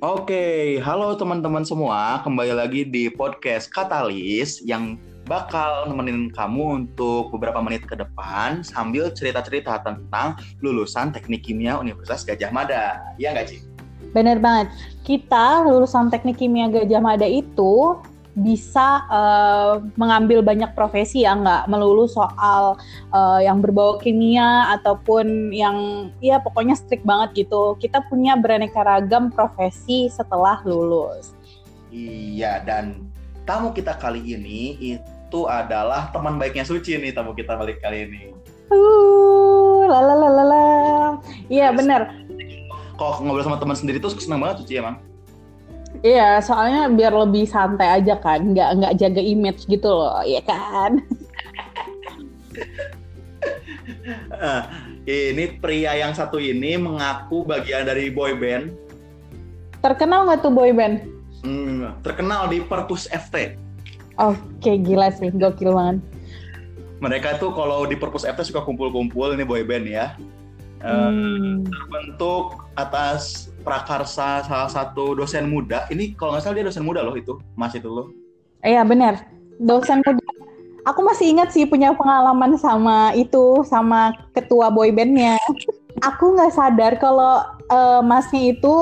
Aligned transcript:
Oke, 0.00 0.80
halo 0.80 1.12
teman-teman 1.12 1.60
semua. 1.60 2.24
Kembali 2.24 2.56
lagi 2.56 2.88
di 2.88 3.12
podcast 3.12 3.68
Katalis 3.68 4.64
yang 4.64 4.96
bakal 5.28 5.92
nemenin 5.92 6.32
kamu 6.32 6.88
untuk 6.88 7.28
beberapa 7.36 7.60
menit 7.60 7.84
ke 7.84 8.00
depan 8.00 8.64
sambil 8.64 9.12
cerita-cerita 9.12 9.84
tentang 9.84 10.40
lulusan 10.64 11.12
Teknik 11.12 11.44
Kimia 11.44 11.76
Universitas 11.76 12.24
Gajah 12.24 12.48
Mada. 12.48 13.12
Iya 13.20 13.36
nggak, 13.36 13.52
Ci? 13.52 13.60
Bener 14.16 14.40
banget. 14.40 14.72
Kita 15.04 15.68
lulusan 15.68 16.08
Teknik 16.08 16.40
Kimia 16.40 16.72
Gajah 16.72 17.04
Mada 17.04 17.28
itu 17.28 18.00
bisa 18.38 19.04
uh, 19.10 19.82
mengambil 19.98 20.40
banyak 20.40 20.70
profesi 20.78 21.26
ya 21.26 21.34
nggak 21.34 21.66
melulu 21.66 22.06
soal 22.06 22.78
uh, 23.10 23.40
yang 23.42 23.58
berbau 23.58 23.98
kimia 23.98 24.70
ataupun 24.78 25.50
yang 25.50 26.08
ya 26.22 26.38
pokoknya 26.38 26.78
strict 26.78 27.02
banget 27.02 27.46
gitu. 27.46 27.74
Kita 27.78 28.06
punya 28.06 28.38
beraneka 28.38 28.86
ragam 28.86 29.34
profesi 29.34 30.06
setelah 30.10 30.62
lulus. 30.62 31.34
Iya 31.90 32.62
dan 32.62 33.10
tamu 33.44 33.74
kita 33.74 33.98
kali 33.98 34.22
ini 34.22 34.78
itu 34.78 35.40
adalah 35.50 36.14
teman 36.14 36.38
baiknya 36.38 36.62
Suci 36.62 36.94
nih 36.94 37.10
tamu 37.10 37.34
kita 37.34 37.58
balik 37.58 37.82
kali 37.82 38.06
ini. 38.06 38.22
Uh 38.70 39.50
lala 39.90 41.18
iya 41.50 41.74
benar 41.74 42.14
kok 42.94 43.18
ngobrol 43.24 43.42
sama 43.42 43.58
teman 43.58 43.76
sendiri 43.76 43.98
tuh 43.98 44.12
seneng 44.14 44.44
banget 44.44 44.62
Suci 44.62 44.78
emang 44.78 45.00
Iya, 46.00 46.40
soalnya 46.40 46.88
biar 46.88 47.12
lebih 47.12 47.44
santai 47.44 48.00
aja 48.00 48.16
kan, 48.16 48.56
nggak 48.56 48.70
nggak 48.80 48.96
jaga 48.96 49.20
image 49.20 49.68
gitu 49.68 49.84
loh, 49.84 50.24
ya 50.24 50.40
kan? 50.48 51.04
uh, 54.32 54.64
ini 55.04 55.60
pria 55.60 56.00
yang 56.00 56.16
satu 56.16 56.40
ini 56.40 56.80
mengaku 56.80 57.44
bagian 57.44 57.84
dari 57.84 58.08
boy 58.08 58.32
band. 58.32 58.72
Terkenal 59.84 60.24
nggak 60.24 60.40
tuh 60.40 60.52
boy 60.52 60.72
band? 60.72 61.04
Hmm, 61.44 61.92
terkenal 62.00 62.48
di 62.48 62.64
Perpus 62.64 63.04
FT. 63.12 63.60
Oke, 64.16 64.80
gila 64.80 65.12
sih, 65.12 65.28
gokil 65.28 65.72
banget. 65.72 66.00
Mereka 67.00 67.36
tuh 67.40 67.52
kalau 67.52 67.84
di 67.84 67.96
Perpus 67.96 68.24
FT 68.24 68.48
suka 68.48 68.64
kumpul-kumpul 68.64 69.36
ini 69.36 69.44
boy 69.44 69.64
band 69.68 69.84
ya. 69.84 70.16
Uh, 70.80 71.12
hmm. 71.12 71.68
Terbentuk 71.68 72.64
atas 72.72 73.49
prakarsa 73.60 74.44
salah 74.44 74.70
satu 74.70 75.14
dosen 75.14 75.46
muda. 75.48 75.86
Ini 75.92 76.16
kalau 76.16 76.34
nggak 76.34 76.42
salah 76.44 76.56
dia 76.56 76.66
dosen 76.66 76.84
muda 76.84 77.04
loh 77.04 77.14
itu, 77.14 77.38
Mas 77.54 77.76
itu 77.76 77.88
loh. 77.88 78.10
Iya 78.64 78.84
benar, 78.84 79.24
dosen 79.60 80.00
muda. 80.04 80.20
Aku 80.88 81.04
masih 81.04 81.36
ingat 81.36 81.52
sih 81.52 81.68
punya 81.68 81.92
pengalaman 81.92 82.56
sama 82.56 83.12
itu, 83.12 83.60
sama 83.68 84.16
ketua 84.32 84.72
boybandnya. 84.72 85.36
Aku 86.08 86.32
nggak 86.32 86.56
sadar 86.56 86.96
kalau 86.96 87.44
uh, 87.68 88.00
masnya 88.00 88.56
itu 88.56 88.74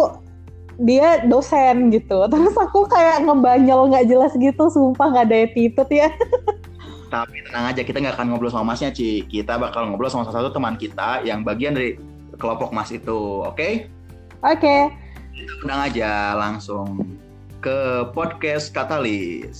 dia 0.78 1.26
dosen 1.26 1.90
gitu. 1.90 2.22
Terus 2.32 2.54
aku 2.54 2.86
kayak 2.86 3.26
ngebanyol 3.26 3.90
nggak 3.90 4.06
jelas 4.06 4.32
gitu, 4.38 4.70
sumpah 4.70 5.10
nggak 5.10 5.26
ada 5.26 5.38
attitude 5.50 5.90
ya. 5.90 6.08
Tapi 7.12 7.40
tenang 7.48 7.72
aja, 7.72 7.82
kita 7.82 7.98
nggak 8.04 8.14
akan 8.20 8.26
ngobrol 8.30 8.52
sama 8.52 8.76
masnya, 8.76 8.92
Ci. 8.92 9.24
Kita 9.26 9.56
bakal 9.56 9.88
ngobrol 9.88 10.12
sama 10.12 10.28
salah 10.28 10.44
satu 10.44 10.60
teman 10.60 10.76
kita 10.76 11.24
yang 11.24 11.40
bagian 11.40 11.72
dari 11.72 11.96
kelompok 12.36 12.70
mas 12.70 12.92
itu, 12.92 13.42
oke? 13.42 13.56
Okay? 13.56 13.88
Oke. 14.38 14.62
Okay. 14.62 14.82
Undang 15.66 15.90
aja 15.90 16.38
langsung 16.38 17.18
ke 17.58 18.06
podcast 18.14 18.70
Katalis. 18.70 19.58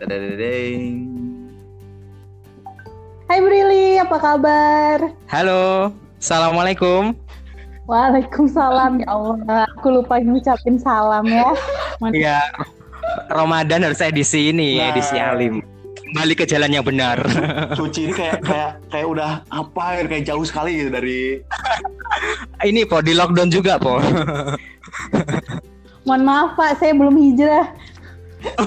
Dadadadeng. 0.00 1.04
Hai 3.28 3.44
Brili, 3.44 4.00
apa 4.00 4.16
kabar? 4.16 5.12
Halo, 5.28 5.92
Assalamualaikum. 6.16 7.12
Waalaikumsalam 7.84 9.04
ya 9.04 9.08
Allah. 9.12 9.68
Aku 9.76 9.92
lupa 9.92 10.16
ngucapin 10.16 10.80
salam 10.80 11.28
ya. 11.28 11.52
Iya. 12.00 12.40
Ramadan 13.28 13.84
harus 13.84 14.00
edisi 14.00 14.48
ini, 14.48 14.80
nah. 14.80 14.96
edisi 14.96 15.20
alim 15.20 15.60
kembali 16.10 16.34
ke 16.34 16.42
jalan 16.42 16.74
yang 16.74 16.82
benar. 16.82 17.22
Suci 17.78 18.10
ini 18.10 18.12
kayak 18.18 18.42
kayak 18.42 18.82
kayak 18.90 19.06
udah 19.06 19.46
apa 19.46 19.84
ya 19.94 20.02
kayak 20.10 20.26
jauh 20.26 20.42
sekali 20.42 20.82
gitu 20.82 20.90
dari 20.90 21.38
ini 22.68 22.82
po 22.82 22.98
di 22.98 23.14
lockdown 23.14 23.46
juga 23.46 23.78
po. 23.78 24.02
Mohon 26.10 26.22
maaf 26.26 26.50
Pak, 26.58 26.82
saya 26.82 26.98
belum 26.98 27.14
hijrah. 27.14 27.70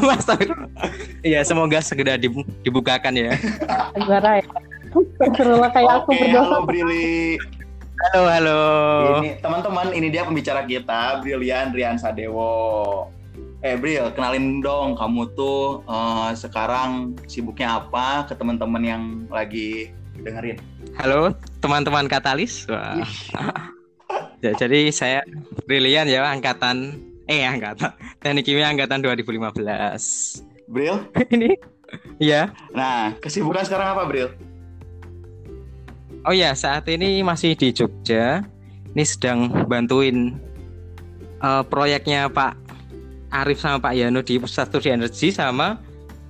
Mas, 0.05 0.29
iya 1.25 1.41
semoga 1.41 1.81
segera 1.81 2.13
dibukakan 2.63 3.17
ya. 3.17 3.33
Segera 3.97 4.39
ya. 4.39 4.45
Terlalu 5.33 5.65
kayak 5.73 6.05
aku 6.05 6.13
berdoa. 6.13 6.45
Halo 6.45 6.59
Brili. 6.63 7.41
Halo 8.07 8.21
halo. 8.29 8.61
Ini 9.25 9.41
teman-teman 9.41 9.91
ini 9.97 10.13
dia 10.13 10.23
pembicara 10.23 10.61
kita 10.63 11.25
Brilian 11.25 11.73
Rian 11.73 11.97
Sadewo. 11.97 13.09
Eh 13.63 13.79
Bril, 13.79 14.11
kenalin 14.11 14.59
dong 14.59 14.99
kamu 14.99 15.31
tuh 15.39 15.87
uh, 15.87 16.35
sekarang 16.35 17.15
sibuknya 17.31 17.79
apa 17.79 18.27
ke 18.27 18.35
teman-teman 18.35 18.83
yang 18.83 19.03
lagi 19.31 19.87
dengerin? 20.19 20.59
Halo 20.99 21.31
teman-teman 21.63 22.11
Katalis. 22.11 22.67
ya, 24.43 24.51
jadi 24.59 24.91
saya 24.91 25.23
Brilian 25.63 26.11
ya 26.11 26.27
angkatan 26.27 26.99
eh 27.23 27.47
angkatan 27.47 27.95
Teknik 28.19 28.51
Kimia 28.51 28.67
angkatan 28.67 28.99
2015. 28.99 29.55
Bril? 30.67 30.99
Ini 31.31 31.55
Iya. 32.19 32.51
Nah, 32.75 33.15
kesibukan 33.23 33.63
sekarang 33.63 33.95
apa, 33.95 34.03
Bril? 34.03 34.27
Oh 36.27 36.35
ya, 36.35 36.51
saat 36.51 36.89
ini 36.91 37.23
masih 37.23 37.53
di 37.55 37.71
Jogja. 37.71 38.43
Ini 38.91 39.03
sedang 39.05 39.69
bantuin 39.69 40.35
uh, 41.43 41.61
proyeknya 41.67 42.31
Pak 42.31 42.62
Arif 43.33 43.57
sama 43.65 43.81
Pak 43.81 43.93
Yano 43.97 44.21
di 44.21 44.37
Pusat 44.37 44.69
Studi 44.69 44.89
Energi 44.93 45.33
sama 45.33 45.81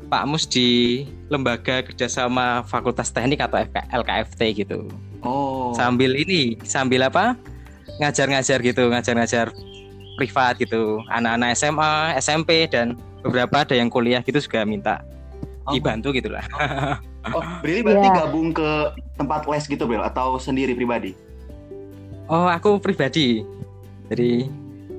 Pak 0.08 0.24
Mus 0.24 0.48
di 0.48 1.04
Lembaga 1.28 1.84
Kerjasama 1.84 2.64
Fakultas 2.64 3.12
Teknik 3.12 3.44
atau 3.44 3.60
LKFT 3.92 4.64
gitu. 4.64 4.88
Oh. 5.20 5.76
Sambil 5.76 6.16
ini, 6.16 6.56
sambil 6.64 7.04
apa? 7.04 7.36
Ngajar-ngajar 8.00 8.64
gitu, 8.64 8.88
ngajar-ngajar 8.88 9.52
privat 10.16 10.56
gitu. 10.64 11.04
Anak-anak 11.12 11.60
SMA, 11.60 12.16
SMP 12.24 12.72
dan 12.72 12.96
beberapa 13.20 13.68
ada 13.68 13.76
yang 13.76 13.92
kuliah 13.92 14.24
gitu 14.24 14.40
juga 14.40 14.64
minta 14.64 15.04
oh. 15.68 15.76
dibantu 15.76 16.16
gitulah. 16.16 16.46
oh, 17.36 17.44
Brili 17.60 17.84
berarti 17.84 18.08
yeah. 18.08 18.18
gabung 18.24 18.56
ke 18.56 18.70
tempat 19.20 19.44
les 19.50 19.66
gitu, 19.68 19.84
Bel, 19.84 20.04
atau 20.04 20.40
sendiri 20.40 20.72
pribadi? 20.72 21.12
Oh, 22.32 22.48
aku 22.48 22.80
pribadi. 22.80 23.44
Jadi 24.08 24.48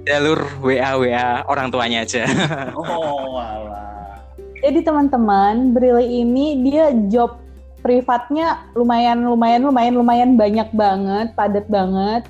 jalur 0.04 0.41
WA 0.60 1.00
WA 1.00 1.42
orang 1.48 1.72
tuanya 1.72 2.04
aja. 2.04 2.28
oh, 2.78 3.41
alah. 3.41 4.20
Jadi 4.65 4.81
teman-teman, 4.81 5.76
Brili 5.76 6.25
ini 6.25 6.65
dia 6.65 6.92
job 7.12 7.41
privatnya 7.84 8.64
lumayan 8.72 9.20
lumayan 9.20 9.60
lumayan 9.69 9.94
lumayan 9.97 10.31
banyak 10.41 10.69
banget, 10.72 11.37
padat 11.37 11.69
banget. 11.69 12.25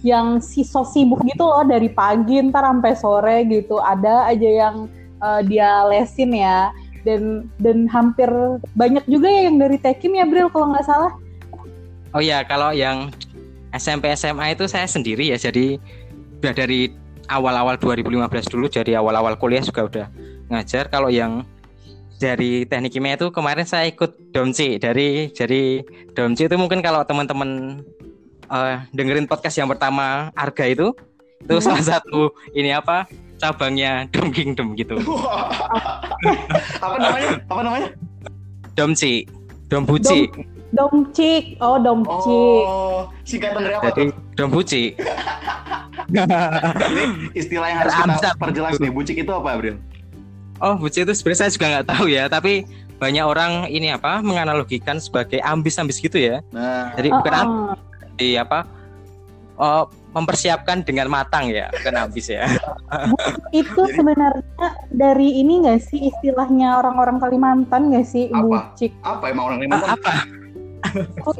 Yang 0.00 0.48
si 0.48 0.62
so 0.64 0.86
sibuk 0.86 1.20
gitu 1.26 1.44
loh 1.44 1.66
dari 1.66 1.90
pagi 1.90 2.40
ntar 2.46 2.62
sampai 2.62 2.94
sore 2.94 3.38
gitu. 3.50 3.82
Ada 3.82 4.30
aja 4.30 4.50
yang 4.66 4.76
uh, 5.18 5.42
dia 5.42 5.86
lesin 5.90 6.30
ya. 6.30 6.70
Dan 7.00 7.48
dan 7.58 7.88
hampir 7.88 8.28
banyak 8.76 9.02
juga 9.08 9.26
ya 9.26 9.48
yang 9.48 9.56
dari 9.56 9.80
Tekim 9.80 10.14
ya 10.14 10.28
Bril 10.28 10.52
kalau 10.52 10.72
nggak 10.72 10.86
salah. 10.86 11.12
Oh 12.10 12.22
ya, 12.22 12.42
kalau 12.42 12.74
yang 12.74 13.10
SMP 13.74 14.10
SMA 14.14 14.54
itu 14.54 14.66
saya 14.66 14.86
sendiri 14.86 15.30
ya. 15.30 15.38
Jadi 15.38 15.78
udah 16.40 16.54
dari 16.56 16.99
awal-awal 17.30 17.78
2015 17.78 18.50
dulu 18.50 18.66
jadi 18.66 18.98
awal-awal 18.98 19.38
kuliah 19.38 19.62
juga 19.62 19.86
udah 19.86 20.06
ngajar 20.50 20.90
kalau 20.90 21.08
yang 21.08 21.46
dari 22.20 22.68
teknik 22.68 22.92
kimia 22.92 23.16
itu 23.16 23.32
kemarin 23.32 23.64
saya 23.64 23.88
ikut 23.88 24.34
domci 24.34 24.76
dari 24.76 25.32
jadi 25.32 25.80
domci 26.12 26.50
itu 26.50 26.56
mungkin 26.58 26.84
kalau 26.84 27.00
teman-teman 27.06 27.80
uh, 28.50 28.84
dengerin 28.92 29.24
podcast 29.24 29.56
yang 29.56 29.70
pertama 29.70 30.28
Arga 30.36 30.68
itu 30.68 30.92
itu 31.40 31.54
hmm. 31.56 31.64
salah 31.64 31.84
satu 31.96 32.36
ini 32.52 32.74
apa 32.76 33.08
cabangnya 33.40 34.04
Dom 34.12 34.28
Kingdom 34.28 34.76
gitu. 34.76 35.00
apa 36.84 36.96
namanya? 37.00 37.30
Apa 37.48 37.60
namanya? 37.64 37.88
Domci, 38.76 39.24
Dombuci. 39.72 40.28
Dom, 40.28 40.44
Domcik. 40.70 41.58
Oh, 41.58 41.76
Domcik. 41.82 42.62
Oh, 42.66 43.10
singkatan 43.26 43.66
dari 43.66 43.74
apa 43.74 43.90
Jadi, 43.90 44.10
tuh? 44.10 44.14
Dombuci. 44.38 44.82
Ini 46.10 47.04
istilah 47.38 47.68
yang 47.70 47.78
harus 47.86 47.94
kita 47.94 48.30
perjelas 48.38 48.74
nih. 48.82 48.90
Bucik 48.90 49.16
itu 49.22 49.30
apa, 49.30 49.58
Bril? 49.58 49.76
Oh, 50.60 50.76
bucik 50.76 51.06
itu 51.08 51.12
sebenarnya 51.16 51.40
saya 51.46 51.50
juga 51.54 51.66
nggak 51.72 51.86
tahu 51.88 52.06
ya, 52.10 52.24
tapi 52.28 52.68
banyak 53.00 53.24
orang 53.24 53.52
ini 53.72 53.96
apa 53.96 54.20
menganalogikan 54.20 55.00
sebagai 55.00 55.40
ambis-ambis 55.40 55.96
gitu 55.98 56.20
ya. 56.20 56.44
Nah. 56.52 56.92
Jadi 56.94 57.08
bukan 57.08 57.32
uh 57.32 57.44
-uh. 57.72 57.76
di 58.20 58.36
apa 58.36 58.68
oh, 59.56 59.88
mempersiapkan 60.12 60.84
dengan 60.84 61.08
matang 61.08 61.48
ya, 61.48 61.72
bukan 61.80 61.94
ambis 61.96 62.28
ya. 62.28 62.44
itu 63.56 63.82
sebenarnya 63.96 64.66
dari 64.92 65.40
ini 65.40 65.64
nggak 65.64 65.80
sih 65.80 66.12
istilahnya 66.12 66.76
orang-orang 66.82 67.16
Kalimantan 67.22 67.88
nggak 67.88 68.06
sih 68.06 68.28
apa? 68.28 68.44
bucik? 68.44 68.92
Apa 69.00 69.24
emang 69.32 69.44
orang 69.48 69.58
Kalimantan? 69.64 69.90
apa? 69.96 70.12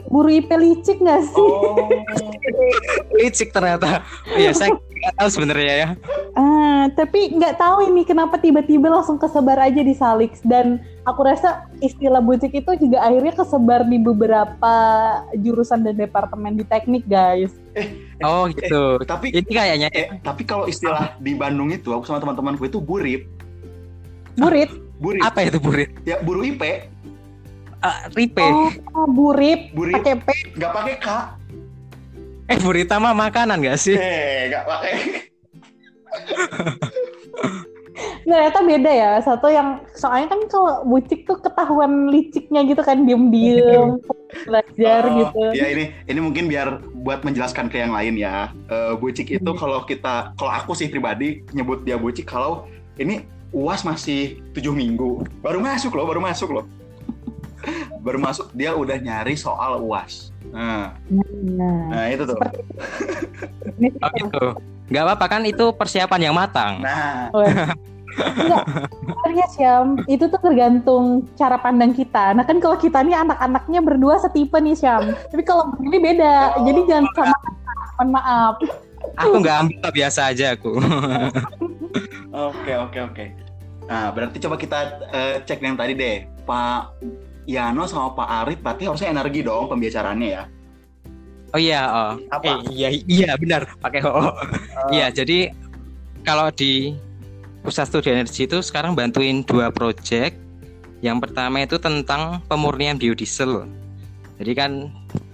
Guru 0.09 0.29
IP 0.31 0.51
licik 0.53 1.01
nggak 1.01 1.21
sih? 1.27 1.41
Oh. 1.41 1.89
licik 3.17 3.51
ternyata. 3.51 4.05
Iya, 4.37 4.53
saya 4.53 4.77
nggak 4.77 5.15
tahu 5.17 5.29
sebenarnya 5.33 5.75
ya. 5.75 5.89
Ah, 6.37 6.89
tapi 6.93 7.33
nggak 7.35 7.57
tahu 7.57 7.89
ini 7.91 8.05
kenapa 8.05 8.37
tiba-tiba 8.37 8.89
langsung 8.93 9.17
kesebar 9.17 9.57
aja 9.61 9.81
di 9.81 9.93
Salix 9.97 10.41
dan 10.45 10.81
aku 11.09 11.25
rasa 11.25 11.67
istilah 11.81 12.21
bucik 12.21 12.53
itu 12.53 12.89
juga 12.89 13.05
akhirnya 13.05 13.35
kesebar 13.35 13.89
di 13.89 13.99
beberapa 14.01 14.75
jurusan 15.41 15.83
dan 15.85 15.97
departemen 15.97 16.61
di 16.61 16.65
teknik 16.65 17.05
guys. 17.09 17.53
Oh 18.21 18.45
gitu. 18.53 19.01
Tapi 19.09 19.33
Ini 19.33 19.51
kayaknya 19.51 19.89
eh, 19.97 20.21
tapi 20.21 20.45
kalau 20.45 20.69
istilah 20.69 21.17
di 21.17 21.33
Bandung 21.33 21.73
itu 21.73 21.91
aku 21.97 22.05
sama 22.05 22.21
teman-temanku 22.21 22.69
itu 22.69 22.77
burip, 22.77 23.25
Burit, 24.37 24.71
burip. 25.01 25.21
apa 25.25 25.49
itu 25.49 25.59
burit? 25.61 25.91
Ya 26.05 26.21
buru 26.21 26.45
IP, 26.45 26.61
Ah, 27.81 28.13
ripe. 28.13 28.45
oh 28.93 29.09
burip, 29.09 29.73
burip 29.73 30.05
pakai 30.05 30.17
P. 30.21 30.29
nggak 30.57 30.73
pakai 30.73 30.97
K. 31.01 31.09
Eh 32.51 32.59
burita 32.61 32.99
mah 33.01 33.15
makanan 33.15 33.63
gak 33.63 33.79
sih? 33.81 33.97
Eh, 33.97 34.51
nggak 34.53 34.65
pakai. 34.67 34.93
Ternyata 38.27 38.59
beda 38.63 38.91
ya. 38.91 39.11
Satu 39.23 39.49
yang 39.51 39.81
soalnya 39.95 40.35
kan 40.35 40.41
kalau 40.51 40.83
bucik 40.87 41.27
tuh 41.27 41.39
ketahuan 41.41 42.11
liciknya 42.11 42.63
gitu 42.67 42.83
kan 42.83 43.07
diem-diem 43.07 43.99
belajar 44.47 45.03
Oh, 45.07 45.15
gitu. 45.25 45.43
Ya 45.57 45.67
ini 45.73 45.91
ini 46.07 46.21
mungkin 46.23 46.47
biar 46.47 46.85
buat 47.03 47.23
menjelaskan 47.27 47.71
ke 47.71 47.81
yang 47.81 47.95
lain 47.95 48.19
ya. 48.19 48.51
Eh, 48.71 48.95
bucik 48.99 49.31
itu 49.31 49.51
kalau 49.57 49.83
kita 49.87 50.35
kalau 50.37 50.53
aku 50.53 50.75
sih 50.77 50.91
pribadi 50.91 51.43
nyebut 51.55 51.83
dia 51.87 51.97
bucik 51.99 52.27
kalau 52.29 52.67
ini 53.01 53.25
uas 53.51 53.83
masih 53.83 54.39
tujuh 54.55 54.71
minggu 54.71 55.27
baru 55.43 55.59
masuk 55.59 55.91
loh 55.99 56.07
baru 56.07 56.23
masuk 56.23 56.55
loh 56.55 56.65
baru 58.01 58.19
masuk 58.21 58.53
dia 58.57 58.73
udah 58.73 58.97
nyari 58.97 59.37
soal 59.37 59.81
uas. 59.83 60.31
Nah, 60.51 60.97
Nah, 61.11 61.81
nah 61.93 62.05
itu 62.09 62.25
tuh. 62.25 62.37
ini 63.79 63.89
Oh 64.05 64.11
gitu. 64.17 64.45
Gak 64.91 65.05
apa-apa 65.07 65.27
kan 65.39 65.43
itu 65.47 65.71
persiapan 65.77 66.21
yang 66.31 66.35
matang. 66.35 66.83
Nah, 66.83 67.31
Enggak, 68.11 68.65
sebenarnya 69.07 69.47
Syam, 69.55 69.87
itu 70.11 70.27
tuh 70.27 70.41
tergantung 70.43 71.31
cara 71.39 71.57
pandang 71.63 71.95
kita. 71.95 72.35
Nah 72.35 72.43
kan 72.43 72.59
kalau 72.59 72.75
kita 72.75 73.07
nih 73.07 73.15
anak-anaknya 73.15 73.81
berdua 73.81 74.19
setipe 74.19 74.59
nih 74.59 74.75
Syam. 74.75 75.15
Tapi 75.31 75.43
kalau 75.47 75.71
begini 75.79 75.99
beda. 76.03 76.59
Oh. 76.59 76.67
Jadi 76.67 76.81
jangan 76.91 77.07
sama 77.15 77.37
mohon 77.95 78.09
maaf. 78.11 78.55
Aku 79.17 79.41
nggak 79.41 79.57
ambil 79.63 79.91
biasa 79.95 80.21
aja 80.35 80.59
aku. 80.59 80.77
Oke 82.31 82.73
oke 82.75 82.99
oke. 82.99 83.25
Nah 83.87 84.11
berarti 84.15 84.37
coba 84.43 84.55
kita 84.59 84.79
eh, 85.11 85.35
cek 85.47 85.63
yang 85.63 85.79
tadi 85.79 85.95
deh, 85.95 86.27
Pak 86.47 86.99
Yano 87.49 87.89
sama 87.89 88.13
Pak 88.17 88.29
Arif 88.45 88.59
berarti 88.61 88.83
harusnya 88.89 89.11
energi 89.13 89.41
dong 89.45 89.69
pembicaraannya 89.71 90.29
ya. 90.29 90.43
Oh 91.51 91.59
iya, 91.59 91.83
oh. 91.91 92.13
Apa? 92.31 92.47
Eh, 92.47 92.59
iya 92.71 92.89
iya 93.11 93.31
benar 93.35 93.67
pakai 93.83 94.07
oh. 94.07 94.31
Iya, 94.95 95.11
jadi 95.11 95.51
kalau 96.23 96.53
di 96.55 96.95
Pusat 97.61 97.87
Studi 97.93 98.09
Energi 98.15 98.49
itu 98.49 98.59
sekarang 98.65 98.97
bantuin 98.97 99.43
dua 99.45 99.69
proyek. 99.69 100.39
Yang 101.01 101.19
pertama 101.29 101.65
itu 101.65 101.81
tentang 101.81 102.45
pemurnian 102.47 103.01
biodiesel. 103.01 103.65
Jadi 104.41 104.53
kan 104.57 104.89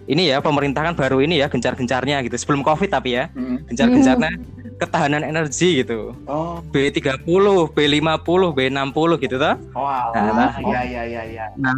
ini 0.06 0.31
ya 0.31 0.38
pemerintah 0.38 0.87
kan 0.87 0.94
baru 0.94 1.23
ini 1.23 1.43
ya 1.43 1.50
gencar-gencarnya 1.50 2.23
gitu 2.26 2.35
sebelum 2.38 2.62
Covid 2.62 2.91
tapi 2.91 3.19
ya, 3.19 3.31
Hmm. 3.35 3.62
gencar-gencarnya 3.70 4.31
ketahanan 4.76 5.25
energi 5.25 5.81
gitu. 5.81 6.12
Oh, 6.25 6.61
B30, 6.69 7.25
B50, 7.73 8.28
B60 8.52 9.11
gitu 9.19 9.37
toh. 9.37 9.55
wow. 9.73 10.12
Nah, 10.12 10.52
Iya 10.56 10.81
iya 10.84 11.02
iya 11.05 11.23
iya. 11.25 11.44
Nah, 11.56 11.73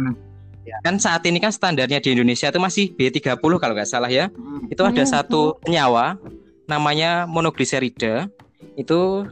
Ya. 0.61 0.77
kan 0.85 1.01
saat 1.01 1.25
ini 1.25 1.41
kan 1.41 1.49
standarnya 1.49 1.97
di 1.97 2.13
Indonesia 2.13 2.45
itu 2.45 2.59
masih 2.61 2.93
B30 2.93 3.33
kalau 3.39 3.73
nggak 3.73 3.89
salah 3.89 4.05
ya. 4.05 4.29
Hmm. 4.29 4.69
Itu 4.69 4.85
ada 4.85 5.01
Hmm. 5.01 5.09
satu 5.09 5.57
senyawa 5.63 6.19
namanya 6.65 7.25
monogliserida. 7.25 8.29
Itu 8.75 9.25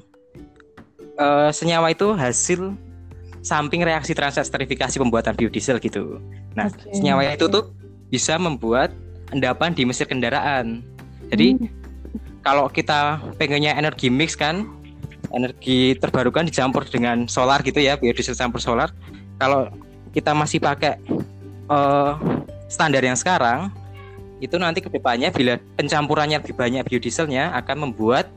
eh, 1.14 1.50
senyawa 1.52 1.90
itu 1.90 2.10
hasil 2.12 2.74
samping 3.42 3.82
reaksi 3.82 4.12
transesterifikasi 4.12 4.98
pembuatan 4.98 5.34
biodiesel 5.34 5.78
gitu. 5.78 6.18
Nah, 6.54 6.68
Oke. 6.68 6.94
senyawa 6.94 7.32
itu 7.32 7.46
tuh 7.48 7.70
bisa 8.08 8.38
membuat 8.38 8.94
endapan 9.30 9.74
di 9.74 9.84
mesin 9.84 10.06
kendaraan. 10.06 10.82
Jadi 11.30 11.48
Hmm. 11.54 11.70
Kalau 12.48 12.72
kita 12.72 13.20
pengennya 13.36 13.76
energi 13.76 14.08
mix 14.08 14.40
kan 14.40 14.64
energi 15.36 16.00
terbarukan 16.00 16.48
dicampur 16.48 16.88
dengan 16.88 17.28
solar 17.28 17.60
gitu 17.60 17.84
ya 17.84 18.00
biodiesel 18.00 18.40
campur 18.40 18.64
solar 18.64 18.96
kalau 19.36 19.68
kita 20.16 20.32
masih 20.32 20.64
pakai 20.64 20.96
eh, 21.68 22.12
standar 22.72 23.04
yang 23.04 23.20
sekarang 23.20 23.68
itu 24.40 24.56
nanti 24.56 24.80
ke 24.80 24.88
depannya 24.88 25.28
bila 25.36 25.60
pencampurannya 25.76 26.40
lebih 26.40 26.56
banyak 26.56 26.88
biodieselnya 26.88 27.52
akan 27.60 27.92
membuat 27.92 28.32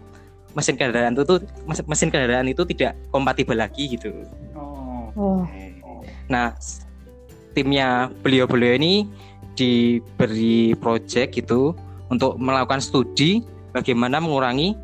mesin 0.58 0.74
kendaraan 0.74 1.14
itu 1.14 1.38
mesin 1.86 2.10
kendaraan 2.10 2.50
itu 2.50 2.66
tidak 2.66 2.98
kompatibel 3.14 3.54
lagi 3.54 3.94
gitu 3.94 4.10
Oh. 5.18 5.42
Oh. 5.82 6.00
Nah, 6.30 6.54
timnya 7.50 8.14
beliau-beliau 8.22 8.78
ini 8.78 9.10
diberi 9.58 10.78
project 10.78 11.34
gitu 11.34 11.74
untuk 12.06 12.38
melakukan 12.38 12.78
studi 12.78 13.42
bagaimana 13.70 14.18
mengurangi 14.18 14.74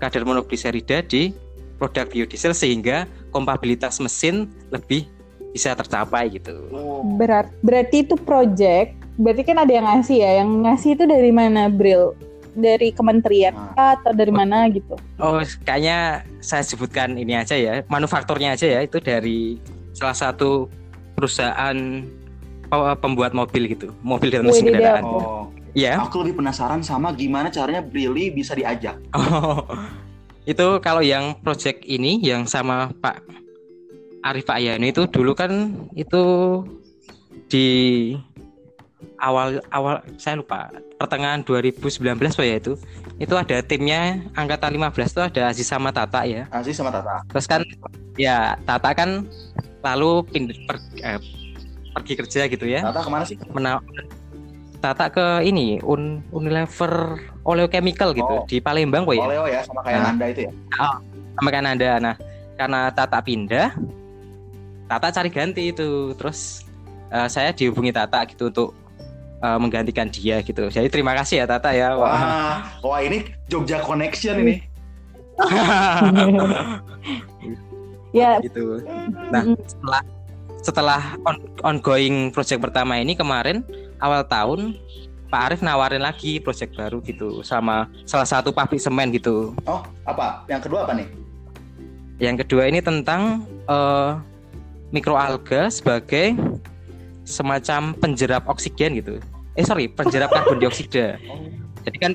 kadar 0.00 0.24
monogliserida 0.24 1.04
di 1.04 1.32
produk 1.76 2.08
biodiesel 2.08 2.52
sehingga 2.52 3.04
kompatibilitas 3.30 4.00
mesin 4.00 4.48
lebih 4.68 5.08
bisa 5.50 5.72
tercapai 5.72 6.30
gitu. 6.30 6.68
Oh. 6.70 7.02
Berat, 7.16 7.50
berarti 7.60 8.04
itu 8.04 8.14
project. 8.14 8.94
Berarti 9.20 9.42
kan 9.44 9.60
ada 9.60 9.72
yang 9.72 9.84
ngasih 9.84 10.16
ya. 10.16 10.30
Yang 10.40 10.50
ngasih 10.64 10.90
itu 10.96 11.04
dari 11.04 11.32
mana, 11.32 11.68
Bril? 11.68 12.16
Dari 12.50 12.90
kementerian 12.90 13.54
Nah. 13.54 13.94
atau 13.96 14.10
dari 14.10 14.32
mana 14.32 14.66
gitu? 14.68 14.96
Oh, 15.20 15.38
kayaknya 15.62 16.22
saya 16.40 16.64
sebutkan 16.64 17.14
ini 17.14 17.36
aja 17.36 17.54
ya, 17.54 17.84
manufakturnya 17.86 18.56
aja 18.58 18.66
ya, 18.66 18.80
itu 18.82 18.98
dari 18.98 19.60
salah 19.94 20.16
satu 20.16 20.66
perusahaan 21.14 21.76
pe- 22.66 22.96
pembuat 22.98 23.36
mobil 23.36 23.70
gitu, 23.70 23.92
mobil 24.02 24.32
dan 24.32 24.42
mesin 24.48 24.66
Wih, 24.66 24.74
dia- 24.74 24.98
kendaraan. 24.98 25.04
Oh. 25.04 25.44
Ya. 25.72 26.02
Aku 26.02 26.20
lebih 26.20 26.38
penasaran 26.38 26.82
sama 26.82 27.14
gimana 27.14 27.46
caranya 27.48 27.78
Brili 27.80 28.30
bisa 28.30 28.54
diajak. 28.54 28.98
Oh, 29.14 29.62
itu 30.48 30.66
kalau 30.80 30.98
yang 30.98 31.36
project 31.38 31.84
ini 31.84 32.18
yang 32.18 32.42
sama 32.44 32.90
Pak 32.96 33.22
Arif 34.20 34.48
Ayano 34.48 34.82
itu 34.82 35.04
dulu 35.06 35.36
kan 35.36 35.52
itu 35.92 36.22
di 37.46 37.68
awal 39.20 39.60
awal 39.68 40.00
saya 40.16 40.40
lupa 40.40 40.72
pertengahan 40.96 41.44
2019 41.44 41.92
Pak 42.16 42.40
ya 42.40 42.56
itu 42.56 42.72
itu 43.20 43.34
ada 43.36 43.60
timnya 43.60 44.16
angkatan 44.32 44.74
15 44.74 45.12
itu 45.12 45.20
ada 45.20 45.42
Aziz 45.48 45.68
sama 45.68 45.92
Tata 45.92 46.24
ya 46.24 46.48
Aziz 46.50 46.74
sama 46.74 46.88
Tata. 46.88 47.20
terus 47.28 47.44
kan 47.44 47.60
ya 48.16 48.56
Tata 48.64 48.90
kan 48.96 49.28
lalu 49.84 50.24
pindah 50.24 50.56
per- 50.64 50.84
eh, 50.98 51.20
pergi 51.92 52.14
kerja 52.16 52.42
gitu 52.48 52.64
ya 52.64 52.80
Tata 52.82 53.00
ke 53.04 53.10
mana 53.12 53.24
sih? 53.28 53.36
mena- 53.52 53.84
Tata 54.80 55.12
ke 55.12 55.44
ini 55.44 55.76
Un 55.80 56.24
Unilever 56.30 57.20
Oleochemical 57.44 58.16
gitu 58.16 58.34
Oh. 58.34 58.44
di 58.44 58.58
Palembang 58.58 59.04
Pak 59.04 59.12
ya 59.12 59.22
Oleo 59.22 59.44
ya 59.44 59.60
sama 59.60 59.80
kayak 59.80 59.98
Nah. 59.98 60.06
Nanda 60.08 60.26
itu 60.26 60.40
ya. 60.42 60.52
sama 61.36 61.48
kan 61.48 61.64
Anda. 61.64 61.90
Nah, 61.98 62.14
karena 62.56 62.80
Tata 62.88 63.20
pindah, 63.20 63.76
Tata 64.86 65.08
cari 65.10 65.28
ganti 65.28 65.70
itu. 65.70 66.16
Terus 66.16 66.64
eh, 67.08 67.28
saya 67.28 67.52
dihubungi 67.52 67.92
Tata 67.92 68.24
gitu 68.24 68.48
untuk 68.48 68.72
eh, 69.38 69.58
menggantikan 69.58 70.08
dia 70.08 70.40
gitu. 70.40 70.66
Jadi 70.66 70.88
terima 70.88 71.12
kasih 71.14 71.44
ya 71.44 71.46
Tata 71.46 71.72
ya. 71.72 71.92
Wah. 71.92 72.08
Wah, 72.10 72.56
wah 72.80 73.00
ini 73.00 73.20
Jogja 73.46 73.80
Connection 73.80 74.40
ini. 74.40 74.56
Ya, 78.10 78.42
gitu. 78.42 78.82
Nah, 79.30 79.46
setelah 79.62 80.02
setelah 80.60 81.00
on- 81.22 81.46
ongoing 81.62 82.34
project 82.34 82.58
pertama 82.58 82.98
ini 82.98 83.14
kemarin 83.14 83.62
awal 84.00 84.24
tahun 84.26 84.76
Pak 85.30 85.40
Arif 85.46 85.60
nawarin 85.62 86.02
lagi 86.02 86.42
project 86.42 86.74
baru 86.74 86.98
gitu 87.06 87.46
sama 87.46 87.86
salah 88.02 88.26
satu 88.26 88.50
pabrik 88.50 88.82
semen 88.82 89.14
gitu. 89.14 89.54
Oh, 89.62 89.86
apa? 90.02 90.42
Yang 90.50 90.66
kedua 90.66 90.82
apa 90.82 90.98
nih? 90.98 91.06
Yang 92.18 92.36
kedua 92.44 92.66
ini 92.66 92.82
tentang 92.82 93.46
eh, 93.70 94.10
mikroalga 94.90 95.70
sebagai 95.70 96.34
semacam 97.22 97.94
penjerap 97.94 98.42
oksigen 98.50 98.98
gitu. 98.98 99.22
Eh 99.54 99.62
sorry, 99.62 99.86
penjerap 99.86 100.34
karbon 100.34 100.58
dioksida. 100.58 101.14
Jadi 101.86 101.96
kan 102.02 102.12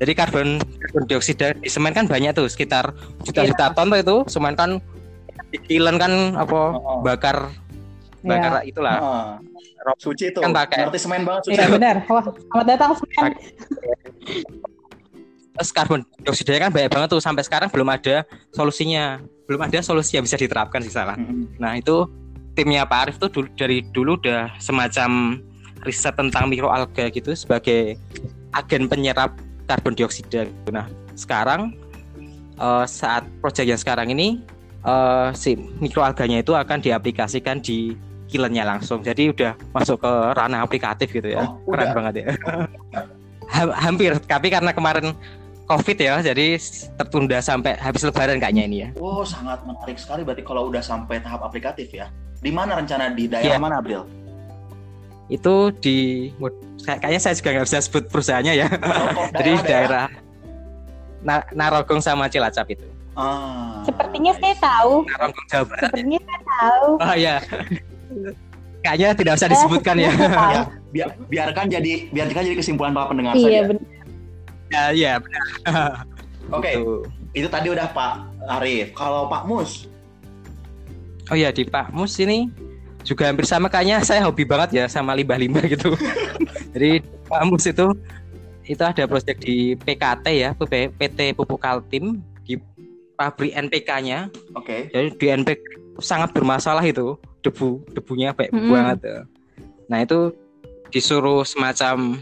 jadi 0.00 0.12
karbon, 0.16 0.62
karbon 0.62 1.04
dioksida 1.10 1.58
di 1.58 1.68
semen 1.68 1.92
kan 1.92 2.06
banyak 2.06 2.30
tuh 2.30 2.46
sekitar 2.46 2.94
juta-juta 3.26 3.74
ton 3.74 3.90
tuh 3.90 3.98
itu 4.00 4.16
semen 4.30 4.54
kan 4.54 4.78
dikilen 5.50 5.98
kan 5.98 6.34
apa 6.34 6.78
Oh, 6.78 7.02
oh. 8.24 8.28
bakar 8.28 8.50
bakar 8.50 8.64
itulah 8.66 8.96
Ah. 8.98 9.36
Suci 10.00 10.32
tuh. 10.32 10.40
Kan 10.40 10.56
pakai. 10.56 10.88
Ngerti 10.88 10.96
semen 10.96 11.28
banget 11.28 11.42
Suci. 11.44 11.60
Iya 11.60 11.68
benar. 11.68 11.96
Wah, 12.08 12.24
selamat 12.24 12.66
datang 12.72 12.90
Sven. 12.96 13.32
terus 15.54 15.70
karbon 15.70 16.02
dioksida 16.26 16.58
kan 16.58 16.74
banyak 16.74 16.90
banget 16.90 17.08
tuh 17.14 17.22
sampai 17.22 17.46
sekarang 17.46 17.70
belum 17.70 17.86
ada 17.86 18.26
solusinya 18.50 19.22
belum 19.46 19.62
ada 19.62 19.86
solusi 19.86 20.18
yang 20.18 20.26
bisa 20.26 20.34
diterapkan 20.34 20.82
sih 20.82 20.90
salah 20.90 21.14
Mm-mm. 21.14 21.46
Nah 21.62 21.78
itu 21.78 22.10
timnya 22.58 22.82
Pak 22.86 22.98
Arif 23.06 23.16
tuh 23.22 23.30
dulu, 23.30 23.46
dari 23.54 23.82
dulu 23.94 24.18
udah 24.18 24.50
semacam 24.58 25.38
riset 25.84 26.14
tentang 26.16 26.48
mikroalga 26.48 27.10
gitu 27.12 27.34
sebagai 27.38 27.98
agen 28.54 28.86
penyerap 28.86 29.34
karbon 29.66 29.94
dioksida. 29.98 30.48
Nah, 30.70 30.86
sekarang 31.18 31.74
uh, 32.56 32.86
saat 32.86 33.26
proyek 33.42 33.74
yang 33.74 33.80
sekarang 33.80 34.08
ini 34.14 34.40
uh, 34.86 35.34
si 35.34 35.58
mikroalganya 35.82 36.40
itu 36.40 36.54
akan 36.54 36.80
diaplikasikan 36.80 37.60
di 37.60 37.98
kilennya 38.34 38.66
langsung. 38.66 38.98
Jadi 38.98 39.30
udah 39.30 39.54
masuk 39.70 40.02
ke 40.02 40.10
ranah 40.34 40.60
aplikatif 40.60 41.06
gitu 41.08 41.30
ya. 41.30 41.46
Oh, 41.46 41.62
Keren 41.70 41.86
udah. 41.86 41.94
banget 41.94 42.14
ya. 42.18 42.26
Ha- 43.46 43.76
Hampir, 43.80 44.18
tapi 44.20 44.50
karena 44.50 44.74
kemarin 44.74 45.14
COVID 45.64 45.96
ya, 45.96 46.18
jadi 46.20 46.58
tertunda 46.98 47.38
sampai 47.38 47.78
habis 47.78 48.02
lebaran 48.02 48.36
kayaknya 48.36 48.64
ini 48.66 48.76
ya. 48.82 48.88
Oh, 48.98 49.22
sangat 49.22 49.62
menarik 49.62 49.96
sekali 49.96 50.20
berarti 50.20 50.42
kalau 50.42 50.66
udah 50.66 50.82
sampai 50.82 51.22
tahap 51.22 51.40
aplikatif 51.40 51.88
ya. 51.88 52.10
Di 52.36 52.50
mana 52.50 52.74
rencana 52.74 53.08
di 53.08 53.24
daerah 53.24 53.54
Iya. 53.54 53.62
mana, 53.62 53.78
Bril? 53.78 54.02
Itu 55.26 55.72
di 55.72 56.28
kayak- 56.82 57.00
kayaknya 57.00 57.20
saya 57.22 57.34
juga 57.34 57.48
nggak 57.54 57.64
bisa 57.64 57.78
sebut 57.80 58.04
perusahaannya 58.10 58.54
ya. 58.56 58.66
Oh, 58.68 59.24
Jadi 59.38 59.52
daerah 59.62 60.06
Na- 61.22 61.48
Narogong 61.50 62.02
sama 62.02 62.28
Cilacap 62.28 62.68
itu. 62.68 62.84
Ah, 63.14 63.80
Sepertinya 63.86 64.36
saya 64.36 64.52
tahu. 64.58 65.06
Narogong 65.06 65.46
Jawa 65.48 65.64
Barat. 65.64 65.80
Sepertinya 65.86 66.18
saya 66.20 66.40
tahu. 66.42 66.88
Oh 66.98 67.14
ya. 67.16 67.36
Kayaknya 68.84 69.08
tidak 69.16 69.32
usah 69.40 69.48
disebutkan 69.48 69.96
ya. 69.96 70.12
Tahu. 70.12 70.28
Ya, 70.54 70.60
biar, 70.92 71.08
biarkan 71.26 71.66
jadi 71.66 71.92
biarkan 72.12 72.42
jadi 72.46 72.54
kesimpulan 72.54 72.94
para 72.94 73.10
pendengar 73.10 73.34
Iya 73.34 73.66
saja. 73.66 73.74
Ya, 74.70 74.84
ya 74.94 75.12
benar. 75.18 75.44
Oke, 76.54 76.70
Gitu. 76.70 76.94
itu 77.34 77.48
tadi 77.50 77.66
udah 77.72 77.88
Pak 77.90 78.12
Arif. 78.60 78.92
Kalau 78.94 79.26
Pak 79.26 79.48
Mus, 79.48 79.88
Oh 81.32 81.36
ya 81.36 81.48
di 81.48 81.64
Pak 81.64 81.90
Mus 81.90 82.20
ini 82.20 82.52
juga 83.00 83.32
hampir 83.32 83.48
sama 83.48 83.72
kayaknya 83.72 84.04
saya 84.04 84.22
hobi 84.28 84.44
banget 84.44 84.76
ya 84.76 84.84
sama 84.86 85.16
limbah-limbah 85.16 85.64
gitu. 85.66 85.96
Jadi 86.76 87.00
Pak 87.26 87.42
Mus 87.48 87.64
itu 87.64 87.90
itu 88.64 88.80
ada 88.80 89.04
proyek 89.08 89.40
di 89.40 89.72
PKT 89.76 90.26
ya, 90.30 90.50
PT 91.00 91.18
Pupuk 91.32 91.58
Kaltim 91.58 92.20
di 92.44 92.60
pabrik 93.16 93.56
NPK-nya. 93.56 94.28
oke. 94.52 94.92
Jadi 94.92 95.08
di 95.16 95.26
NPK 95.32 95.60
sangat 95.98 96.30
bermasalah 96.30 96.82
itu 96.82 97.14
debu 97.40 97.82
debunya 97.92 98.32
baik 98.32 98.50
Mm-mm. 98.50 98.70
banget. 98.70 98.98
ya. 99.02 99.18
Nah 99.86 99.98
itu 100.00 100.32
disuruh 100.88 101.42
semacam 101.42 102.18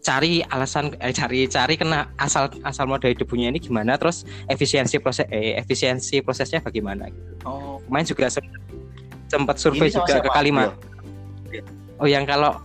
cari 0.00 0.44
alasan 0.46 0.92
eh, 1.00 1.10
cari 1.10 1.48
cari 1.48 1.74
kena 1.74 2.12
asal 2.16 2.52
asal 2.62 2.84
mau 2.84 3.00
dari 3.00 3.16
debunya 3.16 3.48
ini 3.48 3.56
gimana 3.56 3.96
terus 3.96 4.22
efisiensi 4.46 5.00
proses 5.00 5.24
eh, 5.28 5.56
efisiensi 5.56 6.20
prosesnya 6.20 6.60
bagaimana 6.60 7.08
Oh, 7.42 7.80
kemarin 7.88 8.04
juga 8.04 8.28
sempat, 8.28 8.60
sempat 9.26 9.56
survei 9.56 9.88
juga 9.88 10.04
siapa, 10.12 10.28
ke 10.28 10.30
Kalimantan 10.30 10.76
Bril? 11.48 11.64
oh 11.96 12.04
yang 12.04 12.28
kalau 12.28 12.60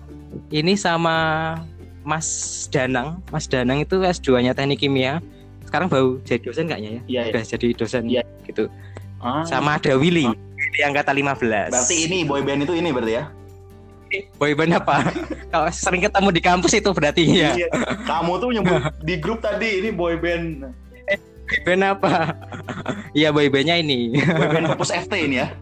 ini 0.51 0.75
sama 0.75 1.15
Mas 2.03 2.27
Danang 2.67 3.23
Mas 3.31 3.47
Danang 3.47 3.79
itu 3.79 4.03
S2 4.03 4.43
nya 4.43 4.51
teknik 4.51 4.83
kimia 4.83 5.23
sekarang 5.63 5.87
baru 5.87 6.19
jadi 6.27 6.43
dosen 6.43 6.67
kayaknya 6.67 6.91
ya 6.91 7.01
Iya, 7.07 7.21
iya. 7.23 7.31
udah 7.31 7.43
jadi 7.47 7.67
dosen 7.71 8.03
Iya. 8.05 8.23
gitu 8.45 8.67
Ah, 9.19 9.43
sama 9.43 9.75
ada 9.75 9.99
Willy 9.99 10.31
di 10.71 10.79
angkatan 10.79 11.11
15 11.19 11.75
berarti 11.75 11.95
ini 12.07 12.23
boyband 12.23 12.63
itu 12.63 12.73
ini 12.75 12.89
berarti 12.91 13.13
ya? 13.19 13.25
boyband 14.41 14.73
apa? 14.73 15.13
Kalau 15.53 15.69
sering 15.69 16.01
ketemu 16.01 16.29
di 16.33 16.41
kampus 16.41 16.73
itu 16.73 16.89
berarti 16.89 17.29
ya. 17.29 17.53
Iya. 17.53 17.69
Kamu 18.09 18.41
tuh 18.41 18.49
nyebut 18.49 18.81
di 19.07 19.21
grup 19.21 19.38
tadi 19.45 19.85
ini 19.85 19.93
boyband 19.93 20.73
boyband 21.45 21.81
apa? 21.85 22.33
Iya 23.19 23.29
boybandnya 23.29 23.77
ini. 23.77 24.17
Boyband 24.17 24.73
Purpose 24.73 24.93
FT 24.93 25.13
ini 25.29 25.45
ya. 25.45 25.53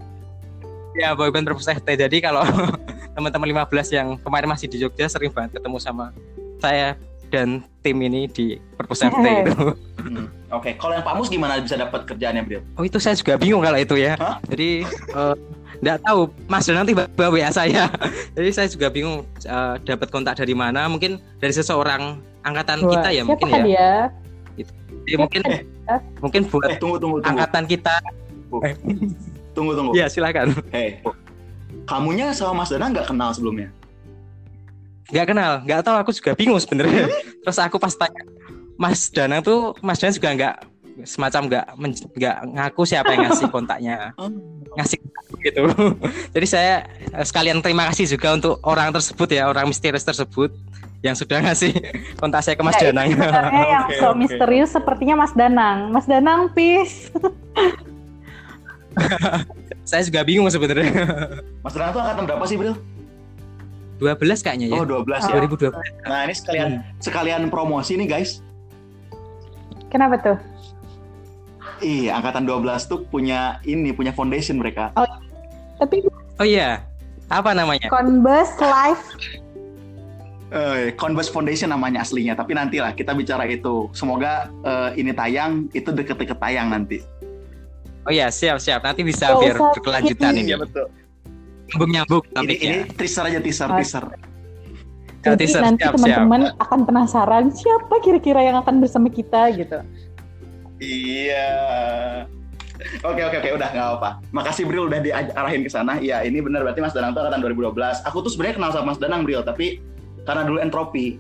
ya 0.98 1.14
boyband 1.14 1.46
Perpus 1.46 1.70
FT 1.70 1.94
jadi 1.94 2.18
kalau 2.18 2.42
teman-teman 3.14 3.70
15 3.70 3.94
yang 3.94 4.08
kemarin 4.18 4.50
masih 4.50 4.66
di 4.66 4.82
Jogja 4.82 5.06
sering 5.06 5.30
banget 5.30 5.62
ketemu 5.62 5.78
sama 5.78 6.10
saya 6.58 6.98
dan 7.30 7.62
tim 7.88 7.98
ini 7.98 8.28
di 8.28 8.46
Perpus 8.76 9.00
FT 9.02 9.16
itu 9.42 9.56
Hmm, 9.98 10.24
Oke, 10.50 10.72
kalau 10.76 10.94
yang 10.94 11.04
Pak 11.04 11.14
Mus 11.14 11.28
gimana 11.28 11.60
bisa 11.60 11.76
dapat 11.76 12.04
kerjaannya, 12.06 12.40
Bril? 12.42 12.62
oh 12.74 12.84
itu 12.84 12.96
saya 12.96 13.12
juga 13.14 13.36
bingung 13.36 13.60
kalau 13.60 13.76
itu 13.76 13.96
ya 13.96 14.16
Hah? 14.16 14.40
jadi 14.46 14.84
eh, 14.88 15.36
nggak 15.78 15.98
tahu 16.02 16.20
Mas 16.46 16.64
Danang 16.64 16.86
tiba-tiba 16.86 17.28
WA 17.28 17.50
saya 17.50 17.92
jadi 18.36 18.50
saya 18.50 18.68
juga 18.68 18.88
bingung 18.88 19.24
eh, 19.42 19.76
dapat 19.82 20.08
kontak 20.08 20.36
dari 20.36 20.52
mana 20.52 20.86
mungkin 20.86 21.20
dari 21.38 21.52
seseorang 21.52 22.20
angkatan 22.42 22.80
Wah, 22.82 22.92
kita 22.94 23.10
ya 23.10 23.22
siapa 23.22 23.30
mungkin 23.30 23.50
ya 23.50 23.64
dia? 23.64 23.92
Jadi 25.04 25.16
mungkin 25.18 25.42
mungkin 26.20 26.42
buat 26.46 26.68
Eh, 26.68 26.78
tunggu 26.78 26.96
tunggu 26.98 27.18
tunggu. 27.18 27.30
angkatan 27.30 27.64
kita 27.66 27.96
Tunggu 29.54 29.72
tunggu. 29.74 29.92
ya 29.92 30.08
silakan 30.08 30.56
Hei. 30.70 31.00
Kamunya 31.84 32.32
sama 32.32 32.64
Mas 32.64 32.70
Danang 32.70 32.92
nggak 32.92 33.08
kenal 33.08 33.32
sebelumnya? 33.32 33.68
Nggak 35.08 35.26
kenal 35.26 35.52
nggak 35.64 35.82
tahu 35.82 35.96
aku 35.98 36.12
juga 36.12 36.32
bingung 36.34 36.60
sebenarnya 36.60 37.08
terus 37.42 37.58
aku 37.58 37.78
pas 37.78 37.94
tanya 37.94 38.22
Mas 38.76 39.10
Danang 39.10 39.42
tuh 39.42 39.74
Mas 39.80 39.98
Danang 39.98 40.16
juga 40.16 40.30
nggak 40.34 40.56
semacam 41.06 41.42
nggak 41.46 41.66
nggak 42.18 42.36
ngaku 42.54 42.82
siapa 42.84 43.14
yang 43.14 43.30
ngasih 43.30 43.48
kontaknya 43.56 44.12
Oh. 44.18 44.30
ngasih 44.76 44.98
gitu 45.42 45.62
jadi 46.36 46.48
saya 46.48 46.74
eh, 47.14 47.26
sekalian 47.26 47.62
terima 47.62 47.86
kasih 47.88 48.06
juga 48.08 48.34
untuk 48.34 48.58
orang 48.62 48.90
tersebut 48.90 49.30
ya 49.30 49.46
orang 49.46 49.70
misterius 49.70 50.02
tersebut 50.02 50.50
yang 51.06 51.14
sudah 51.14 51.38
ngasih 51.40 51.72
kontak 52.22 52.42
saya 52.42 52.58
ke 52.58 52.64
Mas 52.66 52.74
Ya, 52.76 52.90
Danang 52.90 53.14
yang 53.14 53.22
Oke, 53.86 54.02
so 54.02 54.10
oke. 54.10 54.18
misterius 54.18 54.74
sepertinya 54.74 55.16
Mas 55.16 55.34
Danang. 55.34 55.94
Mas 55.94 56.10
Danang, 56.10 56.50
peace. 56.52 57.14
saya 59.86 60.02
juga 60.02 60.26
bingung 60.26 60.50
sebenarnya 60.50 60.90
Mas 61.62 61.74
Danang 61.78 61.94
tuh 61.94 62.02
angkatan 62.02 62.24
berapa 62.26 62.44
sih, 62.44 62.58
Bril? 62.58 62.74
12 63.98 64.46
kayaknya 64.46 64.68
ya 64.70 64.78
Oh, 64.78 64.86
12 64.86 65.26
ya. 65.26 65.34
2012 65.42 65.74
Nah, 66.06 66.20
ini 66.24 66.34
sekalian 66.34 66.70
sekalian 67.00 67.42
promosi 67.50 67.98
nih, 67.98 68.08
guys. 68.08 68.40
Kenapa 69.88 70.20
tuh? 70.20 70.38
Iya, 71.78 72.18
angkatan 72.18 72.44
12 72.44 72.86
tuh 72.86 73.06
punya 73.06 73.62
ini, 73.64 73.94
punya 73.94 74.10
foundation 74.12 74.58
mereka. 74.58 74.90
Tapi 75.78 76.02
oh 76.38 76.46
iya 76.46 76.82
apa 77.28 77.54
namanya 77.54 77.86
Converse 77.88 78.58
Live 78.58 79.06
Eh, 80.48 80.96
Converse 80.96 81.28
Foundation 81.28 81.76
namanya 81.76 82.08
aslinya, 82.08 82.32
tapi 82.32 82.56
nantilah 82.56 82.96
kita 82.96 83.12
bicara 83.12 83.44
itu. 83.46 83.92
Semoga 83.92 84.48
eh, 84.64 84.96
ini 84.96 85.12
tayang, 85.12 85.68
itu 85.76 85.92
deket-deket 85.92 86.40
tayang 86.40 86.72
nanti. 86.72 87.04
oh 88.08 88.12
iya 88.16 88.32
siap 88.32 88.56
siap 88.56 88.80
nanti 88.80 89.04
bisa 89.04 89.28
Nggak 89.28 89.40
biar 89.44 89.56
berkelanjutan 89.76 90.32
ini 90.40 90.56
Iya, 90.56 90.58
betul. 90.64 90.88
Nyambung 91.68 91.92
nyambung 91.92 92.24
Ini, 92.24 92.34
topiknya 92.34 92.74
ini 92.74 92.96
teaser 92.96 93.24
aja, 93.26 93.40
teaser, 93.40 93.70
Ah. 93.70 93.78
teaser. 93.78 94.06
Ya, 94.08 95.36
Jadi 95.36 95.40
teaser, 95.44 95.62
nanti 95.62 95.84
teman-teman 95.84 96.42
akan 96.56 96.80
penasaran 96.84 97.46
siapa 97.52 98.00
kira-kira 98.00 98.40
yang 98.40 98.58
akan 98.58 98.80
bersama 98.80 99.08
kita 99.08 99.52
gitu. 99.52 99.80
Iya. 100.80 101.50
Oke 103.02 103.20
oke 103.20 103.36
oke 103.36 103.50
udah 103.58 103.70
nggak 103.70 103.88
apa. 104.00 104.10
Makasih 104.30 104.64
Bril 104.64 104.88
udah 104.88 105.02
diarahin 105.02 105.66
ke 105.66 105.70
sana. 105.70 105.98
Iya 105.98 106.22
ini 106.24 106.40
benar 106.40 106.62
berarti 106.62 106.80
Mas 106.80 106.94
Danang 106.94 107.12
tuh 107.12 107.26
angkatan 107.26 107.42
2012. 107.44 108.00
Aku 108.06 108.22
tuh 108.22 108.30
sebenarnya 108.30 108.56
kenal 108.56 108.72
sama 108.72 108.94
Mas 108.94 109.02
Danang 109.02 109.26
Bril 109.26 109.42
tapi 109.42 109.82
karena 110.24 110.44
dulu 110.44 110.60
entropi. 110.60 111.18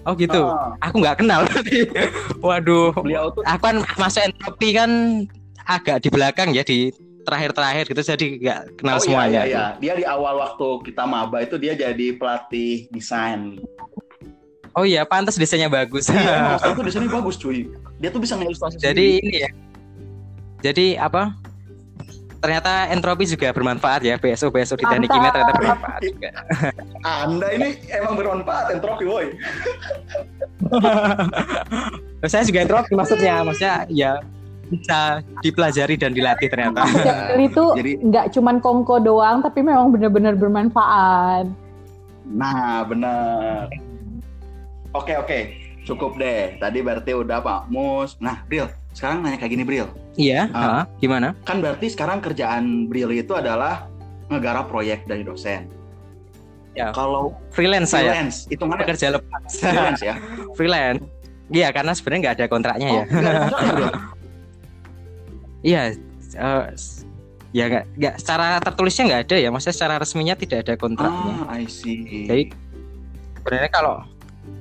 oh 0.00 0.16
gitu 0.16 0.40
Ah, 0.40 0.72
aku 0.80 1.04
nggak 1.04 1.20
kenal 1.20 1.44
waduh 2.40 2.88
beliau 3.04 3.28
tuh 3.36 3.44
aku 3.44 3.60
kan 3.68 3.76
masuk 4.00 4.24
entropi 4.24 4.72
kan 4.72 4.90
agak 5.68 6.00
di 6.00 6.08
belakang 6.08 6.56
ya 6.56 6.64
di 6.64 6.88
terakhir-terakhir 7.30 7.84
gitu 7.86 8.02
jadi 8.02 8.26
nggak 8.42 8.60
kenal 8.82 8.96
oh, 8.98 9.02
semuanya 9.02 9.40
Iya, 9.46 9.46
iya, 9.46 9.46
iya. 9.46 9.64
Dia 9.78 9.92
di 9.94 10.04
awal 10.04 10.34
waktu 10.42 10.68
kita 10.90 11.06
maba 11.06 11.38
itu 11.46 11.54
dia 11.56 11.78
jadi 11.78 12.18
pelatih 12.18 12.90
desain. 12.90 13.62
oh 14.74 14.86
iya 14.86 15.02
pantas 15.06 15.38
desainnya 15.38 15.70
bagus 15.70 16.10
Iya, 16.10 16.58
tuh 16.74 16.82
desainnya 16.82 17.10
bagus 17.10 17.38
cuy. 17.38 17.70
Dia 18.02 18.10
tuh 18.10 18.18
bisa 18.18 18.34
ngilustrasi 18.34 18.82
jadi 18.82 19.22
sendiri. 19.22 19.22
ini 19.22 19.36
ya 19.46 19.50
jadi 20.60 20.86
apa 21.00 21.32
ternyata 22.40 22.88
entropi 22.88 23.28
juga 23.28 23.52
bermanfaat 23.52 24.00
ya 24.00 24.16
BSO 24.16 24.48
BSO 24.48 24.80
di 24.80 24.88
teknik 24.88 25.12
kimia 25.12 25.28
ternyata 25.28 25.52
bermanfaat 25.60 26.00
juga 26.00 26.30
Anda 27.28 27.48
ini 27.52 27.68
emang 27.92 28.16
bermanfaat 28.16 28.80
entropi 28.80 29.04
woi. 29.04 29.26
saya 32.32 32.44
juga 32.48 32.64
entropi 32.64 32.96
maksudnya 32.96 33.44
maksudnya 33.44 33.84
ya 33.92 34.24
bisa 34.70 35.18
dipelajari 35.42 35.98
dan 35.98 36.14
dilatih 36.14 36.46
ternyata 36.46 36.86
Jadi 37.34 37.44
itu 37.44 37.64
nggak 38.06 38.30
cuman 38.38 38.62
kongko 38.62 39.02
doang, 39.02 39.42
tapi 39.42 39.60
memang 39.60 39.90
benar-benar 39.90 40.38
bermanfaat. 40.38 41.50
nah 42.24 42.86
benar. 42.86 43.66
Oke 44.94 45.18
oke 45.18 45.38
cukup 45.82 46.14
deh. 46.14 46.54
Tadi 46.56 46.78
berarti 46.78 47.10
udah 47.10 47.42
Pak 47.42 47.60
Mus. 47.66 48.14
Nah 48.22 48.46
Bril 48.46 48.70
sekarang 48.90 49.22
nanya 49.22 49.38
kayak 49.38 49.52
gini 49.54 49.62
Bril. 49.62 49.86
iya 50.14 50.50
Ah. 50.50 50.82
ah, 50.82 50.84
gimana 50.98 51.30
kan 51.46 51.62
berarti 51.62 51.86
sekarang 51.86 52.18
kerjaan 52.18 52.90
Bril 52.90 53.10
itu 53.14 53.30
adalah 53.34 53.86
ngegarap 54.26 54.66
proyek 54.66 55.06
dari 55.06 55.22
dosen. 55.22 55.66
Ya. 56.74 56.94
Kalau 56.94 57.34
freelance 57.50 57.90
saya 57.90 58.14
freelance 58.14 58.46
itu 58.46 58.62
mana 58.62 58.86
pekerja 58.86 59.18
lepas 59.18 59.50
freelance 59.58 60.02
ya? 60.02 60.14
freelance 60.58 61.02
iya 61.50 61.74
karena 61.74 61.90
sebenarnya 61.94 62.20
nggak 62.22 62.36
ada 62.38 62.46
kontraknya 62.46 62.86
Oh, 62.86 62.94
ya 62.94 63.02
ada 63.02 63.30
kontraknya, 63.46 63.72
Bril? 63.78 63.90
Iya, 65.60 65.92
s- 66.72 67.04
ya 67.50 67.66
nggak 67.66 67.84
nggak 67.98 68.14
secara 68.16 68.62
tertulisnya 68.62 69.04
nggak 69.06 69.22
ada 69.26 69.36
ya 69.36 69.48
maksudnya 69.50 69.74
secara 69.74 69.94
resminya 69.98 70.34
tidak 70.34 70.58
ada 70.62 70.74
kontraknya 70.76 71.34
Ah, 71.44 71.58
I 71.58 71.66
see. 71.66 72.24
Jadi 72.24 72.42
sebenarnya 73.36 73.70
kalau 73.70 74.06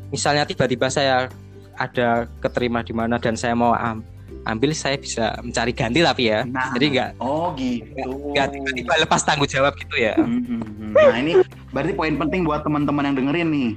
misalnya 0.10 0.44
tiba-tiba 0.44 0.90
saya 0.90 1.30
ada 1.78 2.26
keterima 2.42 2.82
di 2.82 2.92
mana 2.92 3.16
dan 3.16 3.38
saya 3.38 3.54
mau 3.54 3.72
am- 3.72 4.04
ambil 4.42 4.74
saya 4.74 4.98
bisa 4.98 5.38
mencari 5.40 5.72
ganti 5.72 6.02
tapi 6.02 6.28
ya. 6.28 6.44
Nah, 6.44 6.74
Jadi 6.74 6.86
nggak 6.92 7.10
Oh 7.22 7.54
gitu. 7.54 8.34
nggak 8.34 8.48
tiba-tiba 8.50 8.94
lepas 9.00 9.22
tanggung 9.22 9.48
jawab 9.48 9.78
gitu 9.78 9.96
ya. 9.96 10.18
Hmm, 10.18 10.42
hmm, 10.42 10.64
hmm. 10.66 10.92
Nah 10.98 11.16
ini 11.16 11.34
berarti 11.70 11.94
poin 11.94 12.16
penting 12.18 12.42
buat 12.42 12.66
teman-teman 12.66 13.06
yang 13.06 13.16
dengerin 13.16 13.48
nih. 13.48 13.72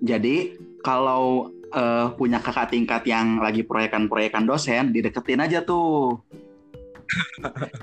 Jadi 0.00 0.36
kalau 0.80 1.50
eh, 1.72 2.06
punya 2.16 2.38
kakak 2.40 2.72
tingkat 2.72 3.02
yang 3.04 3.40
lagi 3.40 3.64
proyekan-proyekan 3.64 4.44
dosen, 4.48 4.92
dideketin 4.92 5.44
aja 5.44 5.64
tuh. 5.64 6.20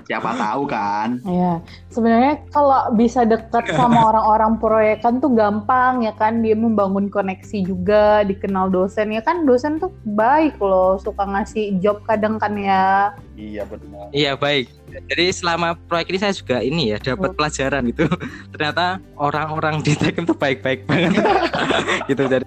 Siapa 0.06 0.30
tahu 0.38 0.62
kan? 0.70 1.18
Iya, 1.26 1.58
sebenarnya 1.90 2.34
kalau 2.54 2.94
bisa 2.94 3.26
deket 3.26 3.74
sama 3.74 4.14
orang-orang 4.14 4.58
proyekan 4.62 5.18
tuh 5.18 5.34
gampang 5.34 6.06
ya 6.06 6.14
kan 6.14 6.40
dia 6.40 6.54
membangun 6.54 7.10
koneksi 7.10 7.66
juga, 7.66 8.22
dikenal 8.22 8.70
dosen 8.70 9.10
ya 9.10 9.22
kan 9.22 9.42
dosen 9.42 9.82
tuh 9.82 9.90
baik 10.06 10.58
loh, 10.62 10.98
suka 11.02 11.26
ngasih 11.26 11.78
job 11.82 12.02
kadang 12.06 12.38
kan 12.38 12.54
ya. 12.54 13.12
Iya 13.36 13.68
benar. 13.68 14.08
Iya 14.16 14.32
baik. 14.38 14.72
Jadi 15.12 15.28
selama 15.28 15.76
proyek 15.90 16.08
ini 16.14 16.18
saya 16.22 16.32
juga 16.32 16.64
ini 16.64 16.94
ya 16.94 16.98
dapat 17.02 17.36
pelajaran 17.36 17.84
gitu. 17.92 18.08
Ternyata 18.54 19.02
orang-orang 19.20 19.84
di 19.84 19.92
Tekem 19.92 20.24
itu 20.24 20.32
baik-baik 20.32 20.88
banget. 20.88 21.20
gitu 22.08 22.22
jadi 22.24 22.46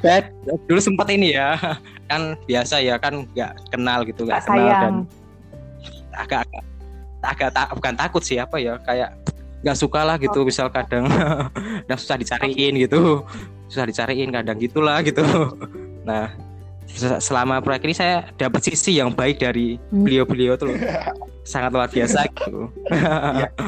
saya 0.00 0.20
dulu 0.64 0.80
sempat 0.80 1.12
ini 1.12 1.36
ya 1.36 1.58
kan 2.10 2.34
biasa 2.48 2.80
ya 2.80 2.96
kan 2.96 3.28
nggak 3.36 3.52
kenal 3.68 4.02
gitu 4.08 4.24
nggak 4.24 4.42
kenal 4.48 4.56
dan 4.56 4.72
sayang. 4.72 4.94
Agak 6.24 6.44
agak 6.48 6.64
agak 7.20 7.50
tak 7.52 7.68
bukan 7.76 7.94
takut 7.96 8.22
sih 8.24 8.40
apa 8.40 8.56
ya 8.56 8.80
kayak 8.80 9.12
nggak 9.60 9.76
suka 9.76 10.00
lah 10.04 10.16
gitu 10.16 10.40
misal 10.44 10.72
kadang 10.72 11.04
dan 11.88 11.96
susah 12.00 12.16
dicariin 12.16 12.80
gitu 12.80 13.24
susah 13.68 13.84
dicariin 13.84 14.32
kadang 14.32 14.56
gitulah 14.56 15.04
gitu 15.04 15.20
nah 16.00 16.32
se- 16.88 17.20
selama 17.20 17.60
proyek 17.60 17.84
ini 17.84 17.94
saya 17.94 18.24
dapat 18.34 18.64
sisi 18.64 18.96
yang 18.98 19.12
baik 19.12 19.36
dari 19.38 19.76
Hmm. 19.92 20.02
beliau-beliau 20.06 20.56
tuh 20.56 20.72
loh. 20.72 20.78
sangat 21.44 21.70
luar 21.72 21.88
biasa 21.90 22.24
gitu 22.30 22.68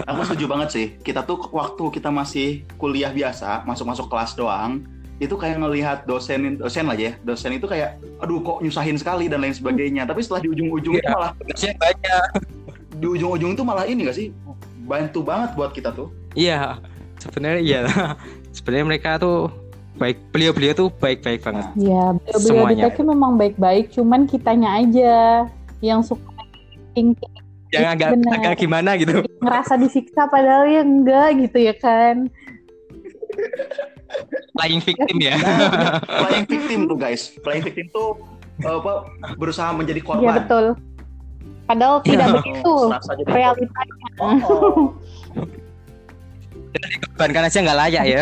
Aku 0.06 0.20
setuju 0.22 0.44
banget 0.46 0.68
sih. 0.70 0.86
Kita 1.00 1.24
tuh 1.24 1.50
waktu 1.50 1.82
kita 1.90 2.12
masih 2.12 2.62
kuliah 2.76 3.10
biasa, 3.10 3.64
masuk-masuk 3.66 4.06
kelas 4.06 4.36
doang, 4.36 4.84
itu 5.20 5.34
kayak 5.36 5.60
ngelihat 5.60 5.98
dosen 6.04 6.56
dosen 6.56 6.84
lah 6.88 6.96
ya. 6.96 7.12
Dosen 7.20 7.52
itu 7.52 7.66
kayak 7.66 8.00
aduh 8.18 8.40
kok 8.40 8.60
nyusahin 8.60 8.96
sekali 8.96 9.28
dan 9.28 9.42
lain 9.42 9.52
sebagainya. 9.52 10.06
Tapi 10.06 10.22
setelah 10.22 10.40
di 10.44 10.48
ujung-ujung 10.50 10.94
itu 10.96 11.04
Iya. 11.04 11.14
malah 11.14 11.32
banyak 11.76 12.24
di 13.02 13.06
ujung-ujung 13.08 13.50
itu 13.52 13.62
malah 13.62 13.84
ini 13.84 14.06
gak 14.06 14.16
sih? 14.16 14.30
Bantu 14.82 15.22
banget 15.22 15.54
buat 15.54 15.70
kita 15.72 15.90
tuh. 15.94 16.10
iya 16.32 16.80
sebenarnya 17.20 17.60
iya 17.62 17.80
sebenarnya 18.56 18.86
mereka 18.88 19.20
tuh 19.20 19.52
baik 20.00 20.16
beliau-beliau 20.32 20.74
tuh 20.74 20.88
baik-baik 20.98 21.44
banget 21.44 21.68
Ya, 21.76 22.16
beliau-beliau 22.16 22.90
di 22.90 23.02
memang 23.04 23.36
baik-baik, 23.36 23.92
cuman 23.92 24.24
kitanya 24.24 24.80
aja 24.80 25.44
yang 25.84 26.00
suka 26.00 26.24
thinking 26.96 27.30
yang 27.72 27.88
agak 27.96 28.16
Bener. 28.16 28.32
agak 28.36 28.54
gimana 28.60 28.90
gitu 29.00 29.24
ngerasa 29.40 29.80
disiksa 29.80 30.28
padahal 30.28 30.68
ya 30.68 30.84
enggak 30.84 31.28
gitu 31.40 31.58
ya 31.60 31.74
kan. 31.76 32.28
playing 34.52 34.80
victim 34.80 35.16
ya 35.18 35.34
Nah, 35.34 35.98
playing 36.22 36.46
victim 36.46 36.80
tuh 36.84 36.96
guys. 36.96 37.32
Playing 37.38 37.64
victim 37.64 37.86
tuh 37.88 38.08
eh, 38.60 38.74
apa 38.74 39.08
berusaha 39.34 39.70
menjadi 39.70 39.98
Iya 39.98 40.06
korban. 40.06 40.34
betul. 40.38 40.64
Padahal 41.62 41.96
tidak 42.02 42.26
Oh, 42.26 42.34
begitu 42.36 42.72
realitanya. 43.26 43.94
korban. 44.14 44.36
Oh. 44.42 44.92
dikorbankan 46.72 47.42
aja 47.46 47.58
nggak 47.60 47.78
layak 47.78 48.04
ya 48.06 48.20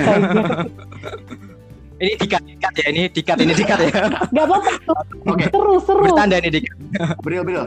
ini 1.97 2.13
dikat 2.17 2.43
dikat 2.43 2.73
ya 2.75 2.87
ini 2.89 3.03
dikat 3.07 3.37
ini 3.39 3.53
dikat 3.53 3.79
ya 3.79 3.91
Gak 4.27 4.43
apa-apa 4.43 4.71
tuh. 4.81 4.97
Oke. 5.27 5.45
Seru 5.47 5.75
seru. 5.79 6.03
bertanda 6.03 6.37
ini 6.39 6.51
dikat 6.51 6.77
Bril, 7.21 7.43
Bril. 7.45 7.65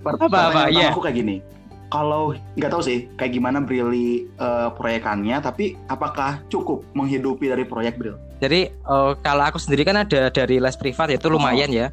Per- 0.00 0.16
Apa, 0.18 0.38
apa, 0.48 0.62
iya. 0.70 0.88
Aku 0.88 1.02
kayak 1.02 1.18
gini. 1.18 1.42
Kalau 1.86 2.34
nggak 2.58 2.70
tahu 2.70 2.82
sih 2.82 3.06
kayak 3.14 3.38
gimana 3.38 3.62
Brili 3.62 4.26
eh, 4.26 4.68
proyekannya, 4.74 5.38
tapi 5.38 5.78
apakah 5.86 6.42
cukup 6.50 6.82
menghidupi 6.98 7.46
dari 7.46 7.62
proyek 7.62 7.94
Bril? 7.98 8.18
jadi 8.40 8.68
eh, 8.72 9.12
kalau 9.24 9.44
aku 9.44 9.58
sendiri 9.60 9.82
kan 9.86 9.96
ada 10.04 10.28
dari 10.28 10.60
les 10.60 10.76
privat 10.76 11.08
itu 11.12 11.26
lumayan 11.28 11.72
ya 11.72 11.88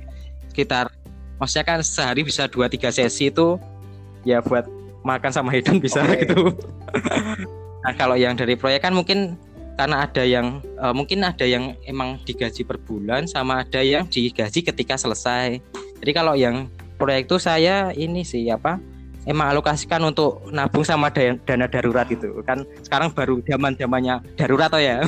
sekitar 0.52 0.92
maksudnya 1.40 1.66
kan 1.66 1.80
sehari 1.82 2.22
bisa 2.24 2.46
dua 2.52 2.68
tiga 2.68 2.92
sesi 2.92 3.32
itu 3.32 3.58
ya 4.28 4.44
buat 4.44 4.68
makan 5.04 5.32
sama 5.32 5.52
hidung 5.52 5.80
bisa 5.80 6.04
Oke. 6.04 6.24
gitu 6.24 6.52
nah 7.84 7.94
kalau 7.96 8.16
yang 8.16 8.36
dari 8.36 8.56
proyek 8.56 8.84
kan 8.84 8.96
mungkin 8.96 9.36
karena 9.74 10.06
ada 10.06 10.24
yang 10.24 10.62
eh, 10.62 10.94
mungkin 10.94 11.26
ada 11.26 11.44
yang 11.48 11.74
emang 11.88 12.20
digaji 12.28 12.64
per 12.68 12.78
bulan 12.80 13.26
sama 13.26 13.64
ada 13.66 13.82
yang 13.82 14.06
digaji 14.08 14.64
ketika 14.64 15.00
selesai 15.00 15.60
jadi 16.04 16.12
kalau 16.12 16.36
yang 16.36 16.68
proyek 17.00 17.28
itu 17.28 17.40
saya 17.40 17.92
ini 17.96 18.24
sih 18.24 18.48
apa 18.52 18.80
emang 19.24 19.52
alokasikan 19.52 20.04
untuk 20.04 20.44
nabung 20.50 20.84
sama 20.84 21.08
dana, 21.10 21.36
dana 21.44 21.66
darurat 21.66 22.06
gitu 22.06 22.44
kan 22.44 22.62
sekarang 22.82 23.10
baru 23.10 23.40
zaman 23.44 23.74
zamannya 23.76 24.20
darurat 24.36 24.72
oh 24.72 24.82
ya 24.82 25.02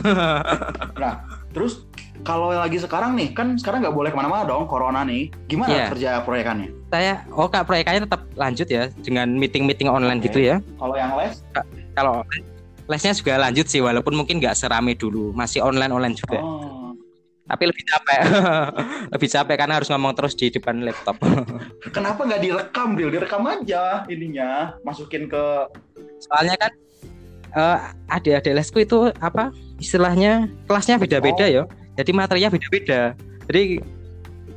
Terus 1.55 1.87
kalau 2.19 2.51
lagi 2.51 2.75
sekarang 2.75 3.15
nih, 3.15 3.31
kan 3.31 3.55
sekarang 3.55 3.79
nggak 3.79 3.95
boleh 3.95 4.11
ke 4.11 4.17
mana-mana 4.17 4.43
dong, 4.43 4.67
corona 4.67 5.07
nih. 5.07 5.31
Gimana 5.47 5.71
Iya. 5.71 5.85
kerja 5.87 6.11
proyekannya? 6.19 6.67
saya 6.91 7.23
oh 7.31 7.47
kak 7.47 7.63
proyekannya 7.63 8.03
tetap 8.03 8.23
lanjut 8.35 8.67
ya 8.67 8.87
dengan 8.99 9.27
meeting 9.31 9.63
meeting 9.63 9.87
online 9.87 10.19
Oke. 10.19 10.31
gitu 10.31 10.39
ya 10.43 10.63
Kalau 10.75 10.95
yang 10.95 11.11
les? 11.15 11.43
kalau 11.91 12.23
lesnya 12.87 13.11
juga 13.11 13.35
lanjut 13.35 13.67
sih 13.67 13.79
walaupun 13.79 14.15
mungkin 14.15 14.39
nggak 14.39 14.55
serame 14.55 14.95
dulu 14.95 15.31
masih 15.31 15.59
online 15.59 15.91
online 15.91 16.15
juga 16.15 16.39
Oh. 16.39 16.74
Tapi 17.45 17.63
lebih 17.69 17.83
capek. 17.85 18.21
Lebih 19.13 19.29
capek 19.29 19.55
karena 19.55 19.73
harus 19.77 19.89
ngomong 19.93 20.13
terus 20.17 20.33
di 20.33 20.49
depan 20.49 20.81
laptop. 20.81 21.21
Kenapa 21.95 22.25
nggak 22.25 22.41
direkam, 22.41 22.97
Bril? 22.97 23.13
Direkam 23.13 23.45
aja 23.45 24.01
ininya, 24.09 24.73
masukin 24.81 25.29
ke 25.29 25.69
soalnya 26.25 26.57
kan 26.57 26.71
eh 27.55 27.77
adik-adik 28.11 28.53
lesku 28.57 28.83
itu 28.83 29.13
apa 29.23 29.53
istilahnya 29.77 30.49
kelasnya 30.65 30.97
beda-beda 30.97 31.45
ya. 31.45 31.63
Jadi 31.95 32.11
materinya 32.11 32.49
beda-beda. 32.49 33.13
Jadi 33.47 33.79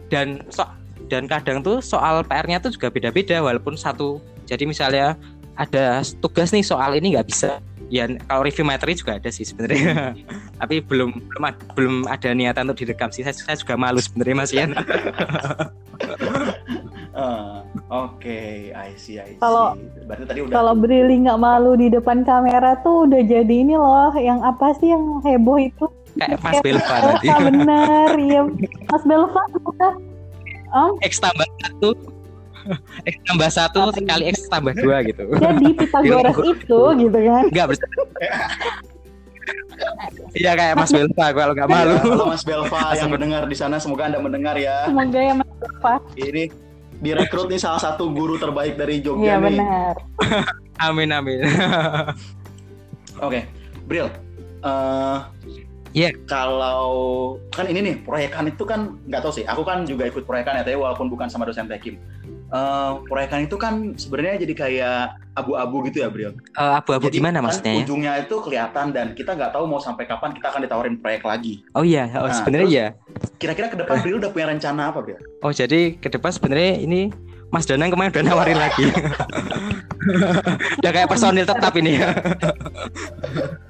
dan 0.09 0.40
so 0.48 0.64
dan 1.12 1.29
kadang 1.29 1.61
tuh 1.61 1.85
soal 1.85 2.24
PR-nya 2.24 2.61
tuh 2.61 2.72
juga 2.72 2.88
beda-beda 2.88 3.44
walaupun 3.44 3.77
satu. 3.77 4.18
Jadi 4.48 4.64
misalnya 4.64 5.14
ada 5.61 6.01
tugas 6.24 6.57
nih 6.57 6.64
soal 6.64 6.96
ini 6.96 7.12
nggak 7.14 7.29
bisa 7.29 7.61
ya 7.88 8.05
kalau 8.24 8.44
review 8.44 8.64
materi 8.64 8.92
juga 8.92 9.16
ada 9.16 9.29
sih 9.29 9.42
sebenarnya 9.42 10.12
tapi 10.61 10.81
belum 10.81 11.11
belum 11.24 11.44
ad- 11.44 11.64
belum 11.72 11.94
ada 12.05 12.31
niatan 12.33 12.68
untuk 12.68 12.85
direkam 12.85 13.09
sih 13.09 13.24
saya, 13.24 13.33
saya 13.33 13.57
juga 13.57 13.74
malu 13.74 13.98
sebenarnya 13.98 14.37
mas 14.37 14.53
Ian 14.53 14.72
Eh, 17.18 17.57
Oke, 17.90 18.70
I 18.70 18.92
see, 18.94 19.16
I 19.16 19.35
see. 19.35 19.40
Kalau- 19.40 19.74
berarti 20.05 20.24
tadi 20.24 20.40
udah 20.44 20.55
Kalau 20.55 20.74
Brili 20.77 21.24
nggak 21.24 21.40
malu 21.40 21.72
di 21.74 21.88
depan 21.88 22.22
kamera 22.22 22.77
tuh 22.81 23.09
udah 23.09 23.20
jadi 23.20 23.51
ini 23.51 23.74
loh, 23.74 24.12
yang 24.14 24.40
apa 24.40 24.77
sih 24.77 24.92
yang 24.92 25.20
heboh 25.22 25.59
itu? 25.59 25.85
kayak 26.14 26.38
Mas 26.42 26.59
Belva 26.61 26.94
nanti 27.07 27.27
Belva 27.27 27.46
bener, 27.46 28.11
iya. 28.18 28.40
Mas 28.87 29.05
Belva 29.05 29.42
udah. 29.57 29.92
Om, 30.68 30.92
X 31.01 31.16
tambah 31.16 31.48
satu 31.59 31.88
X 33.04 33.14
tambah 33.24 33.48
satu 33.48 33.78
sekali 33.90 34.24
X 34.28 34.46
tambah 34.46 34.74
dua 34.74 35.00
gitu 35.02 35.24
jadi 35.33 35.66
Pitagoras 35.74 36.37
itu 36.37 36.81
gitu 36.98 37.18
kan. 37.24 37.42
Enggak 37.48 37.66
bersama. 37.70 38.02
Iya 40.35 40.52
kayak 40.54 40.74
Mas 40.76 40.90
Belva 40.90 41.26
kalau 41.33 41.52
nggak 41.57 41.68
malu. 41.68 41.94
Ya, 41.94 42.02
Halo 42.04 42.24
Mas 42.28 42.44
Belva 42.44 42.81
yang 42.92 43.09
mendengar 43.09 43.42
di 43.44 43.57
sana, 43.57 43.81
semoga 43.81 44.07
Anda 44.07 44.20
mendengar 44.20 44.54
ya. 44.54 44.85
Semoga 44.87 45.18
ya 45.18 45.33
Mas 45.33 45.50
Belva. 45.57 45.94
Ini 46.14 46.42
direkrut 46.98 47.48
nih 47.48 47.57
salah 47.57 47.81
satu 47.81 48.11
guru 48.11 48.37
terbaik 48.37 48.74
dari 48.74 48.98
Iya 48.98 49.04
Jogja 49.07 49.35
nih. 49.38 49.44
benar. 49.54 49.94
Amin 50.87 51.11
amin. 51.11 51.42
Oke, 53.18 53.46
Bril. 53.87 54.07
eh 54.59 55.18
Iya. 55.96 56.11
Kalau 56.29 56.88
kan 57.53 57.66
ini 57.68 57.81
nih 57.81 57.94
proyekan 58.05 58.48
itu 58.48 58.64
kan 58.64 58.96
nggak 59.09 59.20
tahu 59.24 59.33
sih. 59.40 59.44
Aku 59.48 59.62
kan 59.64 59.85
juga 59.88 60.09
ikut 60.09 60.24
proyekan 60.24 60.61
ya, 60.61 60.62
tapi 60.64 60.77
walaupun 60.77 61.09
bukan 61.09 61.29
sama 61.29 61.48
dosen 61.48 61.68
Tekim. 61.68 61.96
Eh 62.48 62.92
proyekan 63.09 63.44
itu 63.44 63.57
kan 63.61 63.92
sebenarnya 64.01 64.40
jadi 64.48 64.55
kayak 64.57 65.01
abu-abu 65.37 65.85
gitu 65.88 66.01
ya, 66.03 66.09
Bril. 66.09 66.33
Eh, 66.33 66.72
Abu-abu 66.81 67.12
Jadi 67.12 67.20
gimana 67.20 67.38
kan 67.38 67.44
maksudnya 67.53 67.72
ya? 67.77 67.85
Ujungnya 67.85 68.12
itu 68.24 68.37
kelihatan 68.40 68.87
dan 68.90 69.07
kita 69.12 69.37
nggak 69.37 69.53
tahu 69.53 69.64
mau 69.68 69.79
sampai 69.79 70.09
kapan 70.09 70.33
kita 70.33 70.48
akan 70.51 70.61
ditawarin 70.64 70.96
proyek 70.98 71.22
lagi. 71.29 71.62
Oh 71.77 71.85
iya, 71.85 72.09
oh, 72.18 72.27
Nah, 72.27 72.35
sebenarnya 72.35 72.68
iya. 72.68 72.87
Kira-kira 73.38 73.70
ke 73.70 73.77
depan 73.79 74.01
Bril 74.03 74.18
udah 74.18 74.31
punya 74.33 74.51
rencana 74.51 74.90
apa, 74.90 75.05
Bril? 75.05 75.20
Oh 75.44 75.53
jadi 75.53 75.94
ke 76.01 76.09
depan 76.11 76.33
sebenarnya 76.33 76.83
ini 76.83 77.12
Mas 77.48 77.64
Danang 77.64 77.92
kemarin 77.92 78.12
udah 78.12 78.24
nawarin 78.24 78.59
lagi. 78.61 78.88
udah 80.83 80.90
kayak 80.92 81.09
personil 81.09 81.44
tetap 81.44 81.72
ini 81.77 82.01
ya. 82.01 82.09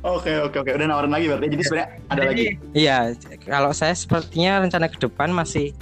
Oke, 0.00 0.32
oke, 0.40 0.56
oke. 0.64 0.70
Udah 0.72 0.86
nawarin 0.88 1.12
lagi 1.12 1.28
berarti. 1.28 1.46
Jadi 1.52 1.62
sebenarnya 1.68 1.88
ada 2.08 2.22
lagi. 2.24 2.44
Iya, 2.72 2.98
kalau 3.44 3.70
saya 3.76 3.92
sepertinya 3.92 4.64
rencana 4.64 4.88
ke 4.88 4.96
depan 4.96 5.28
masih 5.28 5.76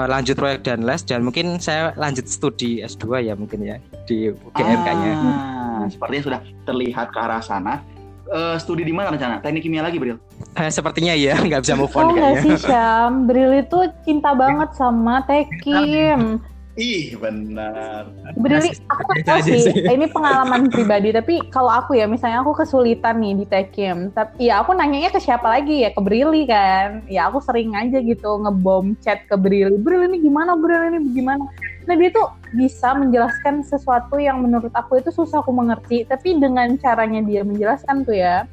eh, 0.00 0.08
lanjut 0.08 0.36
proyek 0.40 0.64
dan 0.64 0.80
les 0.88 1.04
dan 1.04 1.20
mungkin 1.20 1.60
saya 1.60 1.92
lanjut 2.00 2.24
studi 2.24 2.80
S2 2.80 3.28
ya 3.28 3.36
mungkin 3.36 3.60
ya 3.60 3.76
di 4.08 4.32
UGM-nya. 4.32 5.12
Ah, 5.20 5.84
sepertinya 5.92 6.22
sudah 6.24 6.40
terlihat 6.64 7.12
ke 7.12 7.18
arah 7.20 7.44
sana. 7.44 7.84
Eh, 8.24 8.56
studi 8.56 8.88
di 8.88 8.96
mana 8.96 9.12
rencana? 9.12 9.44
Teknik 9.44 9.68
kimia 9.68 9.84
lagi, 9.84 10.00
Bril? 10.00 10.16
Eh, 10.56 10.70
sepertinya 10.72 11.12
ya 11.12 11.36
nggak 11.44 11.60
bisa 11.68 11.76
move 11.76 11.92
Oh 11.92 12.00
on 12.00 12.16
nggak 12.16 12.40
kayaknya. 12.40 12.56
sih 12.56 12.56
Syam, 12.64 13.12
Bril 13.28 13.52
itu 13.60 13.78
cinta 14.08 14.32
banget 14.32 14.72
sama 14.72 15.20
Tekim. 15.28 16.40
Ih, 16.74 17.14
benar. 17.14 18.10
Masih 18.34 18.82
aku 18.90 19.10
nggak 19.22 19.46
sih, 19.46 19.62
sih. 19.62 19.86
ini 19.86 20.10
pengalaman 20.10 20.66
pribadi. 20.66 21.14
Tapi 21.14 21.38
kalau 21.54 21.70
aku 21.70 21.94
ya, 21.94 22.10
misalnya 22.10 22.42
aku 22.42 22.50
kesulitan 22.50 23.22
nih 23.22 23.34
di 23.38 23.46
Tekim, 23.46 24.10
tapi 24.10 24.50
ya 24.50 24.58
aku 24.58 24.74
nanyanya 24.74 25.14
ke 25.14 25.22
siapa 25.22 25.46
lagi 25.46 25.86
ya? 25.86 25.94
Ke 25.94 26.02
Brili 26.02 26.42
kan. 26.50 27.06
Ya 27.06 27.30
aku 27.30 27.38
sering 27.46 27.78
aja 27.78 28.02
gitu 28.02 28.26
ngebom 28.42 28.98
chat 28.98 29.22
ke 29.30 29.38
Brili. 29.38 29.78
Bril 29.78 30.10
ini 30.10 30.26
gimana? 30.26 30.58
Bril 30.58 30.90
ini 30.90 31.14
gimana? 31.14 31.46
Nah 31.86 31.94
dia 31.94 32.10
tuh 32.10 32.26
bisa 32.50 32.90
menjelaskan 32.98 33.62
sesuatu 33.62 34.18
yang 34.18 34.42
menurut 34.42 34.74
aku 34.74 34.98
itu 34.98 35.14
susah 35.14 35.46
aku 35.46 35.54
mengerti. 35.54 36.02
Tapi 36.02 36.42
dengan 36.42 36.74
caranya 36.74 37.22
dia 37.22 37.46
menjelaskan 37.46 38.02
tuh 38.02 38.18
ya, 38.18 38.50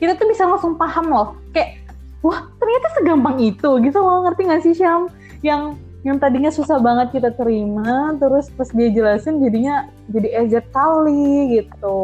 kita 0.00 0.16
tuh 0.16 0.24
bisa 0.24 0.48
langsung 0.48 0.72
paham 0.80 1.12
loh. 1.12 1.28
Kayak, 1.52 1.84
wah 2.24 2.48
ternyata 2.56 2.86
segampang 2.96 3.36
itu 3.44 3.70
gitu 3.84 3.98
loh. 4.00 4.24
Ngerti 4.24 4.40
gak 4.48 4.62
sih 4.64 4.72
Syam? 4.72 5.12
Yang 5.44 5.76
yang 6.06 6.16
tadinya 6.22 6.50
susah 6.54 6.78
banget 6.78 7.18
kita 7.18 7.34
terima, 7.34 8.14
terus 8.22 8.46
pas 8.54 8.70
dia 8.70 8.88
jelasin 8.94 9.42
jadinya 9.42 9.90
jadi 10.06 10.46
ejet 10.46 10.66
kali 10.70 11.58
gitu. 11.58 11.98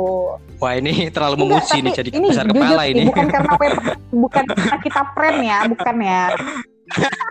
Wah 0.58 0.74
ini 0.74 1.06
terlalu 1.14 1.46
memuji 1.46 1.78
nih 1.78 1.92
jadi 1.94 2.10
ini 2.10 2.26
besar 2.34 2.46
jujur 2.50 2.58
kepala 2.58 2.82
sih, 2.82 2.90
ini. 2.90 3.02
Bukan 3.06 3.26
karena 3.30 3.52
bukan 4.10 4.44
karena 4.50 4.78
kita 4.82 5.02
friend 5.14 5.38
ya, 5.46 5.58
bukan 5.70 5.96
ya. 6.02 6.22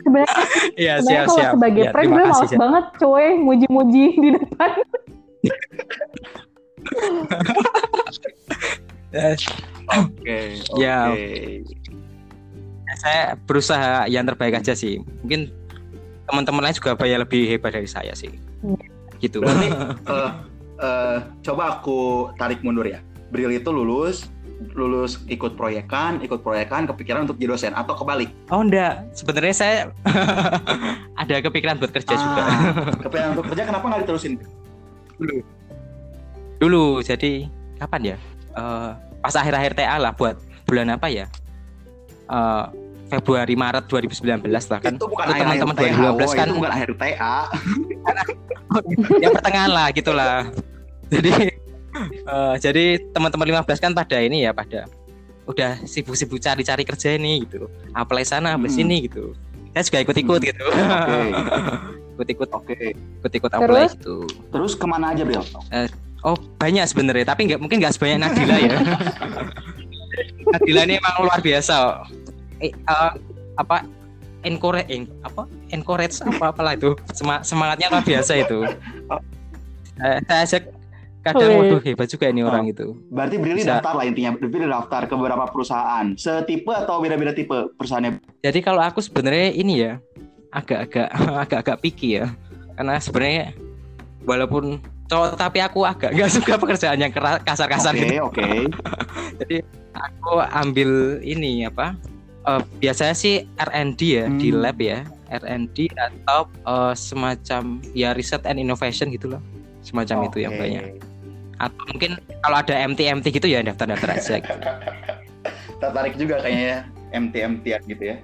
Sebenarnya 0.03 0.43
Iya 0.79 0.93
sebenarnya 0.99 1.03
siap 1.03 1.27
kalau 1.27 1.37
siap. 1.37 1.51
sebagai 1.53 1.83
Ya, 1.83 1.91
friend 1.91 2.09
gue 2.09 2.23
males 2.25 2.49
Syam. 2.49 2.59
banget 2.59 2.85
cuy 2.99 3.27
muji-muji 3.37 4.05
di 4.17 4.29
depan. 4.39 4.71
Oke, 9.13 10.37
oke. 10.73 10.81
Ya. 10.81 10.99
saya 12.93 13.35
berusaha 13.49 14.05
yang 14.07 14.23
terbaik 14.25 14.57
aja 14.57 14.73
sih. 14.77 15.01
Mungkin 15.25 15.49
teman-teman 16.27 16.61
lain 16.69 16.75
juga 16.75 16.95
banyak 16.95 17.19
lebih 17.27 17.41
hebat 17.51 17.71
dari 17.75 17.89
saya 17.89 18.13
sih. 18.15 18.31
Hmm. 18.63 18.79
Gitu. 19.19 19.39
Berarti 19.39 19.67
eh, 19.71 20.31
eh, 20.79 21.17
coba 21.43 21.79
aku 21.79 22.31
tarik 22.39 22.63
mundur 22.63 22.87
ya. 22.87 22.99
Bril 23.33 23.49
itu 23.49 23.73
lulus, 23.73 24.29
lulus 24.71 25.19
ikut 25.27 25.57
proyekan, 25.57 26.21
ikut 26.21 26.39
proyekan, 26.45 26.87
kepikiran 26.87 27.27
untuk 27.27 27.35
jadi 27.41 27.51
dosen 27.51 27.73
atau 27.75 27.97
kebalik? 27.97 28.29
Oh 28.53 28.63
enggak, 28.63 29.03
sebenarnya 29.11 29.55
saya 29.55 29.77
ada 31.21 31.35
kepikiran 31.41 31.81
buat 31.81 31.91
kerja 31.91 32.13
juga. 32.13 32.41
Ah, 32.45 32.71
kepikiran 33.03 33.29
untuk 33.35 33.45
kerja 33.51 33.63
kenapa 33.67 33.85
nggak 33.89 34.01
diterusin? 34.07 34.33
Dulu, 36.61 37.03
jadi 37.03 37.47
kapan 37.81 38.15
ya? 38.15 38.17
Eh, 38.53 38.89
pas 39.23 39.35
akhir-akhir 39.35 39.71
TA 39.75 39.97
lah 39.99 40.13
buat 40.15 40.37
bulan 40.69 40.93
apa 40.93 41.07
ya? 41.09 41.25
Eh, 42.29 42.65
Februari 43.13 43.53
Maret 43.53 43.85
2019 43.85 44.41
lah 44.49 44.79
kan. 44.81 44.93
itu 44.93 45.05
bukan 45.05 45.25
teman-teman 45.29 45.75
TA, 45.75 45.83
2015 45.85 46.17
woy, 46.25 46.33
kan. 46.33 46.45
Itu 46.47 46.55
bukan 46.57 46.71
akhir 46.71 46.89
TA. 46.97 47.35
ya 49.21 49.29
pertengahan 49.29 49.71
lah 49.71 49.87
gitulah. 49.93 50.49
Jadi 51.09 51.31
eh, 52.25 52.55
jadi 52.57 52.85
teman-teman 53.13 53.61
15 53.61 53.77
kan 53.79 53.91
pada 53.93 54.17
ini 54.17 54.43
ya 54.43 54.51
pada 54.51 54.89
udah 55.43 55.75
sibuk-sibuk 55.83 56.39
cari-cari 56.39 56.83
kerja 56.83 57.13
ini 57.13 57.43
gitu. 57.43 57.67
Apply 57.93 58.23
sana, 58.23 58.55
apply 58.55 58.71
Hmm. 58.71 58.77
sini 58.79 59.05
gitu. 59.05 59.35
Saya 59.73 59.83
juga 59.83 59.99
ikut-ikut 60.05 60.39
Hmm. 60.39 60.49
gitu. 60.49 60.65
Oke, 60.69 61.21
ikut-ikut 62.15 62.49
oke. 62.51 62.77
ikut-ikut 63.19 63.51
apply 63.51 63.67
Terus? 63.67 63.91
gitu. 63.97 64.15
Terus 64.49 64.73
ke 64.73 64.85
mana 64.85 65.11
aja, 65.11 65.21
Bril? 65.21 65.43
Oh 66.23 66.39
banyak 66.55 66.87
sebenarnya, 66.87 67.27
tapi 67.27 67.45
nggak 67.45 67.59
mungkin 67.59 67.83
nggak 67.83 67.93
sebanyak 67.93 68.17
Nadila 68.23 68.55
ya. 68.57 68.77
Nadila 70.55 70.81
ini 70.87 70.95
emang 70.95 71.15
luar 71.19 71.39
biasa. 71.43 71.75
Eh, 72.63 72.71
eh, 72.71 73.11
apa 73.53 73.83
encourage 74.41 74.87
en- 74.87 75.11
apa 75.21 75.43
encourage 75.69 76.19
apa 76.19 76.49
apalah 76.49 76.73
itu 76.73 76.95
Sema- 77.11 77.43
semangatnya 77.43 77.91
luar 77.91 78.03
biasa 78.03 78.33
itu. 78.39 78.59
Eh, 79.93 80.17
saya 80.25 80.41
ajak 80.41 80.63
kadang 81.21 81.53
waduh 81.53 81.77
hebat 81.77 82.09
juga 82.09 82.25
ini 82.25 82.41
orang 82.41 82.65
itu. 82.65 82.97
Berarti 83.13 83.37
Bril 83.37 83.55
ini 83.55 83.61
Bisa. 83.61 83.77
daftar 83.77 84.01
lah 84.01 84.05
intinya. 84.09 84.33
Bril 84.33 84.65
daftar 84.65 85.05
ke 85.05 85.13
beberapa 85.13 85.45
perusahaan. 85.53 86.17
Setipe 86.17 86.73
atau 86.73 86.97
beda-beda 86.97 87.29
tipe 87.29 87.53
perusahaannya? 87.77 88.17
Jadi 88.41 88.59
kalau 88.65 88.81
aku 88.81 89.05
sebenarnya 89.05 89.53
ini 89.53 89.85
ya 89.85 90.01
agak-agak 90.49 91.13
agak-agak 91.45 91.77
picky 91.77 92.17
ya, 92.17 92.33
karena 92.73 92.97
sebenarnya 92.97 93.53
walaupun 94.25 94.81
cowok 95.05 95.37
tapi 95.37 95.61
aku 95.61 95.85
agak 95.85 96.17
nggak 96.17 96.31
suka 96.41 96.57
pekerjaan 96.57 96.97
yang 96.97 97.13
kasar-kasar 97.45 97.93
Oke, 97.93 98.01
gitu. 98.01 98.17
oke. 98.25 98.49
Jadi 99.45 99.57
aku 99.93 100.41
ambil 100.41 100.89
ini 101.21 101.69
apa? 101.69 101.93
Eh, 102.43 102.61
biasanya 102.79 103.15
sih 103.15 103.47
R&D 103.57 104.01
ya 104.03 104.25
di 104.27 104.49
Hmm. 104.51 104.59
lab 104.61 104.77
ya, 104.79 105.03
R&D 105.31 105.89
atau 105.95 106.45
eh, 106.47 106.93
semacam 106.93 107.63
ya 107.95 108.11
research 108.13 108.45
and 108.45 108.59
innovation 108.59 109.09
gitu 109.09 109.31
loh, 109.31 109.41
semacam 109.81 110.27
itu 110.27 110.43
yang 110.43 110.53
banyak. 110.55 110.99
Atau 111.61 111.83
mungkin 111.89 112.19
kalau 112.43 112.59
ada 112.59 112.75
MT-MT 112.75 113.25
gitu 113.31 113.47
ya 113.47 113.63
daftar-daftar 113.63 114.09
aja. 114.19 114.35
Gitu. 114.41 114.59
Tertarik 115.81 116.15
juga 116.19 116.39
kayaknya 116.43 116.65
ya. 116.65 116.79
MT-MT 117.13 117.65
gitu 117.85 118.03
ya. 118.09 118.17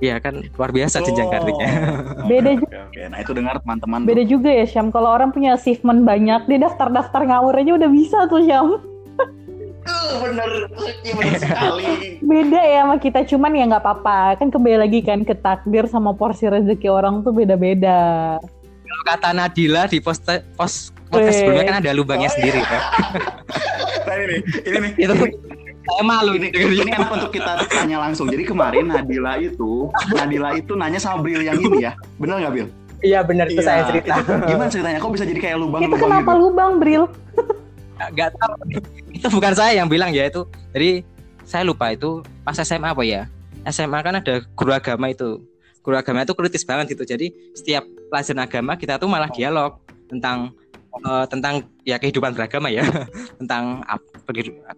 Iya 0.00 0.16
kan 0.16 0.40
luar 0.56 0.72
biasa 0.72 1.04
jenjang 1.04 1.28
karirnya. 1.28 1.68
Oh, 2.24 2.24
Beda 2.32 2.56
oke, 2.56 2.72
oke. 2.88 3.00
Nah 3.12 3.18
itu 3.20 3.32
dengar 3.36 3.60
teman-teman. 3.60 4.08
Beda 4.08 4.24
juga 4.24 4.48
ya 4.48 4.64
Syam, 4.64 4.88
kalau 4.88 5.12
orang 5.12 5.28
punya 5.28 5.60
achievement 5.60 6.08
banyak, 6.08 6.48
dia 6.48 6.58
daftar-daftar 6.58 7.28
ngawur 7.28 7.52
aja 7.60 7.76
udah 7.76 7.90
bisa 7.92 8.18
tuh 8.32 8.40
Syam. 8.48 8.80
Eh, 9.80 10.12
bener, 10.20 10.48
iya 11.00 11.12
bener 11.14 11.36
sekali. 11.42 11.84
Beda 12.20 12.60
ya 12.60 12.80
sama 12.82 12.96
kita, 12.96 13.20
cuman 13.26 13.50
ya 13.52 13.64
nggak 13.66 13.82
apa-apa. 13.82 14.18
Kan 14.36 14.48
kembali 14.48 14.76
lagi 14.78 15.00
kan 15.00 15.22
ke 15.22 15.32
takdir 15.32 15.84
sama 15.86 16.12
porsi 16.12 16.46
rezeki 16.46 16.86
orang 16.86 17.20
tuh 17.20 17.32
beda-beda. 17.32 18.36
Kalau 18.82 19.04
kata 19.06 19.28
Nadila 19.30 19.86
di 19.86 19.98
post 19.98 20.26
post 20.54 20.90
podcast 21.06 21.38
sebelumnya 21.38 21.64
kan 21.64 21.76
ada 21.78 21.90
lubangnya 21.90 22.26
Oh, 22.26 22.30
iya. 22.30 22.36
sendiri 22.36 22.60
kan. 22.60 22.82
Nah 24.00 24.14
ini 24.16 24.24
nih, 24.26 24.40
ini 24.64 24.76
nih. 24.80 24.92
Itu 24.98 25.14
saya 25.80 26.02
malu 26.02 26.34
ini, 26.34 26.50
ini 26.50 26.82
enak 26.88 27.10
untuk 27.10 27.30
kita 27.30 27.62
tanya 27.68 27.98
langsung. 28.00 28.26
Jadi 28.26 28.42
kemarin 28.42 28.90
Nadila 28.90 29.38
itu, 29.38 29.86
Nadila 30.10 30.50
itu 30.52 30.72
nanya 30.74 30.98
sama 30.98 31.22
Bril 31.22 31.40
yang 31.40 31.54
ini 31.56 31.86
ya. 31.86 31.94
Bener 32.16 32.42
nggak 32.42 32.52
Bril? 32.52 32.68
Iya 33.00 33.22
benar 33.22 33.46
itu 33.46 33.62
saya 33.62 33.86
cerita. 33.86 34.18
Itu 34.18 34.32
gimana 34.44 34.66
ceritanya? 34.66 34.98
Kok 34.98 35.12
bisa 35.14 35.24
jadi 35.24 35.38
kayak 35.38 35.56
Itu 35.56 35.62
lubang-lubang 35.62 36.00
kenapa 36.02 36.32
gitu? 36.32 36.42
lubang, 36.42 36.72
Bril? 36.76 37.04
Nggak 38.08 38.30
tahu. 38.40 38.54
Itu 39.16 39.26
bukan 39.28 39.52
saya 39.52 39.76
yang 39.76 39.88
bilang 39.92 40.14
ya 40.16 40.24
itu. 40.24 40.48
Jadi 40.72 41.04
saya 41.44 41.66
lupa 41.66 41.90
itu 41.90 42.24
pas 42.46 42.56
SMA 42.56 42.94
apa 42.94 43.02
ya? 43.04 43.26
SMA 43.68 43.98
kan 44.00 44.16
ada 44.22 44.40
guru 44.56 44.72
agama 44.72 45.12
itu. 45.12 45.42
Guru 45.84 45.96
agama 45.98 46.24
itu 46.24 46.32
kritis 46.32 46.64
banget 46.64 46.96
gitu. 46.96 47.04
Jadi 47.04 47.34
setiap 47.52 47.84
pelajaran 48.08 48.46
agama 48.46 48.72
kita 48.78 48.96
tuh 48.96 49.10
malah 49.10 49.28
dialog 49.28 49.76
tentang 50.08 50.54
eh, 50.94 51.26
tentang 51.28 51.66
ya 51.84 52.00
kehidupan 52.00 52.32
beragama 52.32 52.72
ya. 52.72 52.86
Tentang 53.40 53.84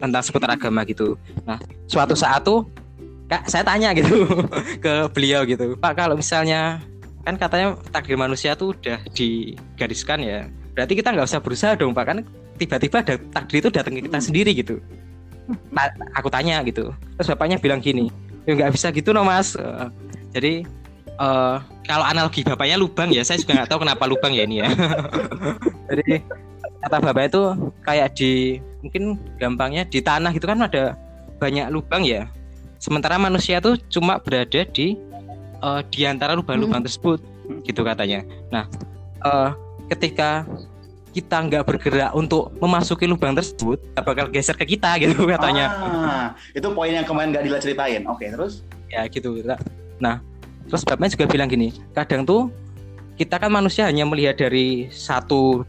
tentang 0.01 0.23
seputar 0.25 0.51
agama 0.57 0.83
gitu. 0.89 1.15
Nah 1.45 1.61
suatu 1.87 2.17
saat 2.17 2.43
tuh 2.43 2.65
kak 3.29 3.47
saya 3.47 3.63
tanya 3.63 3.93
gitu 3.93 4.27
ke 4.85 4.93
beliau 5.13 5.45
gitu. 5.45 5.77
Pak 5.77 5.93
kalau 5.95 6.17
misalnya 6.17 6.81
kan 7.23 7.39
katanya 7.39 7.79
takdir 7.95 8.19
manusia 8.19 8.59
tuh 8.59 8.75
udah 8.75 8.99
digariskan 9.15 10.25
ya. 10.25 10.49
Berarti 10.73 10.97
kita 10.99 11.13
nggak 11.13 11.29
usah 11.29 11.41
berusaha 11.45 11.73
dong 11.77 11.93
pak. 11.93 12.05
Kan 12.09 12.19
tiba-tiba 12.57 13.03
ada 13.03 13.15
takdir 13.19 13.65
itu 13.65 13.71
datang 13.73 13.97
ke 13.97 14.05
kita 14.05 14.19
sendiri 14.21 14.51
gitu. 14.53 14.79
Ta- 15.75 15.97
aku 16.17 16.29
tanya 16.31 16.63
gitu. 16.63 16.93
Terus 17.19 17.29
bapaknya 17.35 17.59
bilang 17.59 17.83
gini, 17.83 18.09
ya 18.47 18.55
nggak 18.57 18.73
bisa 18.73 18.91
gitu 18.95 19.11
no 19.11 19.27
mas. 19.27 19.55
Eh, 19.59 19.89
jadi 20.33 20.53
eh, 21.19 21.57
kalau 21.89 22.05
analogi 22.07 22.47
bapaknya 22.47 22.79
lubang 22.79 23.11
ya, 23.11 23.27
saya 23.27 23.41
juga 23.43 23.63
nggak 23.63 23.69
tahu 23.69 23.83
kenapa 23.85 24.05
lubang 24.07 24.33
ya 24.33 24.45
ini 24.47 24.63
ya. 24.63 24.69
jadi 25.91 26.23
kata 26.83 26.97
bapak 26.99 27.25
itu 27.31 27.43
kayak 27.87 28.09
di 28.19 28.59
mungkin 28.83 29.15
gampangnya 29.39 29.87
di 29.87 30.03
tanah 30.03 30.35
gitu 30.35 30.47
kan 30.51 30.59
ada 30.63 30.99
banyak 31.39 31.67
lubang 31.71 32.07
ya. 32.07 32.31
Sementara 32.83 33.15
manusia 33.19 33.63
tuh 33.63 33.79
cuma 33.91 34.19
berada 34.23 34.63
di 34.71 34.95
eh, 35.63 35.81
di 35.91 36.01
antara 36.07 36.39
lubang-lubang 36.39 36.83
tersebut 36.87 37.19
gitu 37.67 37.83
katanya. 37.83 38.23
Nah, 38.55 38.65
eh, 39.27 39.51
ketika 39.91 40.47
kita 41.13 41.37
nggak 41.45 41.65
bergerak 41.69 42.11
untuk 42.17 42.49
memasuki 42.57 43.05
lubang 43.05 43.37
tersebut, 43.37 43.77
nggak 43.93 44.05
bakal 44.05 44.27
geser 44.33 44.57
ke 44.57 44.65
kita 44.65 44.97
gitu 44.97 45.25
katanya. 45.33 45.67
Ah, 45.69 46.27
itu 46.57 46.65
poin 46.73 46.89
yang 46.89 47.05
kemarin 47.05 47.37
gak 47.37 47.45
Dila 47.45 47.61
ceritain. 47.61 48.03
Oke, 48.09 48.33
terus? 48.33 48.65
Ya 48.89 49.05
gitu. 49.07 49.45
Nah, 50.01 50.25
terus 50.67 50.83
bapaknya 50.89 51.13
juga 51.13 51.29
bilang 51.29 51.53
gini, 51.53 51.69
kadang 51.93 52.25
tuh 52.25 52.49
kita 53.21 53.37
kan 53.37 53.53
manusia 53.53 53.85
hanya 53.85 54.09
melihat 54.09 54.41
dari 54.41 54.89
satu 54.89 55.69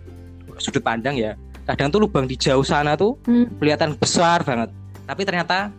sudut 0.58 0.79
pandang 0.79 1.19
ya. 1.19 1.36
Kadang 1.67 1.91
tuh 1.91 2.03
lubang 2.03 2.23
di 2.23 2.39
jauh 2.39 2.63
sana 2.63 2.95
tuh 2.95 3.19
Hmm. 3.27 3.47
kelihatan 3.60 3.95
besar 3.99 4.43
banget, 4.43 4.71
tapi 5.03 5.21
ternyata 5.27 5.71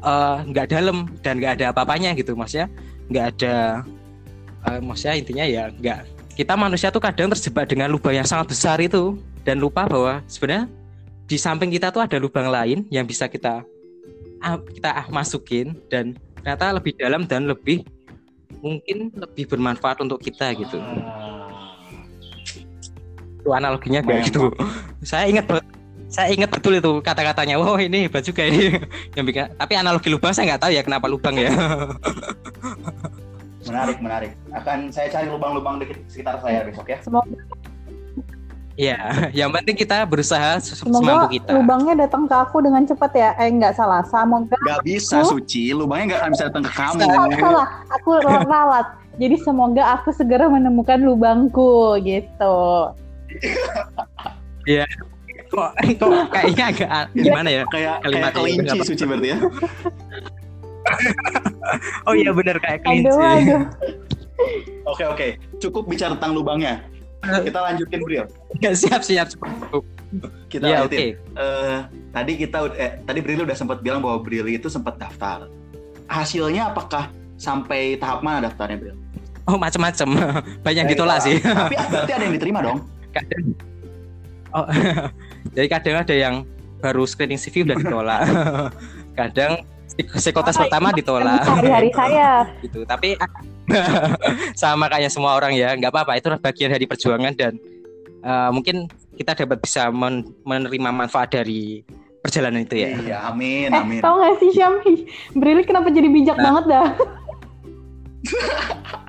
eh, 0.00 0.36
nggak 0.44 0.66
dalam 0.72 1.08
dan 1.20 1.40
nggak 1.40 1.60
ada 1.60 1.66
apa-apanya 1.72 2.12
gitu, 2.16 2.32
maksudnya 2.32 2.68
nggak 3.08 3.26
ada 3.36 3.84
eh, 4.68 4.80
maksudnya 4.80 5.14
intinya 5.16 5.44
ya 5.44 5.68
enggak 5.72 6.04
kita 6.40 6.56
manusia 6.56 6.88
tuh 6.88 7.04
kadang 7.04 7.28
terjebak 7.36 7.68
dengan 7.68 7.92
lubang 7.92 8.16
yang 8.16 8.24
sangat 8.24 8.56
besar 8.56 8.80
itu 8.80 9.20
dan 9.44 9.60
lupa 9.60 9.84
bahwa 9.84 10.24
sebenarnya 10.24 10.72
di 11.28 11.36
samping 11.36 11.68
kita 11.68 11.92
tuh 11.92 12.00
ada 12.00 12.16
lubang 12.16 12.48
lain 12.48 12.88
yang 12.88 13.04
bisa 13.04 13.28
kita 13.28 13.60
ah, 14.40 14.56
kita 14.56 15.04
ah, 15.04 15.06
masukin 15.12 15.76
dan 15.92 16.16
ternyata 16.40 16.72
lebih 16.72 16.96
dalam 16.96 17.28
dan 17.28 17.44
lebih 17.44 17.84
mungkin 18.64 19.12
lebih 19.12 19.52
bermanfaat 19.52 20.00
untuk 20.00 20.16
kita 20.16 20.56
gitu. 20.56 20.80
Ah. 20.80 21.44
itu 23.40 23.50
analoginya 23.52 24.00
kayak 24.00 24.32
gitu. 24.32 24.48
Saya 25.04 25.28
ingat 25.28 25.44
banget 25.44 25.68
saya 26.08 26.32
ingat 26.32 26.48
betul 26.56 26.72
itu 26.80 27.04
kata-katanya. 27.04 27.60
Wow 27.60 27.76
ini 27.76 28.08
hebat 28.08 28.24
juga 28.24 28.48
ini. 28.48 28.80
Yang 29.16 29.24
bikin 29.28 29.44
tapi 29.60 29.76
analogi 29.76 30.08
lubang 30.08 30.32
saya 30.32 30.56
nggak 30.56 30.62
tahu 30.64 30.72
ya 30.72 30.80
kenapa 30.88 31.04
lubang 31.04 31.36
ya 31.36 31.52
Menarik, 33.70 33.98
menarik. 33.98 34.30
Akan 34.50 34.90
saya 34.90 35.06
cari 35.08 35.26
lubang-lubang 35.26 35.78
di 35.78 35.86
sekitar 36.06 36.42
saya 36.42 36.66
besok 36.66 36.86
ya. 36.86 36.98
Semoga, 37.00 37.30
Iya, 38.74 38.96
yang 39.36 39.52
penting 39.52 39.76
kita 39.76 40.02
berusaha 40.02 40.56
semampu 40.56 41.36
kita. 41.36 41.52
lubangnya 41.52 41.94
datang 42.00 42.24
ke 42.24 42.32
aku 42.32 42.64
dengan 42.64 42.80
cepat 42.82 43.12
ya. 43.12 43.30
Eh 43.36 43.52
nggak 43.52 43.76
salah, 43.76 44.00
semoga 44.02 44.56
Gak 44.58 44.80
bisa, 44.82 45.20
Aku- 45.20 45.36
Suci. 45.36 45.68
Lubangnya 45.70 46.16
gak 46.16 46.18
akan 46.18 46.30
bisa 46.32 46.44
datang 46.48 46.64
ke 46.64 46.72
kamu. 46.72 46.98
salah. 47.36 47.68
Aku 47.92 48.10
ralat. 48.24 48.86
Jadi 49.20 49.36
semoga 49.38 49.84
aku 49.94 50.10
segera 50.10 50.48
menemukan 50.48 50.96
lubangku 50.96 51.92
gitu. 52.00 52.56
Kok, 55.50 55.70
kok 55.98 56.10
kayaknya 56.32 56.64
agak 56.72 56.88
a- 56.88 57.10
gimana 57.12 57.48
ya? 57.50 57.62
Kayak 57.68 57.94
Kalimat 58.00 58.22
kayak 58.22 58.34
kelinci. 58.38 58.78
Suci 58.80 59.02
berarti 59.04 59.28
ya. 59.28 59.38
Oh 62.08 62.14
iya 62.16 62.34
benar 62.34 62.58
kayak 62.58 62.82
kelinci. 62.82 63.06
Aduh, 63.06 63.22
aduh. 63.22 63.62
Oke, 64.88 65.04
oke. 65.06 65.26
Cukup 65.62 65.86
bicara 65.86 66.16
tentang 66.18 66.34
lubangnya. 66.34 66.82
Kita 67.20 67.60
lanjutin, 67.60 68.00
Bril. 68.00 68.24
Ya, 68.58 68.72
siap 68.72 69.04
siap. 69.04 69.28
Kita 70.48 70.64
Ya 70.66 70.82
lanjutin. 70.82 71.14
oke. 71.14 71.38
Eh, 71.38 71.78
tadi 72.10 72.32
kita 72.40 72.58
eh, 72.74 72.92
tadi 73.04 73.18
Brili 73.22 73.44
udah 73.44 73.54
sempat 73.54 73.84
bilang 73.84 74.00
bahwa 74.02 74.18
Brili 74.24 74.56
itu 74.56 74.66
sempat 74.66 74.96
daftar. 74.98 75.46
Hasilnya 76.10 76.74
apakah 76.74 77.06
sampai 77.38 77.94
tahap 78.00 78.24
mana 78.26 78.50
daftarnya, 78.50 78.80
Bril? 78.80 78.96
Oh 79.46 79.54
macam-macam. 79.60 80.08
Banyak 80.66 80.74
yang 80.74 80.88
Dari 80.88 80.96
ditolak 80.96 81.18
sih. 81.22 81.36
Tapi 81.38 81.74
berarti 81.92 82.12
ada 82.16 82.24
yang 82.24 82.34
diterima 82.34 82.58
dong. 82.64 82.78
Kadang. 83.14 83.44
Oh, 84.50 84.66
jadi 85.54 85.66
kadang 85.70 85.96
ada 86.02 86.14
yang 86.16 86.34
baru 86.82 87.06
screening 87.06 87.38
CV 87.38 87.62
udah 87.62 87.76
ditolak. 87.78 88.20
kadang 89.14 89.62
psikotes 90.02 90.54
Ah, 90.54 90.60
pertama 90.62 90.88
ditolak. 90.90 91.42
Hari-hari 91.42 91.90
saya. 91.90 92.44
gitu 92.64 92.82
tapi 92.82 93.14
sama 94.56 94.86
kayak 94.86 95.08
semua 95.08 95.32
orang 95.32 95.52
ya 95.52 95.72
nggak 95.72 95.88
apa-apa 95.88 96.16
itu 96.16 96.28
bagian 96.36 96.70
dari 96.70 96.84
perjuangan 96.84 97.32
dan 97.32 97.54
eh, 98.20 98.50
mungkin 98.50 98.86
kita 99.14 99.36
dapat 99.36 99.58
bisa 99.58 99.88
men- 99.88 100.32
menerima 100.42 100.90
manfaat 100.90 101.30
dari 101.30 101.84
perjalanan 102.18 102.62
itu 102.62 102.76
ya 102.76 102.88
Iya, 102.92 103.18
amin, 103.26 103.68
Eh, 103.68 103.76
amin. 103.76 104.00
tau 104.00 104.16
gak 104.18 104.36
sih 104.36 104.50
Syam? 104.50 104.80
Brili 105.32 105.62
kenapa 105.62 105.88
jadi 105.88 106.06
bijak 106.06 106.36
Nah. 106.36 106.44
banget 106.46 106.64
dah? 106.68 106.86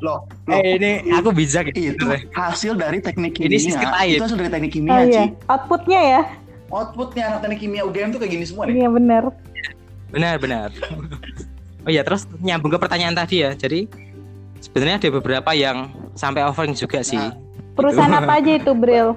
Loh, 0.00 0.24
loh. 0.46 0.54
eh, 0.54 0.76
ini 0.76 0.90
aku 1.10 1.30
bijak 1.30 1.70
itu 1.70 2.00
hasil 2.32 2.72
dari 2.74 2.98
teknik 2.98 3.36
Ini 3.36 3.52
kimia. 3.52 3.88
Itu 4.06 4.24
hasil 4.24 4.38
dari 4.38 4.50
teknik 4.50 4.70
Oh 4.70 4.74
kimia, 4.74 4.96
iya, 5.04 5.24
Ci. 5.28 5.36
outputnya 5.46 6.00
ya. 6.00 6.22
Outputnya 6.68 7.24
anak 7.26 7.40
teknik 7.42 7.58
kimia 7.60 7.82
UGM 7.82 8.10
tuh 8.10 8.18
kayak 8.18 8.32
gini 8.32 8.44
semua 8.44 8.64
nih. 8.64 8.78
Iya 8.78 8.88
bener. 8.90 9.24
benar-benar 10.08 10.72
oh 11.84 11.90
ya 11.90 12.00
terus 12.00 12.24
nyambung 12.38 12.72
ke 12.72 12.78
pertanyaan 12.78 13.12
tadi 13.12 13.40
ya 13.40 13.52
jadi 13.52 13.84
sebenarnya 14.58 14.96
ada 14.98 15.10
beberapa 15.14 15.50
yang 15.52 15.84
sampai 16.14 16.40
offering 16.42 16.72
juga 16.72 17.00
sih 17.02 17.20
Nah. 17.20 17.36
Perusahaan 17.74 18.10
apa 18.14 18.40
aja 18.40 18.52
itu 18.54 18.72
Bril? 18.72 19.12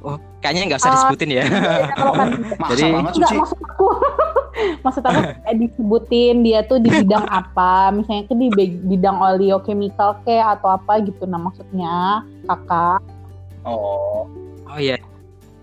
oh 0.00 0.14
kayaknya 0.38 0.62
nggak 0.68 0.78
usah 0.78 0.86
Ah. 0.86 0.94
disebutin 0.96 1.30
ya 1.32 1.44
Kalau 1.90 2.12
kan 2.14 2.28
Maksa 2.62 2.72
Jadi- 2.72 2.94
Suci. 3.12 3.34
maksud 3.36 3.58
aku 3.60 3.86
Maksud 4.86 5.02
aku 5.04 5.20
kayak 5.36 5.56
disebutin 5.58 6.36
dia 6.40 6.58
tuh 6.62 6.78
di 6.78 6.88
bidang 6.88 7.26
apa 7.42 7.72
Misalnya 7.90 8.24
ke 8.24 8.34
di 8.34 8.46
bi- 8.48 8.80
bidang 8.86 9.18
oleochemical 9.18 10.22
ke 10.22 10.38
atau 10.38 10.70
apa 10.70 11.02
gitu 11.02 11.26
Nah 11.26 11.42
maksudnya 11.42 12.22
kakak 12.46 13.02
Oh, 13.60 14.30
oh 14.64 14.78
ya 14.78 14.94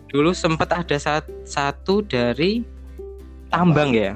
dulu 0.08 0.32
sempat 0.32 0.72
ada 0.72 0.98
sat- 0.98 1.32
satu 1.44 2.04
dari 2.04 2.64
tambang 3.48 3.92
ya. 3.92 4.16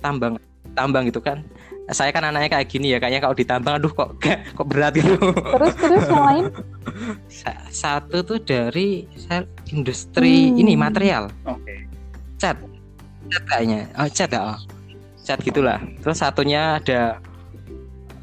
Tambang 0.00 0.36
tambang 0.72 1.08
itu 1.08 1.20
kan. 1.20 1.44
Saya 1.90 2.14
kan 2.14 2.22
anaknya 2.22 2.54
kayak 2.54 2.68
gini 2.70 2.94
ya 2.94 3.02
kayaknya 3.02 3.18
kalau 3.18 3.34
ditambang 3.34 3.82
aduh 3.82 3.90
kok 3.90 4.14
kok 4.22 4.66
berat 4.70 4.94
gitu. 4.94 5.18
Terus 5.34 5.74
terus 5.74 6.04
yang 6.06 6.22
lain 6.22 6.44
Sa- 7.42 7.66
satu 7.68 8.22
tuh 8.22 8.38
dari 8.38 9.10
sel- 9.18 9.50
industri 9.74 10.54
Hmm. 10.54 10.60
ini 10.62 10.72
material. 10.78 11.26
Oke. 11.44 11.88
cat. 12.38 12.56
Cat 13.26 13.44
kayaknya. 13.50 13.90
Oh 13.98 14.06
cat 14.06 14.30
ya 14.30 14.54
oh. 14.54 14.58
cat 15.26 15.38
gitulah. 15.42 15.82
Terus 16.00 16.18
satunya 16.22 16.78
ada 16.78 17.18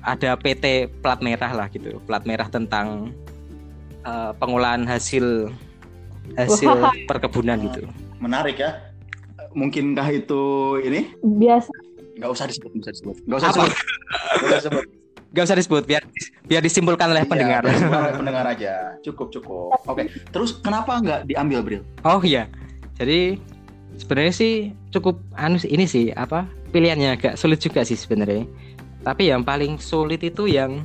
ada 0.07 0.39
PT 0.39 0.87
plat 1.03 1.19
merah 1.19 1.51
lah 1.51 1.67
gitu. 1.67 1.99
Plat 2.07 2.23
merah 2.23 2.47
tentang 2.47 3.11
eh, 4.07 4.31
pengolahan 4.39 4.87
hasil 4.87 5.51
hasil 6.35 6.67
Wah. 6.67 6.91
perkebunan 7.05 7.57
gitu 7.63 7.87
Menarik 8.17 8.57
ya. 8.57 8.81
Mungkinkah 9.53 10.07
itu 10.09 10.41
ini? 10.81 11.13
Biasa 11.19 11.69
Nggak 12.17 12.31
usah 12.33 12.45
disebut, 12.45 12.71
nggak 12.73 12.81
usah 12.81 12.93
disebut. 12.93 13.15
Nggak 13.23 13.37
usah 13.37 13.47
Apa? 13.47 13.53
disebut. 13.53 13.77
Nggak 13.77 14.41
usah 14.41 14.59
disebut. 14.59 14.85
Gak 15.27 15.43
usah 15.43 15.57
disebut 15.59 15.83
biar 15.85 16.03
biar 16.43 16.61
disimpulkan 16.63 17.07
oleh 17.07 17.21
Iya, 17.21 17.29
pendengar. 17.29 17.61
biar 17.61 17.77
semua 17.77 18.09
pendengar 18.23 18.45
aja. 18.47 18.73
Cukup, 19.03 19.27
cukup. 19.29 19.75
Oke. 19.85 20.09
Terus 20.27 20.57
kenapa 20.57 20.97
nggak 20.97 21.27
diambil, 21.27 21.59
Bril? 21.61 21.81
Oh 22.01 22.17
iya. 22.19 22.49
Jadi 22.95 23.37
sebenarnya 23.95 24.33
sih 24.33 24.53
cukup 24.89 25.21
anu 25.35 25.57
sih, 25.57 25.69
ini 25.69 25.85
sih 25.85 26.09
apa 26.09 26.47
pilihannya 26.71 27.09
agak 27.13 27.33
sulit 27.35 27.59
juga 27.59 27.83
sih 27.83 27.93
sebenarnya. 27.93 28.49
Tapi 29.03 29.29
yang 29.29 29.45
paling 29.45 29.77
sulit 29.77 30.23
itu 30.23 30.49
yang 30.49 30.81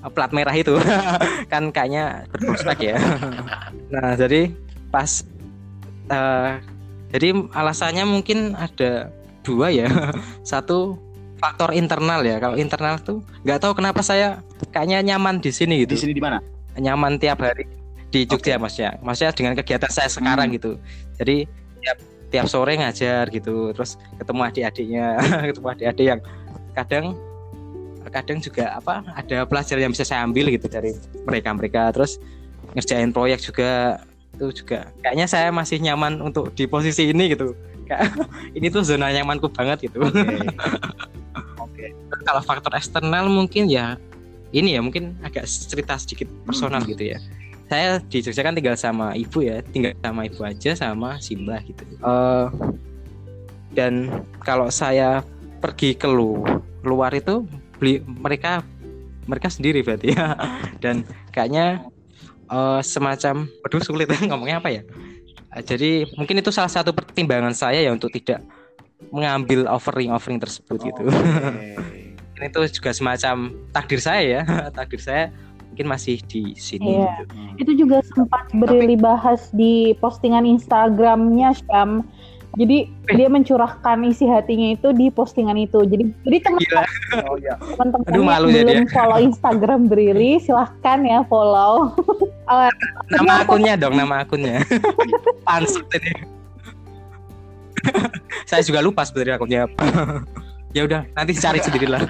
eh, 0.00 0.10
plat 0.12 0.30
merah 0.30 0.54
itu 0.54 0.76
kan 1.52 1.72
kayaknya 1.74 2.30
berprospek 2.30 2.78
ya. 2.84 2.96
nah 3.92 4.14
jadi 4.14 4.54
pas 4.90 5.24
eh, 6.10 6.52
jadi 7.10 7.28
alasannya 7.54 8.04
mungkin 8.06 8.54
ada 8.54 9.10
dua 9.42 9.70
ya. 9.70 9.86
Satu 10.50 10.98
faktor 11.40 11.72
internal 11.72 12.20
ya. 12.22 12.36
Kalau 12.38 12.54
internal 12.58 13.00
tuh 13.00 13.24
nggak 13.42 13.58
tahu 13.64 13.72
kenapa 13.78 14.04
saya 14.04 14.44
kayaknya 14.70 15.14
nyaman 15.14 15.40
di 15.40 15.50
sini 15.50 15.82
gitu 15.86 15.96
Di 15.96 16.00
sini 16.06 16.14
di 16.14 16.22
mana? 16.22 16.38
nyaman 16.78 17.18
tiap 17.18 17.42
hari 17.42 17.66
di 18.10 18.26
Jogja 18.26 18.58
mas 18.58 18.74
ya 18.78 18.94
maksudnya 19.02 19.34
dengan 19.34 19.54
kegiatan 19.58 19.90
saya 19.90 20.10
sekarang 20.10 20.50
Hmm. 20.50 20.56
gitu 20.58 20.70
jadi 21.18 21.46
tiap 21.82 21.96
tiap 22.30 22.46
sore 22.46 22.74
ngajar 22.78 23.26
gitu 23.30 23.70
terus 23.74 23.98
ketemu 24.18 24.40
adik-adiknya 24.50 25.06
ketemu 25.50 25.66
adik-adik 25.70 26.06
yang 26.16 26.20
kadang 26.74 27.04
kadang 28.10 28.38
juga 28.42 28.74
apa 28.74 29.02
ada 29.14 29.46
pelajaran 29.46 29.90
yang 29.90 29.92
bisa 29.94 30.06
saya 30.06 30.26
ambil 30.26 30.50
gitu 30.50 30.66
dari 30.66 30.94
mereka 31.26 31.54
mereka 31.54 31.82
terus 31.94 32.18
ngerjain 32.74 33.10
proyek 33.14 33.38
juga 33.42 34.02
itu 34.40 34.64
juga 34.64 34.88
kayaknya 35.04 35.28
saya 35.28 35.52
masih 35.52 35.76
nyaman 35.84 36.16
untuk 36.24 36.48
di 36.56 36.64
posisi 36.64 37.12
ini 37.12 37.36
gitu 37.36 37.52
Kayak, 37.84 38.16
ini 38.56 38.72
tuh 38.72 38.80
zona 38.80 39.12
nyamanku 39.12 39.52
banget 39.52 39.84
gitu 39.92 40.00
Oke. 40.00 40.16
Oke. 41.64 41.92
kalau 42.24 42.40
faktor 42.40 42.72
eksternal 42.72 43.28
mungkin 43.28 43.68
ya 43.68 44.00
ini 44.50 44.74
ya 44.74 44.80
mungkin 44.80 45.12
agak 45.20 45.44
cerita 45.44 46.00
sedikit 46.00 46.26
personal 46.42 46.80
Hmm. 46.80 46.88
gitu 46.88 47.12
ya 47.12 47.18
saya 47.68 48.00
di 48.02 48.18
Jogja 48.18 48.42
kan 48.42 48.56
tinggal 48.56 48.74
sama 48.74 49.12
ibu 49.12 49.44
ya 49.44 49.60
tinggal 49.70 49.94
sama 50.00 50.26
ibu 50.26 50.40
aja 50.42 50.72
sama 50.74 51.20
Simba 51.20 51.60
gitu 51.62 51.84
Eh, 51.86 52.46
dan 53.70 54.08
kalau 54.42 54.66
saya 54.72 55.22
pergi 55.60 55.94
ke 55.94 56.08
lu, 56.08 56.42
luar 56.82 57.12
itu 57.14 57.46
beli 57.78 58.00
mereka 58.02 58.64
mereka 59.30 59.46
sendiri 59.46 59.86
berarti 59.86 60.16
ya 60.16 60.34
dan 60.82 61.06
kayaknya 61.30 61.86
eh, 62.50 62.80
semacam 62.82 63.46
aduh 63.62 63.80
sulit 63.80 64.10
ngomongnya 64.28 64.58
apa 64.58 64.70
ya 64.70 64.82
Eh, 65.50 65.66
jadi 65.66 66.06
mungkin 66.14 66.38
itu 66.38 66.54
salah 66.54 66.70
satu 66.70 66.94
pertimbangan 66.94 67.50
saya 67.50 67.82
ya 67.82 67.90
untuk 67.90 68.14
tidak 68.14 68.38
mengambil 69.10 69.66
offering 69.66 70.14
offering 70.14 70.38
tersebut 70.38 70.78
gitu 70.78 71.02
Oke. 71.10 71.74
ini 72.38 72.46
tuh 72.54 72.70
juga 72.70 72.94
semacam 72.94 73.50
takdir 73.74 73.98
saya 73.98 74.22
ya 74.22 74.42
takdir 74.78 75.02
saya 75.02 75.34
mungkin 75.70 75.90
masih 75.90 76.22
di 76.30 76.54
sini 76.54 77.02
Iya. 77.02 77.10
gitu. 77.18 77.34
Itu 77.66 77.72
juga 77.82 77.98
sempat 78.14 78.46
Brili 78.54 78.94
bahas 78.94 79.50
di 79.50 79.90
postingan 79.98 80.46
Instagramnya 80.46 81.50
Syam 81.66 82.06
jadi 82.58 82.90
dia 83.14 83.28
mencurahkan 83.30 84.02
isi 84.10 84.26
hatinya 84.26 84.74
itu 84.74 84.90
di 84.90 85.06
postingan 85.06 85.54
itu. 85.54 85.86
Jadi 85.86 86.10
jadi 86.26 86.38
Gila. 86.42 86.84
Oh 87.30 87.36
iya. 87.38 87.54
teman-teman 87.58 88.10
Aduh, 88.10 88.24
malu 88.26 88.46
yang 88.50 88.66
jadi 88.66 88.72
belum 88.82 88.90
follow 88.90 89.18
Instagram 89.22 89.80
Brili 89.86 90.42
silahkan 90.42 90.98
ya 91.06 91.22
follow. 91.30 91.94
Oh, 92.50 92.70
nama 93.14 93.46
akunnya 93.46 93.78
dong 93.78 93.94
nama 93.94 94.26
akunnya 94.26 94.66
pansut 95.46 95.86
ini 95.94 96.12
saya 98.44 98.60
juga 98.66 98.82
lupa 98.82 99.06
sebenarnya 99.06 99.38
akunnya 99.38 99.60
apa 99.70 99.82
ya 100.76 100.82
udah 100.84 101.06
nanti 101.14 101.32
cari 101.38 101.62
sendiri 101.62 101.86
lah 101.88 102.02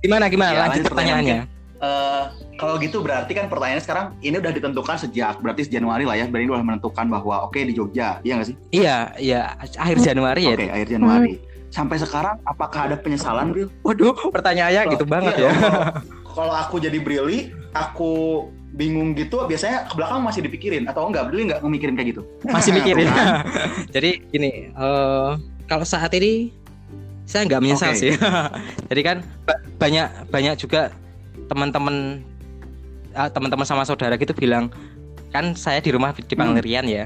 Gimana 0.00 0.32
gimana? 0.32 0.56
Ya, 0.56 0.58
lanjut 0.64 0.80
lanjut 0.80 0.92
pertanyaannya. 0.96 1.40
Eh, 1.80 2.24
kalau 2.60 2.76
gitu 2.76 3.00
berarti 3.00 3.32
kan 3.32 3.48
pertanyaannya 3.48 3.80
sekarang 3.80 4.06
ini 4.20 4.36
udah 4.36 4.52
ditentukan 4.52 5.00
sejak 5.00 5.40
berarti 5.40 5.64
Januari 5.64 6.04
lah 6.04 6.12
ya. 6.12 6.28
Berarti 6.28 6.52
udah 6.52 6.60
menentukan 6.60 7.08
bahwa 7.08 7.48
oke 7.48 7.56
di 7.56 7.72
Jogja, 7.72 8.20
iya 8.20 8.36
nggak 8.36 8.48
sih? 8.52 8.56
Iya, 8.68 8.96
iya 9.16 9.40
akhir 9.80 9.96
Januari 10.04 10.44
ya. 10.44 10.56
Oke, 10.60 10.68
akhir 10.68 10.88
Januari. 10.92 11.40
Sampai 11.72 11.96
sekarang 11.96 12.36
apakah 12.44 12.92
ada 12.92 13.00
penyesalan, 13.00 13.56
Bril? 13.56 13.72
Waduh, 13.80 14.12
pertanyaannya 14.28 14.92
gitu 14.92 15.08
banget 15.08 15.40
Iya, 15.40 15.48
ya. 15.48 15.52
kalau- 16.36 16.52
aku 16.52 16.84
jadi 16.84 17.00
Brili, 17.00 17.48
aku 17.72 18.44
bingung 18.76 19.16
gitu, 19.16 19.40
biasanya 19.48 19.88
ke 19.88 19.96
belakang 19.96 20.20
masih 20.20 20.44
dipikirin 20.44 20.84
atau 20.84 21.08
enggak? 21.08 21.32
Brili 21.32 21.48
nggak 21.48 21.64
ngemikirin 21.64 21.94
kayak 21.96 22.08
gitu? 22.12 22.22
Masih 22.54 22.76
mikirin. 22.76 23.08
Jadi 23.96 24.10
gini, 24.28 24.68
eh, 24.68 25.30
kalau 25.64 25.86
saat 25.88 26.12
ini 26.12 26.52
saya 27.24 27.48
nggak 27.48 27.62
menyesal 27.62 27.96
Oke. 27.96 28.02
sih. 28.04 28.12
Jadi 28.92 29.00
kan 29.00 29.16
ba- 29.48 29.62
banyak 29.80 30.06
banyak 30.28 30.54
juga 30.60 30.90
teman-teman 31.50 32.22
ah, 33.12 33.26
teman-teman 33.26 33.66
sama 33.66 33.82
saudara 33.82 34.14
gitu 34.14 34.30
bilang 34.32 34.70
kan 35.30 35.52
saya 35.52 35.78
di 35.78 35.90
rumah 35.90 36.14
dipanggil 36.14 36.58
Hmm. 36.58 36.66
Rian 36.66 36.86
ya. 36.86 37.04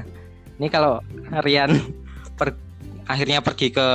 Ini 0.55 0.69
kalau 0.69 1.01
Rian 1.41 1.73
per- 2.39 2.57
akhirnya 3.05 3.41
pergi 3.41 3.69
ke 3.69 3.87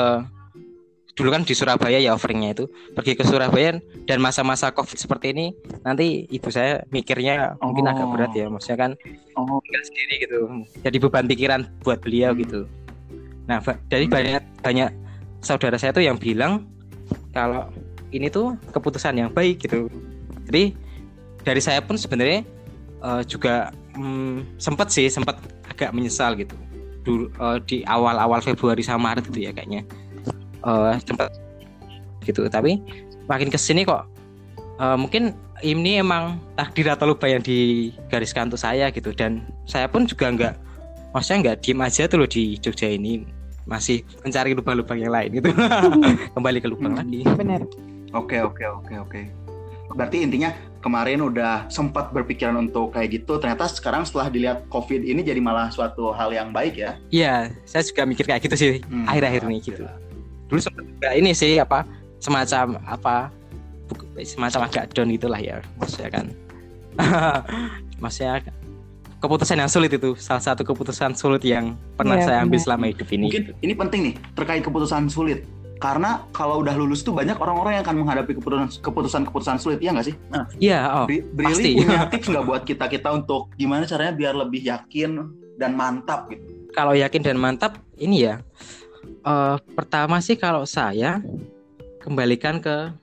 dulu 1.10 1.28
kan 1.28 1.42
di 1.42 1.52
Surabaya 1.52 2.00
ya 2.00 2.14
offeringnya 2.14 2.54
itu 2.54 2.64
pergi 2.94 3.12
ke 3.12 3.26
Surabaya 3.26 3.76
dan 4.06 4.18
masa-masa 4.18 4.72
covid 4.72 4.96
seperti 4.96 5.36
ini 5.36 5.46
nanti 5.82 6.24
ibu 6.24 6.48
saya 6.48 6.80
mikirnya 6.88 7.60
mungkin 7.60 7.84
agak 7.84 8.06
Oh. 8.08 8.12
berat 8.14 8.32
ya 8.32 8.46
maksudnya 8.48 8.78
kan 8.78 8.90
Oh, 9.36 9.60
tinggal 9.60 9.82
sendiri 9.84 10.14
gitu 10.24 10.38
jadi 10.80 10.96
beban 10.96 11.26
pikiran 11.28 11.60
buat 11.82 12.00
beliau 12.00 12.32
Hmm. 12.32 12.40
gitu 12.40 12.60
nah 13.44 13.58
dari 13.90 14.06
banyak 14.06 14.40
banyak 14.62 14.88
saudara 15.42 15.76
saya 15.76 15.92
tuh 15.92 16.00
yang 16.00 16.16
bilang 16.16 16.64
kalau 17.34 17.68
ini 18.10 18.32
tuh 18.32 18.56
keputusan 18.70 19.18
yang 19.18 19.28
baik 19.28 19.60
gitu 19.60 19.92
jadi 20.50 20.74
dari 21.40 21.62
saya 21.62 21.80
pun 21.80 21.94
sebenarnya 21.94 22.42
eh, 23.00 23.22
juga 23.24 23.70
mm, 23.94 24.58
sempat 24.58 24.90
sih 24.90 25.06
sempat 25.06 25.38
agak 25.70 25.94
menyesal 25.94 26.34
gitu. 26.34 26.58
Dulu 27.06 27.30
eh, 27.30 27.58
di 27.64 27.76
awal-awal 27.86 28.42
Februari 28.42 28.82
sama 28.82 29.14
Maret 29.14 29.30
gitu 29.30 29.46
ya 29.46 29.54
kayaknya. 29.54 29.86
Sempat 31.06 31.30
gitu. 32.26 32.44
Tapi 32.50 32.82
makin 33.30 33.48
ke 33.48 33.56
sini 33.56 33.86
kok 33.86 34.04
eh, 34.76 34.96
mungkin 34.98 35.32
ini 35.60 36.00
emang 36.00 36.40
takdir 36.56 36.88
atau 36.88 37.12
lupa 37.12 37.28
yang 37.28 37.40
digariskan 37.40 38.50
untuk 38.50 38.60
saya 38.60 38.90
gitu. 38.90 39.14
Dan 39.14 39.46
saya 39.64 39.86
pun 39.86 40.04
juga 40.04 40.28
nggak 40.34 40.54
maksudnya 41.14 41.38
nggak 41.46 41.56
diem 41.62 41.80
aja 41.80 42.02
tuh 42.10 42.18
loh 42.20 42.28
di 42.28 42.58
Jogja 42.58 42.90
ini. 42.90 43.22
Masih 43.70 44.02
mencari 44.26 44.50
lubang-lubang 44.50 44.98
yang 44.98 45.14
lain 45.14 45.30
gitu. 45.38 45.54
Kembali 46.34 46.58
ke 46.58 46.66
lubang 46.66 46.96
Hmm. 46.96 47.00
lagi. 47.06 47.22
Bener. 47.38 47.62
Oke 48.10 48.42
oke 48.42 48.66
oke 48.66 48.94
oke. 48.98 49.20
Berarti 49.90 50.22
intinya 50.22 50.50
kemarin 50.80 51.20
udah 51.20 51.68
sempat 51.68 52.08
berpikiran 52.10 52.56
untuk 52.56 52.94
kayak 52.94 53.20
gitu. 53.20 53.36
Ternyata 53.36 53.68
sekarang 53.68 54.06
setelah 54.06 54.30
dilihat 54.30 54.64
COVID 54.68 55.02
ini 55.02 55.20
jadi 55.20 55.36
malah 55.38 55.68
suatu 55.68 56.14
hal 56.14 56.32
yang 56.32 56.50
baik 56.50 56.78
ya. 56.78 56.96
iya 57.10 57.52
saya 57.68 57.84
juga 57.84 58.06
mikir 58.06 58.24
kayak 58.24 58.40
gitu 58.46 58.56
sih 58.56 58.70
Hmm, 58.86 59.04
akhir-akhir 59.04 59.44
ini 59.44 59.58
gitu 59.60 59.84
dulu 60.48 60.58
sempat 60.58 60.82
juga 60.82 61.08
ini 61.14 61.30
sih 61.30 61.58
apa 61.58 61.86
semacam 62.18 62.80
apa 62.82 63.30
semacam 64.22 64.60
agak 64.66 64.90
down 64.90 65.10
gitulah 65.10 65.38
ya 65.38 65.62
maksudnya 65.78 66.10
kan 66.10 66.26
maksudnya 68.02 68.42
keputusan 69.20 69.60
yang 69.60 69.70
sulit 69.70 69.92
itu 69.92 70.16
salah 70.16 70.40
satu 70.42 70.64
keputusan 70.64 71.12
sulit 71.12 71.44
yang 71.44 71.76
pernah 71.94 72.16
Iya, 72.18 72.24
saya 72.26 72.38
ambil 72.42 72.56
benar. 72.56 72.64
selama 72.64 72.84
hidup 72.88 73.08
ini 73.12 73.24
Mungkin 73.28 73.44
ini 73.60 73.74
penting 73.76 74.00
nih 74.10 74.14
terkait 74.34 74.62
keputusan 74.64 75.06
sulit. 75.12 75.44
Karena 75.80 76.28
kalau 76.30 76.60
udah 76.60 76.76
lulus 76.76 77.00
tuh 77.00 77.10
banyak 77.10 77.34
orang-orang 77.34 77.80
yang 77.80 77.82
akan 77.82 77.96
menghadapi 77.98 78.36
keputusan 78.36 78.68
keputusan-keputusan 78.78 79.56
sulit 79.56 79.80
ya 79.80 79.90
nggak 79.90 80.06
sih? 80.06 80.16
Nah, 80.28 80.44
iya 80.60 80.84
oh 80.94 81.06
Bri- 81.08 81.24
pasti. 81.34 81.72
Punya 81.74 82.04
tips 82.12 82.28
nggak 82.28 82.44
buat 82.44 82.62
kita 82.62 82.84
kita 82.86 83.08
untuk 83.10 83.48
gimana 83.56 83.82
caranya 83.82 84.12
biar 84.12 84.34
lebih 84.36 84.60
yakin 84.62 85.10
dan 85.56 85.72
mantap 85.72 86.28
gitu? 86.28 86.44
kalau 86.70 86.94
yakin 86.94 87.20
dan 87.20 87.34
mantap 87.34 87.76
ini 87.96 88.24
ya 88.24 88.38
eh, 89.02 89.56
pertama 89.74 90.20
sih 90.20 90.38
kalau 90.38 90.62
saya 90.62 91.18
kembalikan 91.98 92.56
ke 92.56 92.94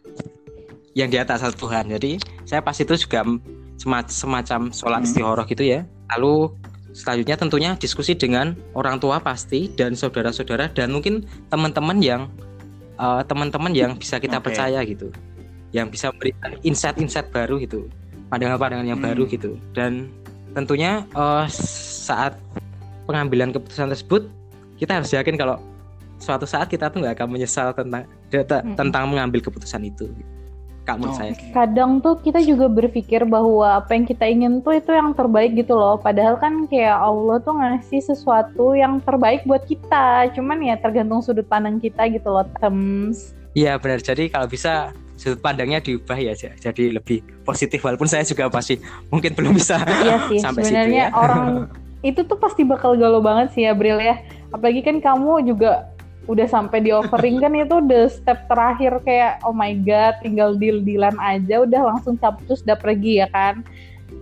yang 0.93 1.11
di 1.11 1.19
atas 1.19 1.43
satu 1.43 1.67
Tuhan 1.67 1.91
jadi 1.91 2.17
saya 2.43 2.63
pas 2.63 2.73
itu 2.73 2.95
juga 2.95 3.27
sema- 3.75 4.07
semacam 4.07 4.71
sholat 4.71 5.03
Hmm. 5.03 5.07
istihoroh 5.11 5.45
gitu 5.45 5.61
ya 5.61 5.83
lalu 6.09 6.49
selanjutnya 6.89 7.35
tentunya 7.35 7.71
diskusi 7.75 8.15
dengan 8.15 8.57
orang 8.71 8.97
tua 8.97 9.19
pasti 9.19 9.69
dan 9.69 9.93
saudara-saudara 9.93 10.71
dan 10.71 10.89
mungkin 10.89 11.27
teman-teman 11.51 11.99
yang 12.01 12.21
eh, 12.97 13.21
teman-teman 13.23 13.71
yang 13.71 13.91
bisa 13.93 14.17
kita 14.17 14.38
Oke. 14.38 14.51
percaya 14.51 14.81
gitu 14.83 15.13
yang 15.71 15.88
bisa 15.88 16.10
memberikan 16.10 16.55
insight-insight 16.62 17.29
baru 17.29 17.60
gitu 17.60 17.88
pandangan-pandangan 18.27 18.88
yang 18.88 18.99
Hmm. 18.99 19.07
baru 19.13 19.23
gitu 19.27 19.55
dan 19.71 20.10
tentunya 20.51 21.05
eh, 21.07 21.45
saat 21.51 22.36
pengambilan 23.05 23.51
keputusan 23.51 23.88
tersebut 23.89 24.27
kita 24.75 24.97
harus 24.97 25.10
yakin 25.10 25.36
kalau 25.36 25.57
suatu 26.17 26.43
saat 26.43 26.65
kita 26.65 26.89
tuh 26.89 27.05
nggak 27.05 27.13
akan 27.17 27.27
menyesal 27.29 27.69
tentang 27.71 28.03
data- 28.27 28.65
Mm-mm. 28.65 28.73
tentang 28.75 29.05
mengambil 29.05 29.39
keputusan 29.39 29.86
itu 29.86 30.10
Kak 30.88 30.97
menurut 30.97 31.12
Oh, 31.12 31.19
saya. 31.19 31.36
Kadang 31.52 32.00
tuh 32.00 32.15
kita 32.17 32.39
juga 32.39 32.65
berpikir 32.65 33.21
bahwa 33.23 33.78
apa 33.78 33.91
yang 33.91 34.08
kita 34.08 34.23
ingin 34.23 34.63
tuh 34.63 34.71
itu 34.73 34.89
yang 34.89 35.12
terbaik 35.12 35.52
gitu 35.54 35.76
loh. 35.76 36.00
Padahal 36.00 36.39
kan 36.39 36.63
kayak 36.65 36.95
Allah 36.95 37.38
tuh 37.38 37.54
ngasih 37.54 38.00
sesuatu 38.02 38.71
yang 38.71 38.97
terbaik 39.00 39.43
buat 39.43 39.62
kita. 39.62 40.32
Cuman 40.32 40.63
ya 40.63 40.76
tergantung 40.76 41.19
sudut 41.19 41.43
pandang 41.43 41.78
kita 41.78 42.08
gitu 42.08 42.30
loh, 42.30 42.47
Tems. 42.58 43.36
iya 43.52 43.73
benar 43.76 43.97
jadi 44.00 44.30
kalau 44.30 44.45
bisa 44.45 44.93
sudut 45.15 45.41
pandangnya 45.41 45.82
diubah 45.82 46.13
ya 46.13 46.32
jadi 46.38 46.93
lebih 46.93 47.26
positif 47.41 47.82
walaupun 47.82 48.06
saya 48.06 48.21
juga 48.21 48.45
masih 48.47 48.78
mungkin 49.10 49.34
belum 49.34 49.58
bisa 49.58 49.82
Iya 49.82 50.30
sih, 50.30 50.38
Sampai 50.38 50.62
situ 50.62 50.71
sebenarnya 50.71 51.10
ya. 51.10 51.17
orang 51.17 51.65
itu 52.06 52.21
tuh 52.21 52.38
pasti 52.38 52.62
bakal 52.62 52.93
galau 52.93 53.17
banget 53.17 53.50
sih 53.52 53.65
ya 53.65 53.73
Bril 53.73 53.97
ya. 53.97 54.21
Apalagi 54.47 54.80
kan 54.80 55.02
kamu 55.02 55.41
juga 55.43 55.89
udah 56.27 56.43
sampai 56.45 56.79
di 56.79 56.91
offering 56.91 57.39
kan 57.39 57.55
itu 57.55 57.79
udah 57.79 58.05
step 58.07 58.45
terakhir 58.45 58.99
kayak 59.01 59.39
oh 59.41 59.51
my 59.51 59.71
god 59.79 60.19
tinggal 60.19 60.53
deal 60.53 60.79
dealan 60.79 61.15
aja 61.17 61.63
udah 61.63 61.81
langsung 61.87 62.15
capcus 62.15 62.61
udah 62.61 62.75
pergi 62.75 63.19
ya 63.19 63.27
kan. 63.27 63.63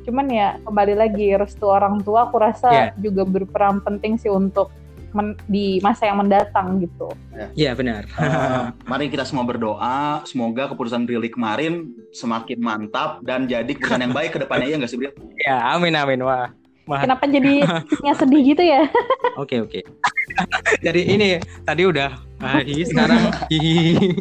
Cuman 0.02 0.26
ya 0.28 0.62
kembali 0.62 0.94
lagi 0.94 1.34
restu 1.34 1.66
orang 1.66 2.00
tua 2.00 2.30
aku 2.30 2.38
rasa 2.38 2.70
Iya. 2.70 2.86
juga 3.02 3.26
berperan 3.26 3.82
penting 3.82 4.16
sih 4.16 4.30
untuk 4.30 4.70
men- 5.12 5.38
di 5.46 5.80
masa 5.80 6.06
yang 6.06 6.20
mendatang 6.20 6.78
gitu. 6.78 7.08
iya 7.54 7.72
benar 7.72 8.04
Eh, 8.12 8.64
mari 8.84 9.08
kita 9.08 9.24
semua 9.24 9.42
berdoa 9.42 10.22
semoga 10.24 10.68
keputusan 10.68 11.04
Brili 11.04 11.28
kemarin 11.28 11.88
semakin 12.12 12.60
mantap 12.60 13.20
dan 13.22 13.48
jadi 13.48 13.66
keputusan 13.66 14.02
yang 14.02 14.12
baik 14.12 14.36
ke 14.36 14.40
depannya 14.40 14.68
ya 14.68 14.76
nggak 14.76 14.92
sih 14.92 15.00
Bril? 15.00 15.16
ya 15.40 15.72
amin 15.72 15.96
amin 15.96 16.20
wah 16.20 16.52
Wah. 16.86 17.02
Kenapa 17.02 17.26
jadi 17.26 17.66
sedih 18.14 18.42
gitu 18.54 18.62
ya? 18.62 18.86
oke 19.42 19.56
oke 19.62 19.80
jadi 20.86 21.02
ini 21.02 21.28
tadi 21.62 21.84
udah 21.84 22.14
ah, 22.40 22.62
hi, 22.62 22.82
sekarang 22.84 23.22
hihi. 23.50 23.98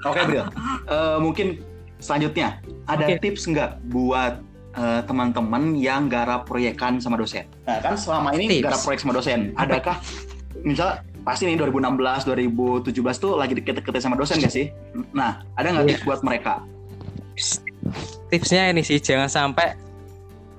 Oke 0.00 0.16
Bril, 0.24 0.48
Eh, 0.88 1.18
mungkin 1.20 1.60
selanjutnya 1.98 2.56
ada 2.86 3.04
Oke. 3.04 3.20
tips 3.20 3.44
nggak 3.44 3.84
buat 3.88 4.40
eh, 4.72 5.00
teman-teman 5.04 5.76
yang 5.76 6.08
garap 6.08 6.48
proyekan 6.48 6.96
sama 6.96 7.20
dosen? 7.20 7.44
Nah 7.66 7.84
kan 7.84 8.00
selama 8.00 8.32
ini 8.32 8.48
Tips. 8.48 8.64
garap 8.64 8.80
proyek 8.80 9.00
sama 9.00 9.12
dosen, 9.12 9.52
adakah 9.54 10.00
misal 10.62 10.88
pasti 11.20 11.44
nih 11.44 11.60
2016, 11.60 12.24
2017 12.24 12.96
tuh 13.18 13.36
lagi 13.36 13.52
deket-deketnya 13.52 14.00
sama 14.00 14.16
dosen 14.16 14.40
gak 14.40 14.48
sih? 14.48 14.72
Nah 15.12 15.44
ada 15.52 15.68
nggak 15.68 15.84
Iya. 15.84 15.90
tips 15.92 16.04
buat 16.06 16.20
mereka? 16.22 16.64
tipsnya 18.28 18.68
ini 18.68 18.80
sih 18.80 18.96
jangan 18.96 19.26
sampai 19.26 19.72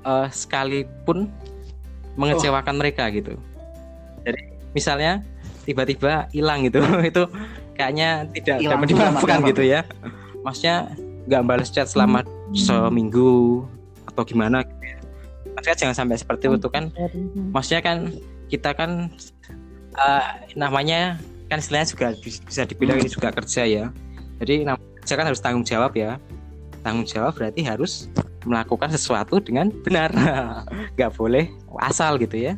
eh, 0.06 0.28
sekalipun 0.32 1.30
mengecewakan 2.20 2.76
mereka 2.76 3.08
gitu. 3.10 3.38
Jadi 4.28 4.42
misalnya 4.76 5.24
tiba-tiba 5.64 6.28
hilang 6.36 6.66
gitu, 6.68 6.82
itu 7.12 7.24
kayaknya 7.78 8.28
tidak 8.36 8.58
Hilang 8.62 8.82
dapat 8.82 8.88
dimaafkan 8.92 9.38
gitu 9.48 9.64
ya. 9.64 9.82
Maksudnya 10.42 10.92
nggak 11.30 11.44
balas 11.46 11.70
chat 11.70 11.88
selama 11.88 12.26
seminggu 12.54 13.64
atau 14.12 14.24
gimana? 14.26 14.66
Gitu 14.66 14.86
ya. 14.86 14.98
Maksudnya 15.56 15.78
jangan 15.78 15.96
sampai 15.96 16.16
seperti 16.20 16.46
itu 16.50 16.70
kan. 16.70 16.90
Maksudnya 17.54 17.82
kan 17.82 17.98
kita 18.52 18.76
kan 18.76 19.10
eh, 19.96 20.28
namanya 20.58 21.22
kan 21.48 21.60
istilahnya 21.60 21.88
juga 21.92 22.08
bis- 22.20 22.44
bisa 22.44 22.64
dibilang 22.64 23.00
ini 23.00 23.10
juga 23.12 23.32
kerja 23.32 23.64
ya. 23.68 23.86
Jadi 24.42 24.66
nam- 24.66 24.82
kerja 25.04 25.14
kan 25.18 25.26
harus 25.30 25.42
tanggung 25.44 25.66
jawab 25.66 25.94
ya. 25.96 26.18
Tanggung 26.82 27.06
jawab 27.06 27.38
berarti 27.38 27.62
harus 27.62 28.10
melakukan 28.46 28.90
sesuatu 28.92 29.40
dengan 29.42 29.70
benar. 29.84 30.12
Nggak 30.96 31.12
boleh 31.18 31.50
asal 31.82 32.18
gitu 32.22 32.38
ya. 32.38 32.54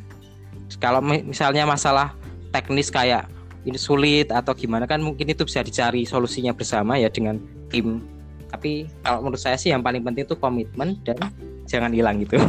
Kalau 0.80 1.04
mi- 1.04 1.24
misalnya 1.24 1.68
masalah 1.68 2.16
teknis 2.54 2.90
kayak 2.90 3.30
ini 3.64 3.80
sulit 3.80 4.28
atau 4.30 4.52
gimana 4.52 4.84
kan 4.84 5.00
mungkin 5.00 5.32
itu 5.32 5.48
bisa 5.48 5.64
dicari 5.64 6.04
solusinya 6.04 6.52
bersama 6.52 7.00
ya 7.00 7.08
dengan 7.08 7.40
tim. 7.72 8.04
Tapi 8.52 8.86
kalau 9.02 9.26
menurut 9.26 9.42
saya 9.42 9.58
sih 9.58 9.74
yang 9.74 9.82
paling 9.82 10.06
penting 10.06 10.30
itu 10.30 10.36
komitmen 10.38 11.00
dan 11.08 11.18
jangan 11.66 11.90
hilang 11.90 12.22
gitu. 12.22 12.38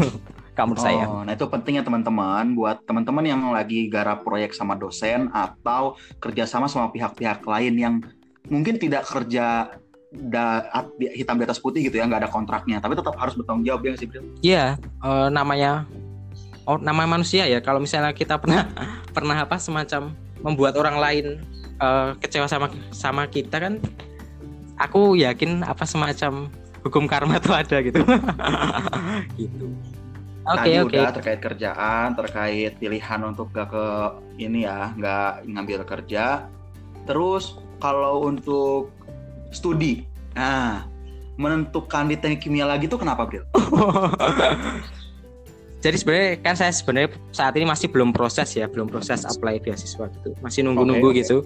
Kamu 0.54 0.78
menurut 0.78 0.86
saya. 0.86 1.04
Oh, 1.10 1.26
nah 1.26 1.34
itu 1.34 1.50
pentingnya 1.50 1.82
teman-teman 1.82 2.54
buat 2.54 2.86
teman-teman 2.86 3.26
yang 3.26 3.42
lagi 3.50 3.90
garap 3.90 4.22
proyek 4.22 4.54
sama 4.54 4.78
dosen 4.78 5.26
atau 5.34 5.98
kerjasama 6.22 6.70
sama 6.70 6.94
pihak-pihak 6.94 7.42
lain 7.42 7.74
yang 7.74 7.94
mungkin 8.46 8.78
tidak 8.78 9.02
kerja 9.08 9.74
da, 10.14 10.70
hitam 11.14 11.36
di 11.36 11.44
atas 11.44 11.58
putih 11.58 11.86
gitu 11.86 11.98
ya, 11.98 12.06
nggak 12.06 12.26
ada 12.26 12.30
kontraknya, 12.30 12.78
tapi 12.78 12.94
tetap 12.94 13.14
harus 13.18 13.34
bertanggung 13.34 13.66
jawab 13.66 13.82
ya 13.84 13.92
sih, 13.98 14.06
Bril? 14.06 14.24
Iya, 14.40 14.64
eh, 14.80 15.28
namanya 15.30 15.84
oh 16.64 16.80
nama 16.80 17.04
manusia 17.04 17.44
ya. 17.44 17.60
Kalau 17.60 17.82
misalnya 17.82 18.14
kita 18.14 18.38
pernah 18.40 18.68
pernah 19.16 19.36
apa 19.42 19.58
semacam 19.58 20.14
membuat 20.40 20.78
orang 20.78 20.96
lain 21.00 21.26
eh, 21.80 22.10
kecewa 22.22 22.46
sama 22.46 22.70
sama 22.94 23.26
kita 23.26 23.58
kan, 23.58 23.82
aku 24.78 25.18
yakin 25.18 25.66
apa 25.66 25.84
semacam 25.84 26.48
hukum 26.86 27.04
karma 27.10 27.40
tuh 27.44 27.54
ada 27.56 27.76
gitu. 27.82 28.00
gitu. 29.40 29.66
Oke 30.44 30.60
Tadi 30.60 30.76
oke. 30.76 30.92
udah 30.92 31.08
terkait 31.08 31.40
kerjaan, 31.40 32.12
terkait 32.12 32.76
pilihan 32.76 33.20
untuk 33.24 33.48
gak 33.56 33.72
ke 33.72 33.86
ini 34.36 34.68
ya, 34.68 34.92
nggak 34.92 35.48
ngambil 35.48 35.80
kerja. 35.88 36.52
Terus 37.08 37.56
kalau 37.80 38.28
untuk 38.28 38.92
studi, 39.54 40.02
nah 40.34 40.86
menentukan 41.34 42.10
di 42.10 42.16
teknik 42.18 42.46
kimia 42.46 42.66
lagi 42.66 42.86
tuh 42.86 42.98
kenapa, 42.98 43.26
Bril? 43.26 43.42
Jadi 45.84 46.00
sebenarnya 46.00 46.32
kan 46.40 46.56
saya 46.56 46.72
sebenarnya 46.72 47.12
saat 47.28 47.52
ini 47.60 47.68
masih 47.68 47.92
belum 47.92 48.16
proses 48.16 48.48
ya, 48.56 48.64
belum 48.64 48.88
proses 48.88 49.28
apply 49.28 49.60
beasiswa 49.60 50.08
gitu. 50.08 50.32
Masih 50.40 50.64
nunggu-nunggu 50.64 51.12
oke. 51.12 51.20
gitu. 51.20 51.44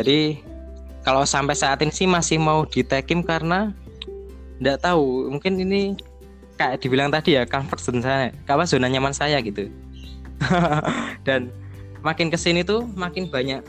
Jadi 0.00 0.40
kalau 1.04 1.28
sampai 1.28 1.52
saat 1.52 1.84
ini 1.84 1.92
sih 1.92 2.08
masih 2.08 2.40
mau 2.40 2.64
di 2.64 2.80
Tekim 2.80 3.20
karena 3.20 3.76
nggak 4.64 4.80
tahu, 4.80 5.28
mungkin 5.28 5.60
ini 5.60 5.92
kayak 6.56 6.80
dibilang 6.80 7.12
tadi 7.12 7.36
ya 7.36 7.44
comfort 7.44 7.84
zone 7.84 8.00
saya, 8.00 8.32
apa 8.48 8.64
zona 8.64 8.88
nyaman 8.88 9.12
saya 9.12 9.44
gitu. 9.44 9.68
Dan 11.28 11.52
makin 12.00 12.32
ke 12.32 12.40
sini 12.40 12.64
tuh 12.64 12.88
makin 12.96 13.28
banyak 13.28 13.60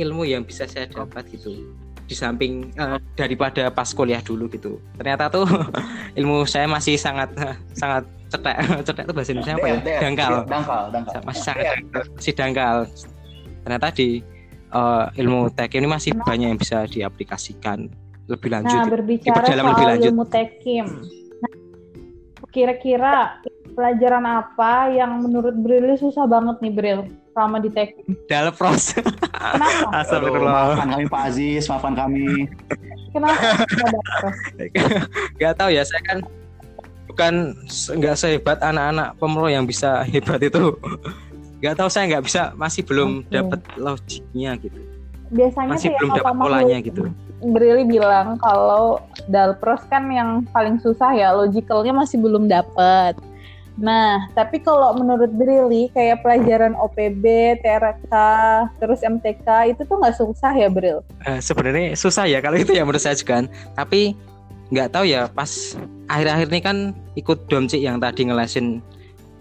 ilmu 0.00 0.24
yang 0.24 0.48
bisa 0.48 0.64
saya 0.64 0.88
dapat 0.88 1.28
gitu. 1.28 1.76
Di 2.06 2.14
samping 2.14 2.70
eh, 2.74 2.98
daripada 3.18 3.66
pas 3.74 3.90
kuliah 3.90 4.22
dulu 4.22 4.46
gitu. 4.50 4.78
Ternyata 4.94 5.26
tuh 5.30 5.46
ilmu 6.18 6.46
saya 6.46 6.70
masih 6.70 6.94
sangat 6.94 7.34
sangat 7.80 8.06
cetek 8.26 8.56
cetek 8.86 9.02
itu 9.06 9.12
bahasa 9.14 9.30
Indonesia 9.34 9.54
apa 9.54 9.66
ya 9.70 9.78
dangkal 10.02 10.32
dangkal, 10.50 10.82
dangkal. 10.90 11.20
masih 11.22 11.42
sangat 11.46 11.64
dangkal, 11.70 12.02
masih 12.18 12.32
dangkal 12.34 12.76
ternyata 13.62 13.88
di 13.94 14.08
eh, 14.74 15.04
ilmu 15.22 15.40
tek 15.54 15.70
ini 15.78 15.86
masih 15.86 16.10
banyak 16.18 16.48
yang 16.50 16.58
bisa 16.58 16.90
diaplikasikan 16.90 17.86
lebih 18.26 18.50
lanjut 18.50 18.78
Nah, 18.82 18.90
berbicara 18.90 19.38
Diperdalam 19.38 19.62
soal 19.62 19.70
lebih 19.70 19.86
lanjut. 19.86 20.10
ilmu 20.10 20.24
tekim. 20.26 20.86
Nah, 21.38 21.52
kira-kira 22.50 23.14
pelajaran 23.76 24.24
apa 24.24 24.88
yang 24.88 25.20
menurut 25.20 25.52
Bril 25.52 25.92
susah 26.00 26.24
banget 26.24 26.56
nih 26.64 26.72
Bril 26.72 27.00
selama 27.36 27.60
di 27.60 27.68
tekim? 27.68 28.16
dalam 28.24 28.56
proses 28.56 29.04
Kenapa? 29.36 29.92
Astagfirullah 30.00 30.52
maafkan 30.72 30.88
kami 30.96 31.04
Pak 31.12 31.22
Aziz, 31.28 31.68
maafkan 31.68 31.94
kami. 31.94 32.48
Kenapa? 33.12 33.40
nggak 35.36 35.54
tahu 35.60 35.68
ya 35.68 35.84
saya 35.84 36.02
kan 36.08 36.18
bukan 37.12 37.52
nggak 38.00 38.16
sehebat 38.16 38.58
anak-anak 38.64 39.12
pemro 39.20 39.48
yang 39.48 39.68
bisa 39.68 40.04
hebat 40.08 40.40
itu 40.40 40.72
nggak 41.60 41.76
tahu 41.76 41.88
saya 41.88 42.04
nggak 42.12 42.24
bisa 42.24 42.52
masih 42.56 42.84
belum 42.84 43.24
Oke. 43.24 43.32
dapat 43.32 43.60
logiknya 43.80 44.56
gitu 44.60 44.80
Biasanya 45.26 45.74
masih 45.74 45.90
belum 45.96 46.08
yang 46.12 46.18
dapat 46.22 46.32
apa 46.32 46.42
polanya 46.44 46.78
gitu 46.84 47.02
Brili 47.36 47.84
bilang 47.84 48.40
kalau 48.40 49.04
Dalpros 49.28 49.84
kan 49.92 50.08
yang 50.08 50.48
paling 50.56 50.80
susah 50.80 51.12
ya, 51.12 51.36
logicalnya 51.36 51.92
masih 51.92 52.16
belum 52.16 52.48
dapet. 52.48 53.12
Nah, 53.76 54.24
tapi 54.32 54.64
kalau 54.64 54.96
menurut 54.96 55.28
Brili 55.36 55.92
kayak 55.92 56.24
pelajaran 56.24 56.72
OPB, 56.80 57.24
TRK, 57.60 58.12
terus 58.80 59.04
MTK 59.04 59.76
itu 59.76 59.84
tuh 59.84 60.00
nggak 60.00 60.16
susah 60.16 60.52
ya 60.56 60.68
Bril? 60.72 61.04
Eh, 61.28 61.40
sebenarnya 61.44 61.92
susah 61.92 62.24
ya 62.24 62.40
kalau 62.40 62.56
itu 62.56 62.72
ya 62.72 62.88
menurut 62.88 63.04
saya 63.04 63.12
juga 63.12 63.44
kan. 63.44 63.44
tapi 63.76 64.16
nggak 64.72 64.96
tahu 64.96 65.04
ya 65.06 65.30
pas 65.30 65.76
akhir-akhir 66.10 66.46
ini 66.50 66.60
kan 66.64 66.76
ikut 67.14 67.46
domcik 67.46 67.78
yang 67.78 68.02
tadi 68.02 68.26
ngelesin 68.26 68.82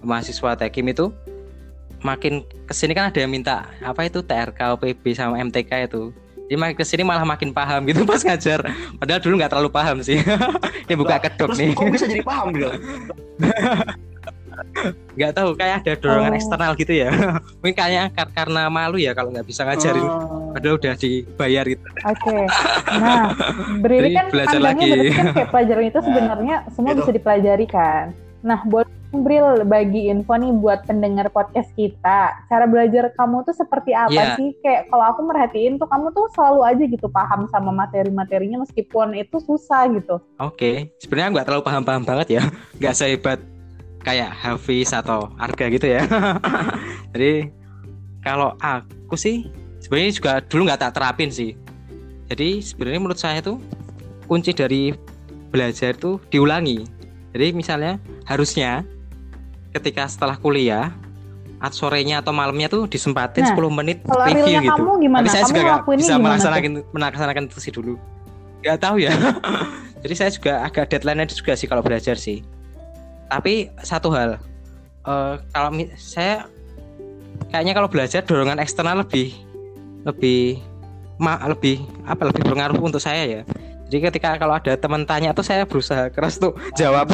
mahasiswa 0.06 0.54
tekim 0.54 0.86
itu 0.86 1.10
makin 2.06 2.46
ke 2.70 2.74
sini 2.78 2.94
kan 2.94 3.10
ada 3.10 3.26
yang 3.26 3.34
minta 3.34 3.66
apa 3.82 4.06
itu 4.06 4.22
TRK 4.22 4.78
OPB 4.78 5.18
sama 5.18 5.42
MTK 5.42 5.90
itu 5.90 6.14
jadi 6.46 6.62
makin 6.62 6.76
ke 6.78 6.86
sini 6.86 7.02
malah 7.02 7.26
makin 7.26 7.50
paham 7.50 7.90
gitu 7.90 8.06
pas 8.06 8.22
ngajar 8.22 8.70
padahal 9.02 9.18
dulu 9.18 9.42
nggak 9.42 9.50
terlalu 9.50 9.72
paham 9.74 9.98
sih 10.06 10.22
ini 10.86 10.94
buka 10.94 11.18
kedok 11.18 11.58
nih 11.58 11.74
kok 11.74 11.90
bisa 11.90 12.06
jadi 12.06 12.22
paham, 12.22 12.54
Bril? 12.54 12.70
nggak 15.16 15.32
tahu 15.32 15.50
kayak 15.56 15.76
ada 15.82 15.94
dorongan 15.96 16.32
Oh. 16.32 16.38
eksternal 16.38 16.72
gitu 16.76 16.94
ya 16.94 17.10
mungkin 17.60 17.76
kayaknya 17.76 18.04
kar- 18.12 18.34
karena 18.34 18.68
malu 18.68 18.98
ya 18.98 19.12
kalau 19.12 19.32
nggak 19.32 19.46
bisa 19.46 19.64
ngajarin 19.64 20.04
Oh. 20.04 20.52
padahal 20.52 20.76
udah 20.76 20.94
dibayar 20.96 21.64
gitu 21.66 21.86
Oke. 22.06 22.38
Nah, 22.96 23.24
Brili 23.78 24.02
Jadi 24.02 24.10
kan 24.14 24.26
belajar 24.30 24.60
lagi. 24.62 24.88
berarti 24.88 25.10
kan 25.12 25.26
kayak 25.34 25.50
pelajaran 25.50 25.84
itu 25.86 26.00
sebenarnya 26.08 26.56
semua 26.70 26.92
Itu. 26.92 27.00
bisa 27.02 27.12
dipelajari 27.12 27.66
kan. 27.66 28.06
Nah, 28.40 28.62
boleh 28.62 28.86
dong, 28.86 29.22
Bril 29.22 29.48
bagi 29.66 30.06
info 30.06 30.34
nih 30.34 30.54
buat 30.54 30.86
pendengar 30.86 31.28
podcast 31.30 31.74
kita. 31.74 32.20
Cara 32.46 32.66
belajar 32.66 33.10
kamu 33.12 33.42
tuh 33.44 33.56
seperti 33.56 33.92
apa 33.92 34.14
Iya. 34.14 34.38
sih? 34.38 34.54
Kayak 34.60 34.86
kalau 34.88 35.06
aku 35.08 35.22
merhatiin 35.24 35.76
tuh 35.76 35.88
kamu 35.88 36.12
tuh 36.12 36.30
selalu 36.32 36.62
aja 36.64 36.84
gitu 36.86 37.08
paham 37.08 37.48
sama 37.48 37.74
materi-materinya 37.74 38.62
meskipun 38.62 39.16
itu 39.16 39.40
susah 39.40 39.90
gitu. 39.90 40.22
Oke, 40.38 40.94
sebenarnya 41.00 41.32
nggak 41.34 41.46
terlalu 41.48 41.64
paham-paham 41.64 42.04
banget 42.06 42.28
ya, 42.32 42.44
nggak 42.80 42.94
sehebat 42.94 43.40
kayak 44.06 44.32
Hafiz 44.38 44.94
atau 44.94 45.34
Arga 45.42 45.66
gitu 45.74 45.90
ya. 45.90 46.06
Jadi 47.18 47.50
kalau 48.22 48.54
aku 48.62 49.18
sih 49.18 49.50
sebenarnya 49.82 50.12
juga 50.14 50.32
dulu 50.46 50.70
nggak 50.70 50.80
tak 50.86 50.94
terapin 50.94 51.34
sih. 51.34 51.58
Jadi 52.30 52.62
sebenarnya 52.62 53.00
menurut 53.02 53.18
saya 53.18 53.42
tuh 53.42 53.58
kunci 54.30 54.54
dari 54.54 54.94
belajar 55.50 55.98
itu 55.98 56.22
diulangi. 56.30 56.86
Jadi 57.34 57.52
misalnya 57.58 57.98
harusnya 58.30 58.86
ketika 59.74 60.08
setelah 60.08 60.38
kuliah 60.38 60.94
atau 61.60 61.88
sorenya 61.90 62.22
atau 62.22 62.32
malamnya 62.36 62.70
tuh 62.70 62.86
disempatin 62.86 63.42
Nah, 63.42 63.56
10 63.58 63.72
menit 63.74 63.98
Kalau 64.06 64.24
review 64.28 64.60
gitu. 64.62 64.72
kamu 64.72 64.92
gimana? 65.02 65.22
Tapi 65.24 65.30
saya 65.32 65.44
kamu 65.44 65.50
juga 65.50 65.60
nggak 65.60 65.72
ngelakuinnya 65.72 66.06
bisa 66.06 66.14
gimana 66.14 66.22
tuh? 66.22 66.26
melaksanakan 66.30 66.72
melaksanakan 66.94 67.44
itu 67.50 67.58
sih 67.60 67.74
dulu. 67.74 67.94
Gak 68.62 68.78
tahu 68.82 68.96
ya. 69.02 69.12
Jadi 70.06 70.14
saya 70.14 70.30
juga 70.30 70.54
agak 70.62 70.86
deadline-nya 70.94 71.34
juga 71.34 71.54
sih 71.58 71.68
kalau 71.70 71.82
belajar 71.82 72.18
sih. 72.18 72.46
Tapi 73.30 73.74
satu 73.82 74.14
hal, 74.14 74.38
eh, 75.06 75.34
kalau 75.52 75.70
saya 75.98 76.46
kayaknya 77.50 77.74
kalau 77.76 77.90
belajar 77.90 78.22
dorongan 78.24 78.62
eksternal 78.62 79.02
lebih 79.02 79.34
lebih 80.06 80.62
ma 81.18 81.40
lebih 81.48 81.82
apa 82.06 82.28
lebih 82.30 82.42
berpengaruh 82.46 82.78
untuk 82.80 83.02
saya 83.02 83.24
ya. 83.26 83.42
Jadi 83.86 84.02
ketika 84.12 84.36
kalau 84.42 84.58
ada 84.58 84.74
teman 84.74 85.06
tanya 85.06 85.32
tuh 85.32 85.46
saya 85.46 85.64
berusaha 85.64 86.10
keras 86.10 86.42
tuh 86.42 86.54
jawab. 86.80 87.10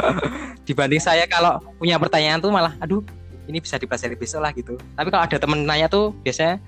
Dibanding 0.68 1.02
saya 1.02 1.26
kalau 1.26 1.58
punya 1.80 1.98
pertanyaan 1.98 2.38
tuh 2.38 2.54
malah 2.54 2.78
aduh 2.78 3.02
ini 3.50 3.58
bisa 3.58 3.76
dipelajari 3.80 4.14
besok 4.14 4.40
lah 4.44 4.52
gitu. 4.54 4.78
Tapi 4.94 5.08
kalau 5.10 5.24
ada 5.26 5.36
teman 5.36 5.66
nanya 5.66 5.90
tuh 5.90 6.14
biasanya 6.22 6.62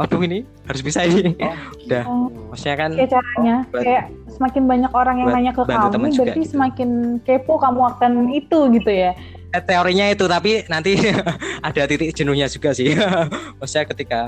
aduh 0.00 0.20
ini 0.24 0.48
harus 0.64 0.80
bisa 0.80 1.04
ini. 1.04 1.36
Udah. 1.84 2.04
Oh. 2.08 2.32
Maksudnya 2.50 2.76
kan 2.76 2.90
Kayak 2.96 3.10
caranya, 3.12 3.56
buat- 3.68 3.84
kayak 3.84 4.04
semakin 4.32 4.62
banyak 4.64 4.92
orang 4.96 5.16
yang 5.20 5.28
nanya 5.28 5.52
ke 5.52 5.62
kamu, 5.62 5.92
teman 5.92 6.08
juga 6.10 6.22
berarti 6.24 6.40
gitu. 6.40 6.52
semakin 6.56 6.90
kepo 7.22 7.54
kamu 7.60 7.80
akan 7.94 8.12
itu 8.32 8.58
gitu 8.72 8.90
ya. 8.90 9.12
eh, 9.50 9.62
teorinya 9.66 10.06
itu 10.06 10.24
tapi 10.24 10.62
nanti 10.70 10.94
ada 11.66 11.82
titik 11.84 12.14
jenuhnya 12.14 12.46
juga 12.46 12.70
sih. 12.72 12.94
Maksudnya 13.60 13.84
ketika 13.90 14.20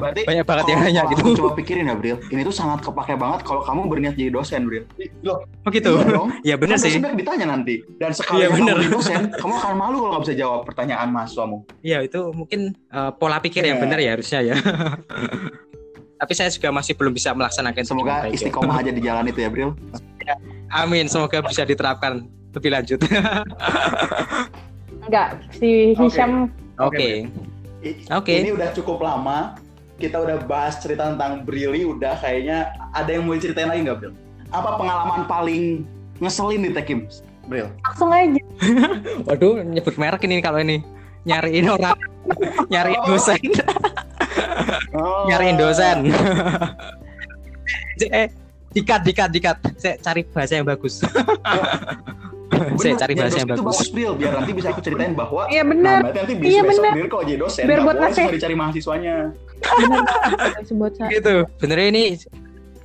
Berarti 0.00 0.22
banyak 0.24 0.44
banget 0.44 0.64
yang 0.66 0.80
nanya 0.80 1.02
gitu. 1.06 1.22
coba 1.36 1.50
pikirin 1.54 1.84
ya, 1.84 1.94
Bril. 1.94 2.16
Ini 2.26 2.40
tuh 2.40 2.50
sangat 2.50 2.80
kepake 2.80 3.14
banget 3.14 3.40
kalau 3.42 3.60
kamu 3.60 3.80
berniat 3.86 4.14
jadi 4.14 4.30
dosen, 4.30 4.64
Bril. 4.64 4.84
Loh, 5.20 5.44
Oh 5.60 5.70
gitu. 5.70 5.92
iya 5.94 6.08
dong. 6.08 6.28
Ya 6.48 6.54
bener 6.56 6.74
Kan 6.74 6.82
sih. 6.82 6.96
dosen 6.96 7.14
ditanya 7.14 7.46
nanti. 7.48 7.74
Dan 7.94 8.10
sekali 8.10 8.40
Iya, 8.40 8.48
kamu 8.48 8.56
bener. 8.58 8.74
jadi 8.76 8.88
dosen, 8.90 9.20
kamu 9.40 9.52
akan 9.54 9.74
malu 9.76 9.96
kalau 9.98 10.10
nggak 10.10 10.24
bisa 10.24 10.34
jawab 10.34 10.60
pertanyaan 10.64 11.08
mahasiswamu. 11.10 11.58
Iya 11.80 11.98
itu 12.00 12.20
mungkin 12.30 12.60
eh, 12.72 13.10
pola 13.14 13.38
pikir 13.38 13.62
yang 13.62 13.76
Iya. 13.76 13.84
benar 13.84 13.98
ya 13.98 14.10
harusnya 14.10 14.40
ya. 14.42 14.54
Tapi 16.20 16.32
saya 16.32 16.48
juga 16.48 16.68
masih 16.70 16.92
belum 16.92 17.12
bisa 17.12 17.32
melaksanakan 17.32 17.80
itu 17.80 17.88
Semoga 17.88 18.14
ya. 18.22 18.32
istiqomah 18.32 18.76
aja 18.76 18.90
di 18.90 19.00
jalan 19.00 19.24
itu 19.24 19.40
ya, 19.40 19.48
Bril. 19.48 19.72
Amin, 20.68 21.06
semoga 21.06 21.40
bisa 21.40 21.64
diterapkan 21.64 22.22
lebih 22.52 22.70
lanjut. 22.70 23.00
Enggak, 25.00 25.28
si 25.50 25.90
Oke. 25.90 25.98
Hisham 25.98 26.32
Oke. 26.76 27.08
I- 27.80 27.96
Oke. 28.12 28.34
Ini 28.38 28.52
udah 28.52 28.68
cukup 28.72 29.00
lama. 29.00 29.56
Kita 30.00 30.16
udah 30.16 30.40
bahas 30.48 30.80
cerita 30.80 31.12
tentang 31.12 31.44
Brili, 31.44 31.84
udah 31.84 32.16
kayaknya 32.16 32.72
ada 32.96 33.12
yang 33.12 33.28
mau 33.28 33.36
diceritain 33.36 33.68
lagi 33.68 33.84
nggak, 33.84 33.96
Bril? 34.00 34.12
Apa 34.48 34.80
pengalaman 34.80 35.28
paling 35.28 35.84
ngeselin 36.24 36.64
di 36.64 36.70
Tekim, 36.72 37.04
Bril? 37.44 37.68
langsung 37.84 38.08
aja. 38.08 38.40
Waduh, 39.28 39.60
nyebut 39.60 40.00
merek 40.00 40.24
ini 40.24 40.40
kalau 40.40 40.64
ini 40.64 40.80
nyariin 41.28 41.68
orang, 41.68 42.00
nyariin 42.72 43.02
dosen, 43.04 43.36
Oh. 44.96 45.28
nyariin 45.28 45.60
dosen. 45.60 46.10
eh, 48.10 48.28
dikat, 48.72 49.04
dikat, 49.04 49.30
dikat. 49.30 49.56
Saya 49.76 49.94
cari 50.00 50.24
bahasa 50.26 50.58
yang 50.58 50.66
bagus. 50.66 51.04
Saya 52.80 52.92
Bener, 52.92 52.98
cari 52.98 53.12
bahasa 53.14 53.36
yang 53.36 53.46
itu 53.46 53.54
bagus. 53.56 53.66
bagus, 53.72 53.88
Bril. 53.90 54.12
Biar 54.14 54.32
nanti 54.34 54.50
bisa 54.52 54.68
aku 54.68 54.80
ceritain 54.80 55.12
bahwa 55.12 55.42
Iya 55.46 55.62
Nah, 55.62 55.68
benar. 55.68 55.98
nanti 56.04 56.32
Iya, 56.40 56.60
besok 56.60 56.80
bener. 56.80 56.92
Bril 56.92 57.08
kalau 57.08 57.24
jadi 57.24 57.38
dosen, 57.38 57.64
Biar 57.64 57.76
nggak 57.76 57.86
buat 57.86 57.96
nasihat. 58.00 58.16
cuma 58.20 58.34
dicari 58.34 58.54
mahasiswanya. 58.54 59.14
Benar. 59.60 60.02
Sebut 60.64 60.92
saya. 60.94 61.08
gitu. 61.10 61.34
Benernya 61.56 61.86
ini 61.88 62.02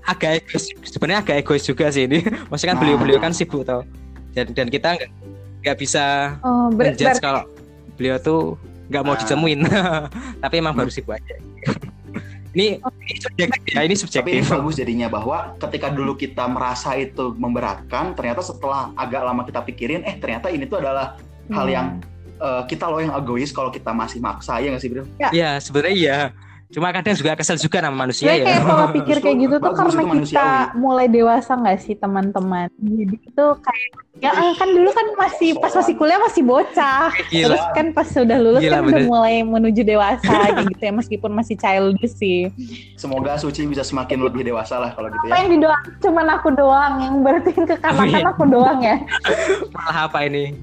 agak 0.04 0.32
egois 0.40 0.64
sebenarnya 0.86 1.20
agak 1.20 1.36
egois 1.40 1.64
juga 1.64 1.90
sih 1.90 2.06
ini 2.06 2.22
maksudnya 2.46 2.70
kan 2.70 2.78
Nah. 2.78 2.82
beliau-beliau 2.84 3.18
kan 3.18 3.32
sibuk 3.32 3.64
tau 3.64 3.82
dan 4.32 4.54
dan 4.54 4.70
kita 4.70 4.94
nggak 4.94 5.10
nggak 5.62 5.78
bisa 5.78 6.38
Oh, 6.40 6.70
ber- 6.70 6.94
menjudge 6.94 7.10
ber- 7.10 7.24
kalau 7.24 7.42
beliau 7.96 8.18
tuh 8.20 8.54
nggak 8.86 9.02
mau 9.02 9.14
Ah. 9.14 9.18
ditemuin 9.18 9.60
tapi 10.46 10.56
emang 10.56 10.78
baru 10.78 10.94
sibuk 10.94 11.18
aja 11.18 11.42
ini 12.56 12.80
ini 12.80 13.20
subjektif 13.20 13.62
ya 13.76 13.84
ini 13.84 13.92
Tapi 13.92 13.92
ini 13.92 13.96
subjektif 14.00 14.44
bagus 14.48 14.76
jadinya 14.80 15.08
bahwa 15.12 15.60
ketika 15.60 15.92
dulu 15.92 16.16
kita 16.16 16.48
merasa 16.48 16.96
itu 16.96 17.36
memberatkan, 17.36 18.16
ternyata 18.16 18.40
setelah 18.40 18.96
agak 18.96 19.22
lama 19.28 19.44
kita 19.44 19.60
pikirin, 19.68 20.02
eh 20.08 20.16
ternyata 20.16 20.48
ini 20.48 20.64
tuh 20.64 20.80
adalah 20.80 21.20
hal 21.52 21.68
Hmm. 21.68 21.76
yang 21.76 21.88
eh, 22.42 22.64
kita 22.66 22.88
loh 22.90 23.00
yang 23.04 23.14
egois 23.14 23.52
kalau 23.52 23.70
kita 23.70 23.92
masih 23.92 24.24
maksa 24.24 24.58
ya 24.64 24.72
nggak 24.72 24.82
sih 24.82 24.90
Bro? 24.90 25.04
ya 25.30 25.60
sebenarnya 25.60 25.96
iya 25.96 26.20
cuma 26.74 26.90
kadang 26.90 27.14
juga 27.14 27.38
kesel 27.38 27.62
juga 27.62 27.78
nama 27.78 27.94
manusia 27.94 28.34
ya 28.34 28.42
kayak 28.42 28.62
pola 28.66 28.88
pikir 28.90 29.18
kayak 29.22 29.38
gitu 29.38 29.56
tuh 29.62 29.74
karena 29.78 30.02
kita 30.18 30.48
mulai 30.74 31.06
dewasa 31.06 31.52
nggak 31.54 31.78
sih 31.78 31.94
teman-teman? 31.94 32.68
Jadi 32.82 33.16
itu 33.22 33.46
kayak 33.62 33.90
ya 34.18 34.32
eh, 34.32 34.54
kan 34.56 34.70
dulu 34.72 34.90
kan 34.90 35.08
masih 35.20 35.60
pas 35.62 35.70
masih 35.76 35.94
kuliah 35.94 36.18
masih 36.18 36.42
bocah. 36.42 37.14
gila 37.30 37.54
Terus 37.54 37.64
kan 37.78 37.86
pas 37.94 38.08
sudah 38.10 38.38
lulus 38.42 38.64
Gila, 38.66 38.82
kan 38.82 38.84
udah 38.90 39.04
mulai 39.06 39.36
menuju 39.46 39.82
dewasa 39.86 40.26
kayak 40.50 40.66
gitu 40.74 40.84
ya 40.90 40.94
meskipun 40.96 41.32
masih 41.38 41.56
childish 41.60 42.16
sih. 42.18 42.50
Semoga 42.98 43.38
Suci 43.38 43.68
bisa 43.70 43.86
semakin 43.86 44.26
lebih 44.26 44.48
dewasa 44.48 44.82
lah 44.82 44.96
kalau 44.98 45.14
gitu 45.14 45.26
Apa 45.30 45.36
ya. 45.36 45.40
yang 45.46 45.50
didoain 45.60 45.92
cuman 46.02 46.28
aku 46.34 46.50
doang 46.56 46.94
yang 46.98 47.16
berarti 47.22 47.50
kekanakan 47.54 48.10
Amin. 48.10 48.26
aku 48.26 48.44
doang 48.50 48.80
ya. 48.82 48.96
malah 49.76 50.10
apa 50.10 50.20
ini 50.26 50.56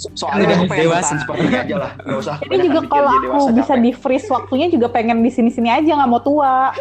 So- 0.00 0.08
Soalnya 0.16 0.48
Udah 0.48 0.56
aku 0.56 0.64
pengen 0.64 0.84
dewasa. 0.88 0.96
bertahan 0.96 1.18
seperti 1.20 1.42
ini 1.44 1.58
aja 1.60 1.76
lah, 1.76 1.90
nggak 2.00 2.18
usah. 2.18 2.36
Banyak 2.40 2.64
juga 2.64 2.80
kalau 2.88 3.10
aku 3.10 3.20
dewasa 3.20 3.50
bisa 3.52 3.74
capek. 3.76 3.84
di 3.84 3.90
freeze 3.92 4.28
waktunya 4.32 4.66
juga 4.72 4.86
pengen 4.88 5.18
di 5.20 5.30
sini-sini 5.30 5.68
aja 5.68 5.90
nggak 5.92 6.08
mau 6.08 6.22
tua. 6.24 6.72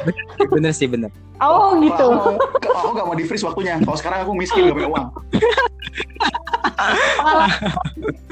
bener 0.47 0.71
sih 0.71 0.87
bener 0.87 1.11
Oh 1.39 1.71
gitu. 1.79 2.07
Kalau 2.59 2.79
aku, 2.79 2.89
nggak 2.95 3.07
mau 3.07 3.15
di 3.15 3.23
freeze 3.23 3.43
waktunya. 3.43 3.79
Kalau 3.79 3.95
sekarang 3.95 4.27
aku 4.27 4.35
miskin 4.35 4.67
gak 4.67 4.75
punya 4.75 4.89
uang. 4.91 5.05
Pengalaman, 7.19 7.49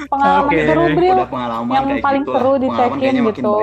pengalaman 0.07 0.51
Oke. 0.51 0.59
seru 0.67 0.85
Bril. 0.91 1.15
Pengalaman 1.25 1.71
Yang 1.71 1.87
paling 2.03 2.23
gitu 2.23 2.31
seru 2.35 2.53
di 2.55 2.67
Tekin 2.67 3.13
gitu. 3.31 3.53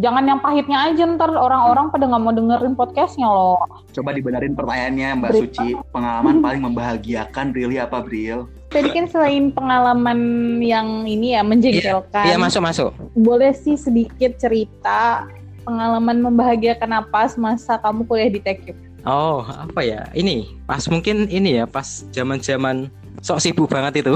Jangan 0.00 0.24
yang 0.24 0.40
pahitnya 0.40 0.78
aja 0.88 1.02
ntar 1.12 1.28
orang-orang 1.28 1.92
pada 1.92 2.08
nggak 2.08 2.22
mau 2.24 2.32
dengerin 2.32 2.72
podcastnya 2.72 3.28
loh. 3.28 3.60
Coba 3.92 4.16
dibenerin 4.16 4.56
pertanyaannya 4.56 5.08
Mbak 5.20 5.28
Berita. 5.28 5.44
Suci. 5.60 5.68
Pengalaman 5.92 6.36
paling 6.40 6.60
membahagiakan 6.64 7.46
really 7.52 7.76
apa 7.76 8.00
Bril? 8.00 8.48
Tadi 8.70 8.88
kan 8.94 9.06
selain 9.10 9.50
pengalaman 9.50 10.18
yang 10.62 11.02
ini 11.02 11.34
ya 11.34 11.42
menjengkelkan, 11.42 12.22
iya 12.22 12.38
masuk 12.38 12.62
masuk 12.62 12.90
boleh 13.18 13.50
sih 13.50 13.74
sedikit 13.74 14.38
cerita 14.38 15.26
pengalaman 15.66 16.22
membahagiakan 16.22 17.02
apa 17.02 17.26
semasa 17.26 17.76
kamu 17.82 18.06
kuliah 18.06 18.30
di 18.30 18.40
Tekip? 18.40 18.76
Oh, 19.02 19.42
apa 19.42 19.80
ya? 19.80 20.06
Ini 20.12 20.60
pas 20.68 20.84
mungkin 20.86 21.24
ini 21.32 21.62
ya, 21.62 21.64
pas 21.64 22.04
zaman-zaman 22.12 22.92
sok 23.24 23.40
sibuk 23.40 23.68
banget 23.72 24.04
itu. 24.04 24.12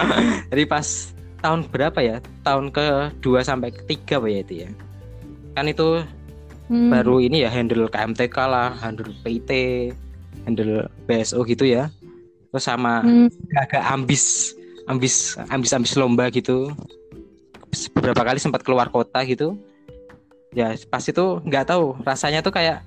Jadi 0.50 0.62
pas 0.66 0.86
tahun 1.42 1.66
berapa 1.66 1.98
ya? 1.98 2.16
Tahun 2.46 2.70
ke-2 2.70 3.26
sampai 3.42 3.74
ketiga 3.74 4.22
apa 4.22 4.28
ya 4.30 4.38
itu 4.42 4.54
ya? 4.66 4.68
Kan 5.58 5.66
itu 5.70 6.02
Hmm. 6.68 6.92
baru 6.92 7.16
ini 7.16 7.48
ya 7.48 7.48
handle 7.48 7.88
KMTK 7.88 8.36
lah, 8.44 8.76
handle 8.76 9.08
PT, 9.24 9.50
handle 10.44 10.84
BSO 11.08 11.40
gitu 11.48 11.64
ya. 11.64 11.88
Terus 12.48 12.64
sama 12.64 13.04
Hmm. 13.04 13.28
agak 13.56 13.82
ambis, 13.92 14.56
ambis, 14.88 15.36
ambis, 15.52 15.72
ambis 15.76 15.92
lomba 15.96 16.32
gitu. 16.32 16.72
Beberapa 17.92 18.24
kali 18.24 18.40
sempat 18.40 18.64
keluar 18.64 18.88
kota 18.88 19.20
gitu. 19.28 19.56
Ya 20.56 20.72
pas 20.88 21.04
itu 21.04 21.24
nggak 21.44 21.68
tahu 21.68 22.00
rasanya 22.08 22.40
tuh 22.40 22.52
kayak 22.56 22.80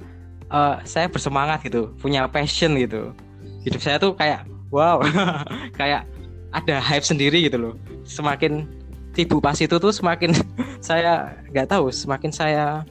eh, 0.52 0.76
saya 0.84 1.08
bersemangat 1.08 1.62
gitu, 1.64 1.94
punya 2.02 2.26
passion 2.28 2.74
gitu. 2.76 3.14
Hidup 3.62 3.80
saya 3.80 4.02
tuh 4.02 4.18
kayak 4.18 4.44
wow, 4.74 5.00
kayak 5.80 6.10
ada 6.52 6.82
hype 6.82 7.06
sendiri 7.06 7.46
gitu 7.46 7.56
loh. 7.62 7.74
Semakin 8.04 8.66
sibuk 9.14 9.40
pas 9.40 9.56
itu 9.56 9.72
tuh 9.78 9.94
semakin 9.94 10.34
saya 10.84 11.38
nggak 11.54 11.70
tahu, 11.70 11.94
semakin 11.94 12.32
saya 12.34 12.82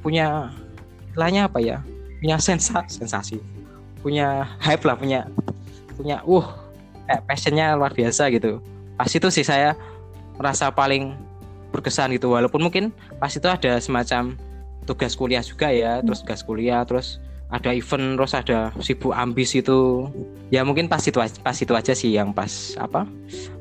punya 0.00 0.54
istilahnya 1.10 1.50
apa 1.50 1.58
ya? 1.58 1.82
Punya 2.22 2.38
sensa 2.40 2.80
sensasi, 2.88 3.36
punya 4.00 4.48
hype 4.62 4.86
lah, 4.86 4.96
punya 4.96 5.28
punya 5.94 6.20
uh 6.26 6.46
kayak 7.06 7.22
passionnya 7.24 7.74
luar 7.74 7.94
biasa 7.94 8.28
gitu. 8.30 8.58
Pas 8.94 9.10
itu 9.10 9.28
sih 9.30 9.42
saya 9.42 9.74
merasa 10.34 10.70
paling 10.70 11.14
berkesan 11.70 12.14
gitu 12.14 12.30
walaupun 12.30 12.62
mungkin 12.62 12.90
pas 13.18 13.30
itu 13.30 13.46
ada 13.46 13.78
semacam 13.78 14.38
tugas 14.86 15.14
kuliah 15.14 15.42
juga 15.42 15.74
ya 15.74 15.98
terus 16.06 16.22
tugas 16.22 16.46
kuliah 16.46 16.86
terus 16.86 17.18
ada 17.50 17.74
event 17.74 18.14
terus 18.14 18.32
ada 18.34 18.58
sibuk 18.78 19.10
ambis 19.10 19.54
itu 19.54 20.06
ya 20.50 20.62
mungkin 20.62 20.86
pas 20.86 21.02
itu 21.02 21.18
aja- 21.18 21.38
pas 21.42 21.54
itu 21.54 21.74
aja 21.74 21.90
sih 21.90 22.14
yang 22.14 22.30
pas 22.30 22.78
apa 22.78 23.06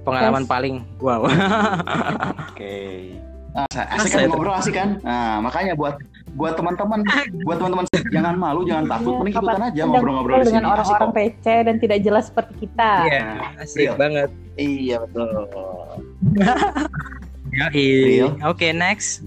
pengalaman 0.06 0.46
Pas. 0.46 0.52
paling 0.58 0.76
wow 1.02 1.26
Oke. 2.54 3.18
Nah, 3.54 3.66
asik 3.70 4.10
Masa 4.10 4.18
kan 4.18 4.26
itu? 4.26 4.30
ngobrol 4.34 4.56
asik 4.58 4.74
kan? 4.74 4.90
Nah, 5.06 5.38
makanya 5.42 5.74
buat 5.78 5.98
buat 6.34 6.54
teman-teman, 6.58 7.00
buat 7.46 7.58
teman-teman 7.62 7.86
jangan 8.10 8.36
malu, 8.36 8.66
jangan 8.66 8.86
takut, 8.90 9.22
mending 9.22 9.38
ikutan 9.38 9.62
aja 9.70 9.82
ngobrol-ngobrol 9.86 10.34
di 10.34 10.42
Iya, 10.42 10.48
dengan 10.50 10.66
orang-orang. 10.74 11.12
PC 11.14 11.46
dan 11.46 11.76
tidak 11.78 11.98
jelas 12.02 12.24
seperti 12.30 12.54
kita. 12.66 12.92
Iya, 13.06 13.26
asik 13.62 13.78
Real. 13.80 13.96
banget 13.98 14.30
Iya 14.54 14.96
betul. 15.06 15.30
Real. 17.74 18.30
oke 18.42 18.68
next 18.74 19.22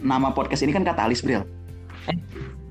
Nama 0.00 0.32
podcast 0.32 0.64
ini 0.64 0.72
kan 0.72 0.80
Katalis, 0.80 1.20
Bril. 1.20 1.44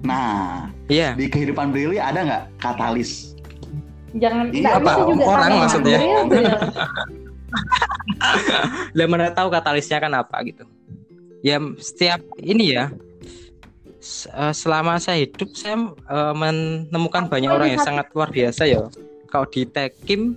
Nah, 0.02 0.66
iya 0.90 1.14
di 1.14 1.30
kehidupan 1.30 1.70
Brili 1.70 2.02
ada 2.02 2.26
nggak 2.26 2.44
katalis? 2.58 3.38
Jangan 4.18 4.50
Iya, 4.50 4.82
apa? 4.82 4.92
juga 5.06 5.24
Orang 5.30 5.52
maksudnya. 5.62 6.00
Lah 8.98 9.06
mana 9.06 9.30
tahu 9.30 9.54
katalisnya 9.54 10.02
kan 10.02 10.10
apa 10.18 10.42
gitu 10.42 10.66
ya 11.40 11.56
setiap 11.80 12.20
ini 12.40 12.76
ya 12.76 12.92
eh, 12.92 13.09
selama 14.56 14.98
saya 14.98 15.24
hidup 15.24 15.54
saya 15.54 15.94
eh, 15.94 16.34
menemukan 16.34 17.30
banyak 17.30 17.50
orang 17.50 17.78
yang 17.78 17.84
sangat 17.84 18.10
luar 18.12 18.30
biasa 18.34 18.66
ya 18.66 18.86
kalau 19.30 19.46
di 19.46 19.64
Tekim 19.70 20.36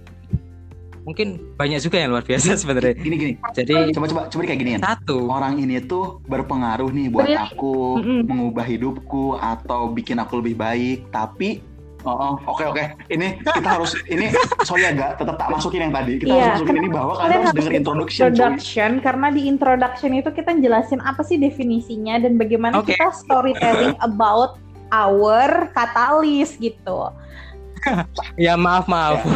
mungkin 1.03 1.43
banyak 1.59 1.83
juga 1.83 1.99
yang 1.99 2.15
luar 2.15 2.23
biasa 2.23 2.55
sebenarnya. 2.63 2.95
Gini 2.95 3.17
gini, 3.19 3.33
jadi 3.55 3.91
coba 3.91 4.07
coba 4.07 4.23
coba 4.31 4.43
kayak 4.47 4.61
gini 4.63 4.73
ya. 4.77 4.81
satu. 4.81 5.27
Orang 5.27 5.59
ini 5.59 5.83
tuh 5.83 6.23
berpengaruh 6.31 6.91
nih 6.95 7.07
buat 7.11 7.29
aku 7.29 7.99
mengubah 8.27 8.63
hidupku 8.67 9.39
atau 9.39 9.91
bikin 9.91 10.23
aku 10.23 10.39
lebih 10.41 10.55
baik. 10.59 11.11
Tapi, 11.11 11.59
oh, 12.05 12.15
oh, 12.15 12.35
oke 12.49 12.65
oke, 12.67 12.85
ini 13.09 13.39
kita 13.57 13.69
harus 13.69 13.95
ini 14.07 14.31
sorry 14.63 14.87
agak 14.87 15.19
tetap 15.19 15.39
tak 15.39 15.49
masukin 15.49 15.89
yang 15.89 15.95
tadi. 15.95 16.19
Kita 16.19 16.29
Iya, 16.29 16.37
harus 16.37 16.53
masukin 16.61 16.77
ini 16.79 16.89
bahwa 16.89 17.13
kalian 17.17 17.41
harus 17.43 17.57
denger 17.57 17.73
introduction. 17.75 18.23
cuy. 18.23 18.31
introduction 18.33 18.91
karena 19.01 19.27
di 19.31 19.43
introduction 19.47 20.11
itu 20.13 20.31
kita 20.31 20.51
jelasin 20.59 21.01
apa 21.03 21.23
sih 21.23 21.37
definisinya 21.37 22.21
dan 22.21 22.37
bagaimana 22.37 22.81
Oke. 22.81 22.95
kita 22.95 23.11
storytelling 23.15 23.95
about 24.03 24.59
our 24.91 25.71
katalis 25.73 26.55
gitu. 26.59 27.09
ya 28.39 28.55
maaf 28.55 28.87
maaf 28.87 29.27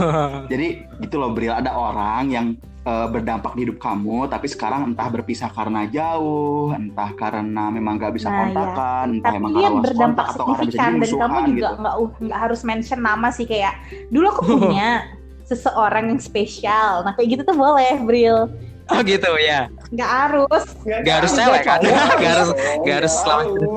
Jadi 0.46 0.86
gitu 1.02 1.18
loh 1.18 1.34
Bril, 1.34 1.50
ada 1.50 1.74
orang 1.74 2.30
yang 2.30 2.46
eh, 2.86 3.06
berdampak 3.10 3.52
di 3.52 3.66
hidup 3.66 3.76
kamu, 3.76 4.30
tapi 4.30 4.46
sekarang 4.46 4.86
entah 4.86 5.10
berpisah 5.10 5.50
karena 5.50 5.82
jauh, 5.84 6.70
entah 6.70 7.10
karena 7.12 7.66
memang 7.68 7.98
gak 7.98 8.14
bisa 8.14 8.30
Nah, 8.30 8.46
kontakan, 8.46 9.06
entah 9.18 9.26
Tapi 9.28 9.38
emang 9.42 9.50
dia 9.52 9.66
karena 9.66 9.82
berdampak 9.82 10.24
kontak 10.24 10.26
atau 10.32 10.44
karena 10.46 10.62
bisa 10.62 10.78
signifikan 10.78 11.18
dan 11.18 11.26
kamu 11.26 11.48
juga 11.50 11.50
gitu. 11.68 11.80
nggak 11.82 11.94
uh, 11.98 12.08
nggak 12.22 12.40
harus 12.40 12.60
mention 12.62 13.00
nama 13.00 13.28
sih 13.28 13.44
kayak 13.44 13.74
dulu 14.08 14.26
aku 14.30 14.40
punya 14.46 14.88
seseorang 15.50 16.04
yang 16.10 16.20
spesial. 16.20 17.02
Nah 17.02 17.12
kayak 17.12 17.28
gitu 17.34 17.42
tuh 17.44 17.54
boleh, 17.54 17.98
Bril. 18.00 18.46
oh 18.86 19.00
gitu 19.02 19.30
ya 19.42 19.66
Nggak 19.90 20.10
harus. 20.10 20.64
Nggak 20.86 21.14
harus 21.18 21.32
cewek 21.32 21.62
kan? 21.62 21.78
Nggak 21.82 22.32
harus- 22.32 22.54
nggak 22.86 22.96
harus 23.02 23.14
selalu. 23.18 23.54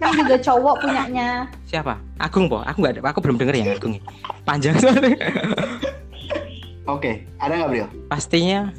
Kan 0.00 0.16
juga 0.16 0.38
cowok 0.40 0.74
punyanya. 0.80 1.44
siapa 1.66 1.98
Agung 2.16 2.46
po 2.46 2.62
aku 2.62 2.78
nggak 2.80 2.92
ada- 2.96 3.10
aku 3.10 3.20
belum 3.20 3.36
denger 3.36 3.54
yang 3.54 3.68
Agung 3.74 3.94
ini. 3.94 4.00
panjang 4.42 4.78
soalnya 4.78 5.12
Oke, 6.90 7.12
ada 7.36 7.52
nggak 7.54 7.70
Bril? 7.70 7.86
pastinya 8.06 8.74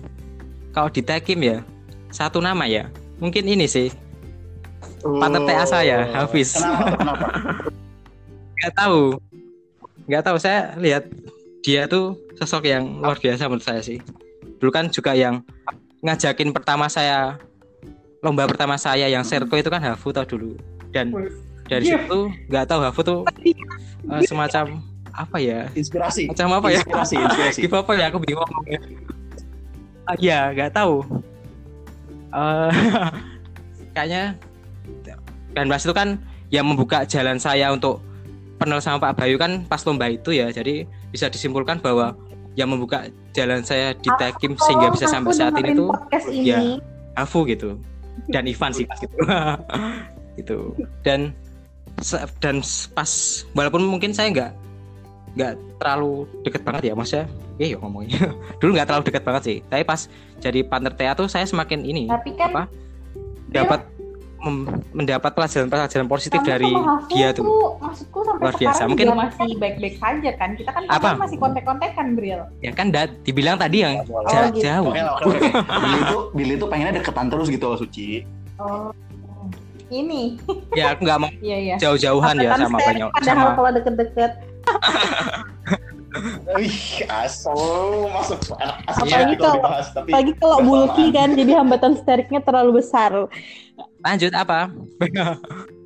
kalau 0.71 0.87
di 0.87 0.99
Tekim 0.99 1.39
ya 1.39 1.63
satu 2.09 2.39
nama 2.39 2.63
ya. 2.65 2.91
Mungkin 3.17 3.45
ini 3.45 3.65
sih. 3.65 3.93
Partner 5.01 5.41
TA 5.43 5.63
saya, 5.63 5.97
Hafiz. 6.11 6.57
Kenapa? 6.57 7.27
Tahu. 8.77 9.17
Nggak 10.05 10.23
tahu 10.23 10.37
saya 10.37 10.73
lihat 10.75 11.05
dia 11.61 11.85
tuh 11.85 12.17
sosok 12.35 12.65
yang 12.65 12.99
luar 12.99 13.15
biasa 13.15 13.45
menurut 13.45 13.61
saya 13.61 13.81
sih. 13.81 14.01
Dulu 14.57 14.69
kan 14.69 14.89
juga 14.89 15.13
yang 15.13 15.45
ngajakin 16.01 16.49
pertama 16.51 16.89
saya 16.89 17.37
lomba 18.19 18.45
pertama 18.45 18.77
saya 18.77 19.05
yang 19.05 19.21
serko 19.21 19.53
itu 19.55 19.69
kan 19.69 19.81
Hafu 19.81 20.09
tau 20.09 20.25
dulu. 20.25 20.57
Dan 20.89 21.13
dari 21.65 21.87
Iya. 21.87 22.01
situ 22.03 22.19
nggak 22.49 22.65
tahu 22.67 22.81
Hafu 22.81 23.01
tuh 23.01 23.19
eh, 23.45 24.21
semacam 24.25 24.81
apa 25.13 25.37
ya 25.37 25.67
Inspirasi. 25.75 26.31
macam 26.31 26.59
apa 26.59 26.67
ya 26.71 26.79
Inspirasi, 26.81 27.15
inspirasi. 27.19 27.59
Gimana 27.67 27.81
apa 27.83 27.91
ya 27.97 28.05
aku 28.09 28.17
bingung. 28.23 28.47
Ah, 30.07 30.15
Iya, 30.17 30.39
nggak 30.55 30.71
tahu. 30.75 31.03
Eh, 32.31 32.71
kayaknya 33.95 34.23
dan 35.51 35.67
Blas 35.67 35.83
itu 35.83 35.91
kan 35.91 36.15
yang 36.51 36.67
membuka 36.67 37.03
jalan 37.03 37.35
saya 37.39 37.71
untuk 37.71 37.99
kenal 38.59 38.79
sama 38.79 39.01
Pak 39.01 39.19
Bayu 39.19 39.35
kan 39.35 39.65
pas 39.67 39.81
lomba 39.83 40.07
itu 40.07 40.31
ya 40.31 40.47
jadi 40.53 40.85
bisa 41.11 41.27
disimpulkan 41.27 41.81
bahwa 41.81 42.15
yang 42.55 42.69
membuka 42.71 43.07
jalan 43.31 43.63
saya 43.63 43.95
di 43.95 44.11
Tekim 44.19 44.59
sehingga 44.59 44.91
bisa 44.91 45.07
sampai 45.07 45.33
saat 45.33 45.55
ini 45.59 45.75
tuh 45.75 45.89
ya 46.31 46.77
Afu 47.15 47.47
gitu 47.47 47.79
dan 48.31 48.47
Ivan 48.47 48.71
sih 48.75 48.85
gitu 48.99 49.15
gitu 50.39 50.57
dan 51.03 51.31
dan 52.39 52.63
pas 52.95 53.11
walaupun 53.55 53.83
mungkin 53.87 54.11
saya 54.11 54.29
nggak 54.31 54.51
nggak 55.31 55.53
terlalu 55.79 56.27
deket 56.43 56.61
banget 56.67 56.83
ya 56.91 56.93
maksudnya 56.93 57.25
iya 57.55 57.67
ya 57.73 57.77
ngomongnya 57.79 58.19
dulu 58.59 58.71
nggak 58.75 58.87
terlalu 58.87 59.03
deket 59.07 59.23
banget 59.23 59.43
sih 59.47 59.57
tapi 59.71 59.83
pas 59.87 60.11
jadi 60.43 60.59
partner 60.67 60.93
TA 60.95 61.13
tuh 61.15 61.27
saya 61.31 61.47
semakin 61.47 61.87
ini 61.87 62.11
tapi 62.11 62.35
kan 62.35 62.51
apa 62.51 62.63
dapat 63.51 63.81
mendapat 64.91 65.31
pelajaran-pelajaran 65.37 66.09
positif 66.09 66.41
dari 66.41 66.73
dia 67.13 67.29
tuh. 67.29 67.77
Maksudku 67.77 68.25
sampai 68.25 68.41
luar 68.41 68.55
biasa. 68.57 68.81
Mungkin 68.89 69.07
masih 69.13 69.49
baik-baik 69.61 69.95
saja 70.01 70.29
kan. 70.33 70.49
Kita 70.57 70.71
kan 70.73 70.83
apa? 70.89 71.09
masih 71.13 71.37
kontek-kontek 71.37 71.93
kan, 71.93 72.17
Bril. 72.17 72.41
Ya 72.65 72.71
kan 72.73 72.89
da, 72.89 73.05
dibilang 73.21 73.61
tadi 73.61 73.85
yang 73.85 74.01
oh, 74.09 74.25
jarak 74.25 74.57
gitu. 74.57 74.65
jauh. 74.65 74.89
Oke, 74.89 75.01
oke, 75.05 75.25
oke. 75.29 75.49
Billy 75.77 75.99
itu 76.01 76.17
Billy 76.33 76.53
itu 76.57 76.65
pengennya 76.65 76.93
deketan 76.97 77.29
terus 77.29 77.47
gitu 77.53 77.65
loh, 77.69 77.77
Suci. 77.77 78.25
Oh. 78.57 78.89
Ini. 79.91 80.39
Ya, 80.71 80.95
aku 80.95 81.03
nggak 81.03 81.19
mau 81.19 81.29
iya, 81.43 81.57
iya. 81.59 81.75
jauh-jauhan 81.75 82.39
ya 82.39 82.55
sama 82.55 82.79
banyak 82.79 83.11
Padahal 83.11 83.59
kalau 83.59 83.71
deket-deket 83.75 84.31
Wih, 86.59 87.07
asal 87.07 87.55
masuk 88.11 88.51
apalagi 88.83 89.39
kalau 89.39 89.63
dibahas, 89.63 89.87
tapi 89.95 90.11
apalagi 90.11 90.33
kalau 90.35 90.57
bulky 90.59 91.05
kan 91.15 91.31
jadi 91.33 91.51
hambatan 91.63 91.95
steriknya 91.95 92.43
terlalu 92.43 92.83
besar. 92.83 93.31
Lanjut 94.03 94.33
apa? 94.35 94.69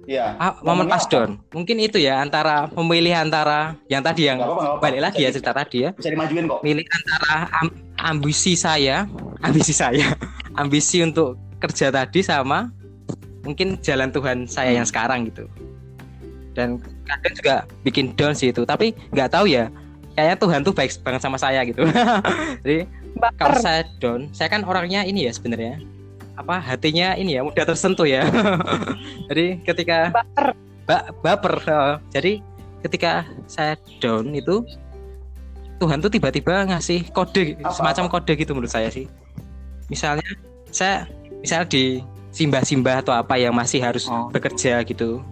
Iya. 0.05 0.37
Ah, 0.37 0.53
momen 0.61 0.85
pas 0.85 1.01
down. 1.09 1.41
Mungkin 1.49 1.81
itu 1.81 1.97
ya 1.97 2.21
antara 2.21 2.69
memilih 2.77 3.17
antara 3.17 3.73
yang 3.89 4.05
tadi 4.05 4.29
yang 4.29 4.37
apa, 4.37 4.77
apa, 4.77 4.81
balik 4.81 5.01
lagi 5.01 5.25
ya 5.25 5.33
cerita 5.33 5.49
tadi 5.53 5.89
ya. 5.89 5.97
Bisa 5.97 6.13
dimajuin 6.13 6.45
kok. 6.45 6.61
Milih 6.61 6.85
antara 6.85 7.49
am, 7.61 7.67
ambisi 7.97 8.53
saya, 8.53 9.09
ambisi 9.45 9.73
saya, 9.73 10.13
ambisi 10.57 11.01
untuk 11.01 11.37
kerja 11.57 11.89
tadi 11.89 12.21
sama 12.21 12.69
mungkin 13.41 13.77
jalan 13.81 14.13
Tuhan 14.13 14.45
saya 14.45 14.77
yang 14.77 14.85
sekarang 14.85 15.25
gitu. 15.29 15.49
Dan 16.53 16.81
kadang 17.05 17.33
juga 17.37 17.55
bikin 17.85 18.05
down 18.17 18.33
sih 18.33 18.49
itu, 18.49 18.65
tapi 18.65 18.97
nggak 19.13 19.31
tahu 19.31 19.45
ya. 19.47 19.69
Kayaknya 20.15 20.37
Tuhan 20.39 20.61
tuh 20.63 20.73
baik 20.73 20.91
banget 21.03 21.21
sama 21.21 21.37
saya 21.39 21.61
gitu. 21.67 21.83
Jadi 22.63 22.87
kalau 23.39 23.57
saya 23.59 23.87
down, 23.99 24.27
saya 24.35 24.47
kan 24.51 24.63
orangnya 24.67 25.03
ini 25.07 25.27
ya 25.27 25.31
sebenarnya 25.31 25.79
apa 26.35 26.59
hatinya 26.59 27.15
ini 27.15 27.39
ya 27.39 27.41
mudah 27.43 27.63
tersentuh 27.63 28.03
ya. 28.03 28.27
jadi 29.31 29.59
ketika 29.63 30.11
baper, 30.11 30.47
ba 30.83 30.97
baper. 31.23 31.53
Uh, 31.63 31.95
jadi 32.11 32.43
ketika 32.83 33.23
saya 33.47 33.79
down 34.03 34.35
itu 34.35 34.61
Tuhan 35.79 35.99
tuh 35.99 36.11
tiba-tiba 36.11 36.67
ngasih 36.67 37.11
kode 37.11 37.59
apa, 37.59 37.71
semacam 37.71 38.05
kode 38.11 38.35
gitu 38.35 38.51
menurut 38.51 38.71
saya 38.71 38.91
sih. 38.91 39.07
Misalnya 39.87 40.27
saya 40.71 41.07
misalnya 41.39 41.67
di 41.71 42.03
simbah-simbah 42.35 42.99
atau 42.99 43.15
apa 43.15 43.39
yang 43.39 43.55
masih 43.55 43.79
harus 43.79 44.11
oh. 44.11 44.27
bekerja 44.31 44.83
gitu 44.83 45.23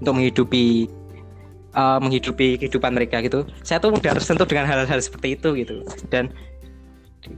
untuk 0.00 0.12
menghidupi 0.16 0.92
uh, 1.76 1.98
menghidupi 2.02 2.56
kehidupan 2.60 2.94
mereka 2.94 3.22
gitu. 3.24 3.46
Saya 3.66 3.82
tuh 3.82 3.94
mudah 3.94 4.16
tersentuh 4.16 4.46
dengan 4.46 4.66
hal-hal 4.66 5.00
seperti 5.00 5.38
itu 5.38 5.54
gitu. 5.58 5.82
Dan 6.08 6.30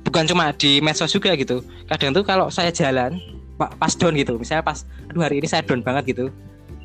bukan 0.07 0.25
cuma 0.31 0.55
di 0.55 0.79
medsos 0.79 1.11
juga 1.11 1.35
gitu 1.35 1.61
kadang 1.91 2.15
tuh 2.15 2.23
kalau 2.23 2.47
saya 2.49 2.71
jalan 2.71 3.19
pas 3.59 3.95
down 3.95 4.15
gitu 4.15 4.39
misalnya 4.39 4.63
pas 4.63 4.87
aduh 5.11 5.23
hari 5.23 5.43
ini 5.43 5.47
saya 5.51 5.63
down 5.63 5.83
banget 5.83 6.15
gitu 6.15 6.25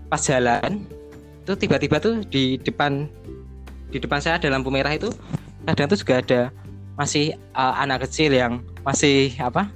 pas 0.10 0.22
jalan 0.22 0.86
itu 1.46 1.54
tiba-tiba 1.56 1.98
tuh 2.02 2.22
di 2.28 2.58
depan 2.62 3.08
di 3.94 3.98
depan 4.02 4.20
saya 4.20 4.42
ada 4.42 4.52
lampu 4.52 4.74
merah 4.74 4.94
itu 4.94 5.14
kadang 5.66 5.88
tuh 5.90 6.00
juga 6.00 6.16
ada 6.22 6.42
masih 6.98 7.38
uh, 7.54 7.78
anak 7.78 8.10
kecil 8.10 8.34
yang 8.34 8.60
masih 8.82 9.32
apa 9.38 9.70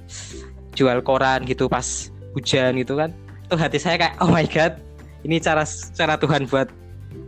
jual 0.74 0.98
koran 1.00 1.46
gitu 1.46 1.70
pas 1.70 2.10
hujan 2.34 2.74
gitu 2.80 2.98
kan 2.98 3.14
tuh 3.46 3.58
hati 3.58 3.78
saya 3.78 3.98
kayak 3.98 4.14
oh 4.18 4.30
my 4.30 4.44
god 4.50 4.78
ini 5.22 5.38
cara 5.38 5.62
cara 5.94 6.18
Tuhan 6.18 6.50
buat 6.50 6.66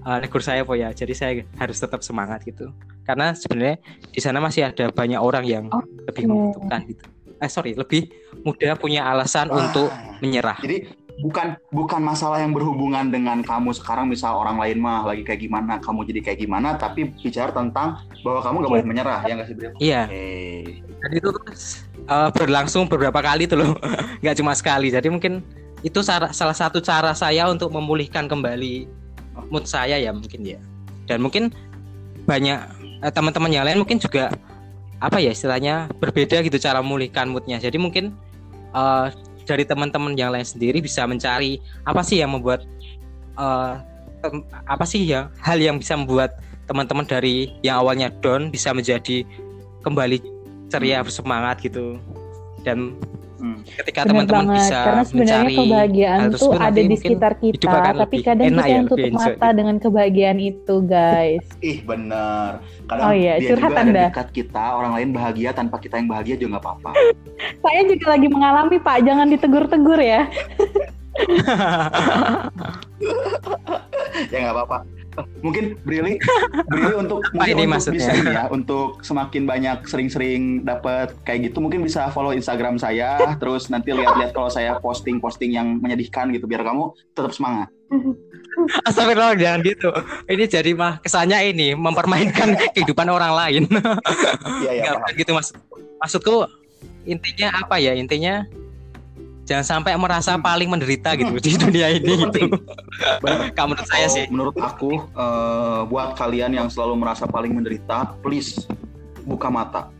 uh, 0.05 0.19
negur 0.21 0.43
saya 0.45 0.63
po 0.67 0.75
ya 0.75 0.91
jadi 0.93 1.15
saya 1.15 1.33
harus 1.57 1.79
tetap 1.79 2.01
semangat 2.01 2.45
gitu. 2.45 2.71
Karena 3.05 3.37
sebenarnya 3.37 3.81
di 4.11 4.21
sana 4.21 4.41
masih 4.41 4.69
ada 4.69 4.89
banyak 4.91 5.21
orang 5.21 5.45
yang 5.45 5.65
oh, 5.73 5.85
lebih 6.09 6.29
membutuhkan 6.29 6.89
gitu. 6.89 7.05
Eh 7.43 7.51
sorry 7.51 7.77
lebih 7.77 8.09
mudah 8.45 8.77
punya 8.79 9.05
alasan 9.09 9.53
Wah, 9.53 9.69
untuk 9.69 9.93
menyerah. 10.25 10.57
Jadi 10.61 11.05
bukan 11.23 11.55
bukan 11.71 12.03
masalah 12.03 12.43
yang 12.43 12.51
berhubungan 12.51 13.07
dengan 13.07 13.39
kamu 13.47 13.71
sekarang 13.71 14.11
misal 14.11 14.35
orang 14.35 14.59
lain 14.59 14.83
mah 14.83 15.07
lagi 15.07 15.23
kayak 15.23 15.47
gimana 15.47 15.79
kamu 15.79 16.11
jadi 16.11 16.21
kayak 16.27 16.39
gimana 16.43 16.75
tapi 16.75 17.07
bicara 17.23 17.55
tentang 17.55 18.03
bahwa 18.27 18.43
kamu 18.43 18.57
gak 18.67 18.73
boleh 18.75 18.87
menyerah 18.87 19.21
ya 19.23 19.33
nggak 19.39 19.47
sih 19.47 19.55
Bro? 19.55 19.71
Iya. 19.79 20.03
Okay. 20.11 20.83
Jadi 20.83 21.15
itu 21.21 21.31
uh, 22.09 22.31
berlangsung 22.33 22.89
beberapa 22.89 23.21
kali 23.21 23.45
tuh 23.45 23.61
loh. 23.61 23.77
Nggak 24.25 24.37
cuma 24.41 24.57
sekali. 24.57 24.89
Jadi 24.89 25.13
mungkin 25.13 25.45
itu 25.85 26.01
salah 26.01 26.33
satu 26.33 26.81
cara 26.81 27.13
saya 27.13 27.45
untuk 27.53 27.69
memulihkan 27.69 28.25
kembali 28.25 29.04
mood 29.51 29.65
saya 29.67 29.99
ya 29.99 30.11
mungkin 30.15 30.45
ya. 30.45 30.61
Dan 31.05 31.21
mungkin 31.21 31.53
banyak 32.25 32.59
eh, 33.05 33.13
teman-teman 33.13 33.53
yang 33.53 33.65
lain 33.69 33.81
mungkin 33.85 34.01
juga 34.01 34.33
apa 35.03 35.21
ya 35.21 35.37
istilahnya 35.37 35.93
berbeda 36.01 36.41
gitu 36.41 36.57
cara 36.57 36.81
memulihkan 36.81 37.29
moodnya. 37.29 37.61
Jadi 37.61 37.77
mungkin 37.77 38.17
uh, 38.73 39.13
dari 39.45 39.69
teman-teman 39.69 40.17
yang 40.17 40.33
lain 40.33 40.47
sendiri 40.47 40.81
bisa 40.81 41.05
mencari 41.05 41.61
apa 41.85 42.01
sih 42.01 42.25
yang 42.25 42.33
membuat 42.33 42.65
uh, 43.37 43.77
apa 44.65 44.85
sih 44.89 45.05
ya 45.05 45.29
hal 45.45 45.61
yang 45.61 45.77
bisa 45.77 45.93
membuat 45.93 46.41
teman-teman 46.65 47.05
dari 47.05 47.53
yang 47.61 47.85
awalnya 47.85 48.09
down 48.25 48.49
bisa 48.49 48.73
menjadi 48.73 49.29
kembali 49.85 50.25
ceria 50.73 51.05
bersemangat 51.05 51.61
gitu. 51.61 52.01
Dan 52.65 52.97
Hmm. 53.35 53.61
Ketika 53.67 54.07
teman-teman 54.07 54.47
bisa 54.55 54.79
karena 54.87 55.03
sebenarnya 55.03 55.51
kebahagiaan 55.59 56.21
tuh 56.39 56.53
ada 56.55 56.81
di 56.81 56.97
sekitar 56.97 57.33
kita, 57.43 57.79
tapi 57.99 58.17
kadang 58.23 58.47
kita 58.55 58.63
ya, 58.63 58.75
yang 58.79 58.87
tutup 58.87 59.11
mata 59.11 59.49
dengan 59.51 59.77
kebahagiaan 59.83 60.39
itu, 60.39 60.75
guys. 60.87 61.45
Ih, 61.59 61.83
benar. 61.83 62.63
Kadang 62.87 63.05
oh 63.11 63.13
iya, 63.13 63.43
dia 63.43 63.49
curhat 63.53 63.71
juga 63.75 63.83
anda. 63.83 63.91
ada 63.91 64.09
dekat 64.15 64.29
kita, 64.31 64.65
orang 64.79 64.93
lain 65.01 65.09
bahagia 65.11 65.51
tanpa 65.51 65.77
kita 65.83 65.99
yang 65.99 66.09
bahagia 66.09 66.35
juga 66.39 66.57
nggak 66.57 66.65
apa-apa. 66.65 66.91
Saya 67.65 67.81
juga 67.91 68.07
lagi 68.15 68.29
mengalami, 68.31 68.77
Pak. 68.79 68.99
Jangan 69.03 69.27
ditegur-tegur 69.35 69.99
ya. 69.99 70.23
ya 74.33 74.39
nggak 74.43 74.55
apa-apa 74.55 74.79
mungkin 75.45 75.79
Brili 75.87 76.19
Brili 76.67 76.95
untuk 76.99 77.23
mungkin 77.31 77.55
ini 77.55 77.71
untuk 77.71 77.95
bisa 77.95 78.11
ini 78.17 78.31
ya 78.35 78.45
untuk 78.51 79.05
semakin 79.07 79.47
banyak 79.47 79.79
sering-sering 79.87 80.67
dapat 80.67 81.15
kayak 81.23 81.51
gitu 81.51 81.63
mungkin 81.63 81.87
bisa 81.87 82.11
follow 82.11 82.35
Instagram 82.35 82.81
saya 82.81 83.39
terus 83.39 83.71
nanti 83.71 83.95
lihat-lihat 83.95 84.35
kalau 84.35 84.51
saya 84.51 84.79
posting-posting 84.83 85.55
yang 85.55 85.79
menyedihkan 85.79 86.35
gitu 86.35 86.51
biar 86.51 86.67
kamu 86.67 86.91
tetap 87.15 87.31
semangat. 87.31 87.71
Astagfirullah 88.89 89.39
jangan 89.39 89.61
gitu. 89.63 89.91
Ini 90.27 90.45
jadi 90.51 90.71
mah 90.75 90.99
kesannya 91.05 91.53
ini 91.55 91.79
mempermainkan 91.79 92.59
kehidupan 92.75 93.07
orang 93.07 93.33
lain. 93.37 93.63
Iya 94.65 94.73
iya. 94.83 94.91
gitu 95.15 95.31
mas. 95.37 95.55
Maksudku 96.03 96.49
intinya 97.07 97.55
apa 97.55 97.79
ya? 97.79 97.95
Intinya 97.95 98.43
jangan 99.45 99.65
sampai 99.65 99.93
merasa 100.01 100.35
hmm. 100.37 100.43
paling 100.43 100.69
menderita 100.69 101.13
gitu 101.17 101.33
hmm. 101.37 101.45
di 101.45 101.53
dunia 101.57 101.87
ini 101.93 102.15
itu. 102.25 102.41
Kamu 103.57 103.77
menurut 103.77 103.89
saya 103.89 104.07
sih. 104.09 104.25
Menurut 104.33 104.57
aku 104.59 105.05
uh, 105.15 105.85
buat 105.89 106.17
kalian 106.17 106.57
yang 106.57 106.69
selalu 106.73 107.01
merasa 107.01 107.29
paling 107.29 107.53
menderita, 107.53 108.17
please 108.25 108.65
buka 109.25 109.49
mata. 109.53 109.93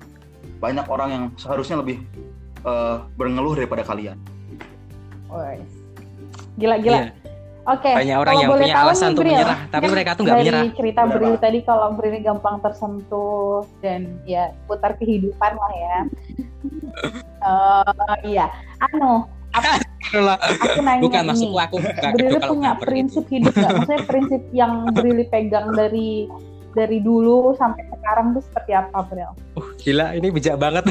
Banyak 0.59 0.87
orang 0.89 1.09
yang 1.13 1.25
seharusnya 1.37 1.81
lebih 1.81 2.01
uh, 2.65 3.05
berngeluh 3.17 3.57
daripada 3.57 3.85
kalian. 3.85 4.17
Gila-gila. 6.57 7.11
Yeah. 7.11 7.25
Oke. 7.65 7.89
Okay. 7.89 7.95
Banyak 7.97 8.17
orang 8.21 8.35
yang 8.45 8.51
punya 8.53 8.77
alasan 8.77 9.07
untuk 9.17 9.25
menyerah, 9.25 9.59
tapi 9.73 9.87
mereka 9.89 10.11
tuh 10.13 10.29
nggak 10.29 10.37
menyerah. 10.37 10.65
cerita 10.77 11.03
Bril 11.09 11.37
tadi 11.41 11.59
kalau 11.65 11.97
Bril 11.97 12.21
gampang 12.21 12.61
tersentuh 12.61 13.65
dan 13.81 14.21
ya 14.29 14.53
putar 14.69 15.01
kehidupan 15.01 15.53
lah 15.57 15.73
ya. 15.73 15.99
uh, 17.41 18.17
iya, 18.37 18.53
anu 18.93 19.25
aku 19.55 20.81
nanya 20.83 21.03
bukan 21.03 21.23
ini, 21.23 21.29
maksudku 21.31 21.59
aku 21.59 21.77
Brili 22.15 22.39
punya 22.43 22.73
prinsip 22.79 23.25
hidup 23.31 23.55
nggak? 23.55 23.71
Maksudnya 23.75 24.01
prinsip 24.07 24.43
yang 24.51 24.73
Brili 24.93 25.25
pegang 25.31 25.73
dari 25.75 26.29
dari 26.75 26.99
dulu 26.99 27.55
sampai 27.55 27.87
sekarang 27.87 28.35
tuh 28.35 28.43
seperti 28.43 28.73
apa, 28.75 28.99
Bril? 29.07 29.31
Uh, 29.55 29.69
gila, 29.79 30.13
ini 30.19 30.29
bijak 30.35 30.59
banget. 30.59 30.85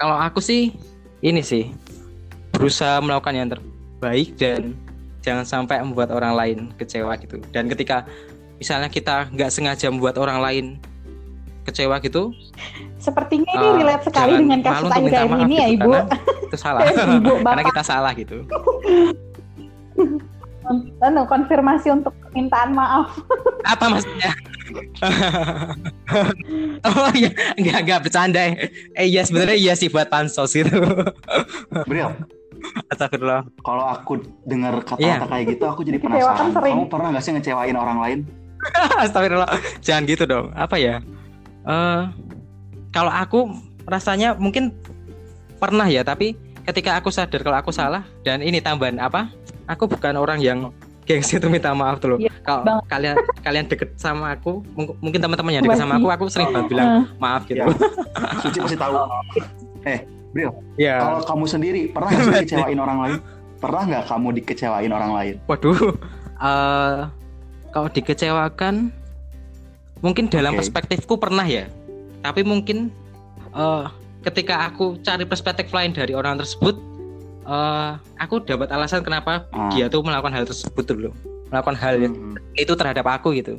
kalau 0.00 0.16
aku 0.16 0.40
sih 0.40 0.72
ini 1.20 1.44
sih 1.44 1.72
berusaha 2.56 3.00
melakukan 3.04 3.36
yang 3.36 3.48
terbaik 3.52 4.36
dan 4.40 4.72
jangan 5.20 5.44
sampai 5.44 5.84
membuat 5.84 6.12
orang 6.12 6.32
lain 6.32 6.58
kecewa 6.80 7.16
gitu. 7.20 7.40
Dan 7.52 7.68
ketika 7.68 8.08
misalnya 8.56 8.88
kita 8.88 9.28
nggak 9.32 9.52
sengaja 9.52 9.92
membuat 9.92 10.16
orang 10.16 10.40
lain 10.40 10.66
kecewa 11.66 11.98
gitu. 12.00 12.30
Sepertinya 13.02 13.50
ini 13.50 13.66
uh, 13.66 13.74
relate 13.82 14.04
sekali 14.06 14.32
dengan 14.40 14.60
kasus 14.62 14.90
Akhir 14.90 15.10
ini 15.44 15.56
ya, 15.58 15.66
gitu, 15.74 15.90
Ibu. 15.90 15.90
Itu 16.46 16.56
salah. 16.56 16.80
Ibu, 17.18 17.32
karena 17.46 17.62
kita 17.66 17.82
salah 17.82 18.12
gitu. 18.14 18.36
Anu, 20.98 21.22
konfirmasi 21.30 21.94
untuk 21.94 22.10
permintaan 22.26 22.74
maaf. 22.74 23.14
Apa 23.62 23.86
maksudnya? 23.86 24.34
oh 26.82 27.10
iya, 27.14 27.30
enggak 27.54 27.78
enggak 27.86 28.00
bercanda. 28.02 28.42
Eh 28.98 29.06
iya 29.06 29.22
sebenarnya 29.22 29.54
iya 29.54 29.72
sih 29.78 29.86
buat 29.86 30.10
pansos 30.10 30.58
itu. 30.58 30.74
Bril, 31.86 32.10
Astagfirullah. 32.90 33.46
kalau 33.62 33.84
aku 33.86 34.26
dengar 34.42 34.82
kata-kata 34.82 35.02
Iya. 35.02 35.26
kayak 35.26 35.44
gitu 35.54 35.64
aku 35.70 35.80
jadi 35.86 35.98
Kecewakan 36.02 36.50
penasaran. 36.50 36.72
Kamu 36.74 36.84
pernah 36.90 37.08
gak 37.14 37.24
sih 37.24 37.32
ngecewain 37.34 37.76
orang 37.76 37.98
lain? 38.02 38.18
Astagfirullah. 39.02 39.50
Jangan 39.84 40.02
gitu 40.08 40.24
dong. 40.26 40.46
Apa 40.56 40.76
ya? 40.80 40.98
Eh 41.66 42.02
kalau 42.90 43.10
aku 43.10 43.50
rasanya 43.84 44.34
mungkin 44.34 44.72
pernah 45.56 45.86
ya, 45.86 46.00
tapi 46.00 46.34
ketika 46.64 46.94
aku 46.94 47.08
sadar 47.08 47.40
kalau 47.40 47.56
aku 47.56 47.70
salah 47.70 48.02
dan 48.22 48.40
ini 48.40 48.58
tambahan 48.58 48.98
apa? 48.98 49.28
Aku 49.66 49.86
bukan 49.86 50.14
orang 50.14 50.38
yang 50.38 50.70
gengsi 51.02 51.38
itu 51.38 51.46
minta 51.46 51.70
maaf 51.70 51.98
tuh 51.98 52.14
loh. 52.14 52.18
Iya, 52.18 52.34
Kalau 52.42 52.62
banget. 52.62 52.84
kalian 52.86 53.16
kalian 53.40 53.64
deket 53.66 53.90
sama 53.94 54.34
aku, 54.34 54.62
mung- 54.74 54.98
mungkin 54.98 55.18
teman-teman 55.18 55.52
yang 55.54 55.62
deket 55.62 55.78
sama 55.78 55.98
aku, 55.98 56.06
aku 56.10 56.24
sering 56.26 56.50
banget 56.50 56.66
bilang 56.68 56.86
Eh, 56.86 57.02
maaf 57.18 57.42
gitu. 57.46 57.62
Ya. 57.62 57.66
Suci 58.42 58.58
pasti 58.58 58.76
tahu. 58.76 58.94
Iya. 60.76 60.94
Kalau 61.00 61.18
kamu 61.24 61.44
sendiri 61.46 61.80
pernah 61.88 62.10
gak 62.10 62.20
sih 62.20 62.32
dikecewain 62.42 62.76
orang 62.76 62.98
lain? 63.00 63.16
Pernah 63.56 63.82
nggak 63.86 64.04
kamu 64.04 64.28
dikecewain 64.36 64.92
orang 64.92 65.10
lain? 65.14 65.34
Waduh. 65.46 65.78
eh 66.36 66.98
kalau 67.70 67.88
dikecewakan 67.88 68.92
mungkin 70.06 70.30
dalam 70.30 70.54
Oke. 70.54 70.62
perspektifku 70.62 71.18
pernah 71.18 71.42
ya. 71.42 71.66
Tapi 72.22 72.46
mungkin 72.46 72.94
eh 73.50 73.84
ketika 74.22 74.70
aku 74.70 75.02
cari 75.02 75.26
perspektif 75.26 75.66
lain 75.74 75.90
dari 75.90 76.14
orang 76.14 76.38
tersebut 76.38 76.78
eh 77.42 77.90
aku 78.18 78.46
dapat 78.46 78.70
alasan 78.70 79.02
kenapa 79.02 79.50
Ah. 79.50 79.66
dia 79.74 79.90
tuh 79.90 80.06
melakukan 80.06 80.30
hal 80.30 80.46
tersebut 80.46 80.86
dulu. 80.86 81.10
Melakukan 81.50 81.74
hal 81.74 81.98
yang 81.98 82.14
Hmm. 82.14 82.38
itu 82.54 82.72
terhadap 82.78 83.06
aku 83.06 83.34
gitu. 83.34 83.58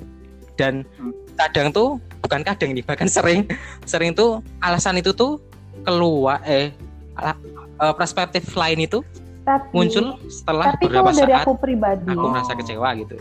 Dan 0.55 0.87
Hmm. 0.95 1.11
kadang 1.35 1.69
tuh 1.69 1.99
bukan 2.23 2.41
kadang 2.43 2.71
nih, 2.71 2.83
bahkan 2.83 3.07
sering 3.07 3.43
sering 3.83 4.15
tuh 4.15 4.39
alasan 4.59 4.95
itu 4.97 5.11
tuh 5.11 5.39
keluar 5.83 6.39
eh 6.43 6.71
ala- 7.15 7.39
eh, 7.79 7.93
perspektif 7.95 8.43
lain 8.55 8.83
itu 8.83 8.99
tapi, 9.47 9.71
muncul 9.71 10.19
setelah 10.27 10.75
Tapi 10.75 10.91
beberapa 10.91 11.07
kalau 11.07 11.11
dari 11.15 11.31
saat 11.31 11.45
aku 11.47 11.53
pribadi, 11.55 12.11
aku 12.11 12.27
merasa 12.27 12.51
kecewa 12.51 12.89
gitu. 12.99 13.15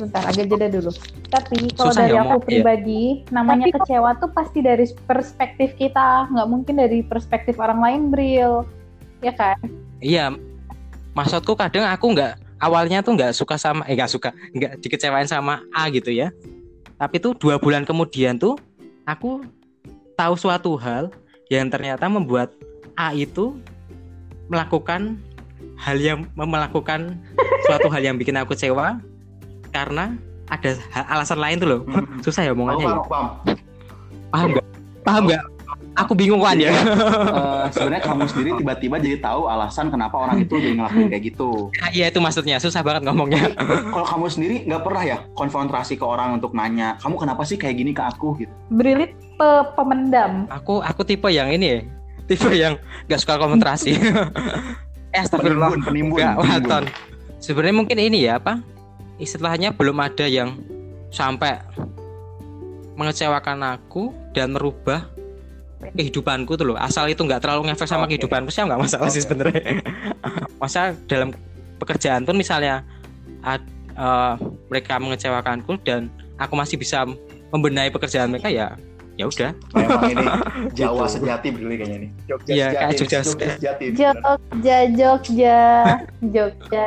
Bentar 0.00 0.22
agak 0.24 0.48
jeda 0.48 0.66
dulu. 0.72 0.90
Tapi 1.28 1.56
kalau 1.76 1.92
Susah 1.92 2.08
dari 2.08 2.16
ya, 2.16 2.22
aku 2.24 2.28
Mo? 2.28 2.38
Iya. 2.40 2.46
pribadi, 2.48 3.02
namanya 3.28 3.66
kecewa 3.68 4.10
tuh 4.16 4.30
pasti 4.32 4.58
dari 4.64 4.88
perspektif 5.04 5.76
kita, 5.76 6.32
nggak 6.32 6.48
mungkin 6.48 6.74
dari 6.80 7.04
perspektif 7.04 7.60
orang 7.60 7.80
lain, 7.84 8.00
Bril. 8.08 8.64
Ya 9.20 9.36
kan? 9.36 9.60
Iya, 10.00 10.32
maksudku 11.12 11.52
kadang 11.54 11.84
aku 11.84 12.16
nggak 12.16 12.40
awalnya 12.64 13.04
tuh 13.04 13.16
nggak 13.16 13.36
suka 13.36 13.60
sama 13.60 13.84
eh 13.84 13.96
nggak 13.96 14.12
suka 14.12 14.30
nggak 14.56 14.80
dikecewain 14.80 15.28
sama 15.28 15.60
A 15.76 15.92
gitu 15.92 16.08
ya. 16.08 16.32
Tapi 16.96 17.20
tuh 17.20 17.36
dua 17.36 17.60
bulan 17.60 17.84
kemudian 17.84 18.40
tuh 18.40 18.56
aku 19.04 19.44
tahu 20.16 20.34
suatu 20.36 20.76
hal 20.80 21.12
yang 21.52 21.68
ternyata 21.68 22.08
membuat 22.08 22.52
A 22.96 23.12
itu 23.16 23.56
melakukan 24.52 25.16
hal 25.80 25.96
yang 25.96 26.28
melakukan 26.36 27.16
suatu 27.64 27.88
hal 27.88 28.04
yang 28.04 28.16
bikin 28.20 28.36
aku 28.36 28.52
kecewa 28.52 29.00
karena 29.70 30.14
ada 30.50 30.70
alasan 31.06 31.38
lain 31.38 31.56
tuh 31.62 31.68
loh. 31.70 31.80
Hmm. 31.86 32.18
Susah 32.20 32.42
ya 32.42 32.52
omongannya 32.52 32.84
ya. 32.84 32.90
paham, 32.90 33.06
paham. 33.06 33.26
Paham 34.30 34.48
nggak? 34.54 34.66
Paham 35.06 35.22
nggak? 35.30 35.42
Aku 35.98 36.12
bingung 36.14 36.42
kan 36.42 36.58
ya. 36.58 36.70
Eh, 37.30 37.66
sebenarnya 37.76 38.02
kamu 38.08 38.24
sendiri 38.26 38.50
tiba-tiba 38.58 38.96
jadi 38.98 39.16
tahu 39.20 39.46
alasan 39.46 39.92
kenapa 39.92 40.16
orang 40.16 40.42
itu 40.42 40.56
jadi 40.56 40.74
ngelakuin 40.80 41.08
kayak 41.12 41.24
gitu. 41.30 41.68
Iya 41.92 42.08
itu 42.08 42.18
maksudnya 42.18 42.56
susah 42.56 42.80
banget 42.80 43.04
ngomongnya. 43.06 43.52
Kalau 43.92 44.06
kamu 44.06 44.26
sendiri 44.32 44.56
nggak 44.64 44.82
pernah 44.82 45.02
ya 45.04 45.16
konfrontasi 45.36 46.00
ke 46.00 46.04
orang 46.04 46.40
untuk 46.40 46.56
nanya, 46.56 46.96
kamu 47.04 47.20
kenapa 47.20 47.44
sih 47.44 47.60
kayak 47.60 47.76
gini 47.78 47.92
ke 47.92 48.02
aku 48.02 48.34
gitu? 48.40 48.52
Brilit 48.72 49.12
pe- 49.36 49.66
pemendam. 49.76 50.48
Aku 50.48 50.80
aku 50.80 51.04
tipe 51.04 51.28
yang 51.30 51.52
ini 51.52 51.66
ya, 51.68 51.80
tipe 52.26 52.50
yang 52.50 52.80
nggak 53.06 53.20
suka 53.20 53.38
konsentrasi. 53.38 53.94
eh. 55.16 55.24
Penimbun, 55.28 55.80
penimbun. 55.84 56.18
Enggak, 56.18 56.34
penimbun. 56.40 56.84
Sebenarnya 57.38 57.76
mungkin 57.76 57.98
ini 58.00 58.18
ya 58.26 58.40
apa? 58.40 58.58
Istilahnya 59.20 59.76
belum 59.76 60.00
ada 60.00 60.24
yang 60.24 60.56
sampai 61.12 61.60
mengecewakan 62.96 63.60
aku 63.76 64.16
dan 64.32 64.56
merubah 64.56 65.04
kehidupanku 65.80 66.56
tuh 66.56 66.72
loh. 66.72 66.76
Asal 66.76 67.08
itu 67.08 67.20
nggak 67.20 67.40
terlalu 67.44 67.68
ngefek 67.68 67.88
sama 67.88 68.04
Oke. 68.04 68.16
kehidupanku 68.16 68.48
sih 68.52 68.64
nggak 68.64 68.80
masalah 68.80 69.08
sih 69.12 69.20
Oke. 69.20 69.26
sebenarnya. 69.28 69.80
Masa 70.62 70.92
dalam 71.08 71.32
pekerjaan 71.80 72.24
pun 72.24 72.36
misalnya 72.36 72.84
ad- 73.44 73.64
eh, 73.96 74.34
mereka 74.68 75.00
mengecewakanku 75.00 75.80
dan 75.84 76.12
aku 76.36 76.56
masih 76.56 76.76
bisa 76.76 77.04
membenahi 77.52 77.92
pekerjaan 77.92 78.32
mereka 78.32 78.48
ya 78.52 78.76
ya 79.20 79.26
udah 79.26 79.50
Memang 79.76 80.02
ini 80.08 80.26
Jawa 80.78 81.04
sejati 81.04 81.48
beli 81.50 81.76
kayaknya 81.76 81.98
nih. 82.00 82.10
Jogja 82.24 82.50
Iya, 82.50 82.66
kayak 82.72 82.92
Jogja 82.96 83.18
sejati. 83.20 83.84
Jogja, 83.92 84.76
Jogja, 84.88 85.58
Jogja. 86.24 86.84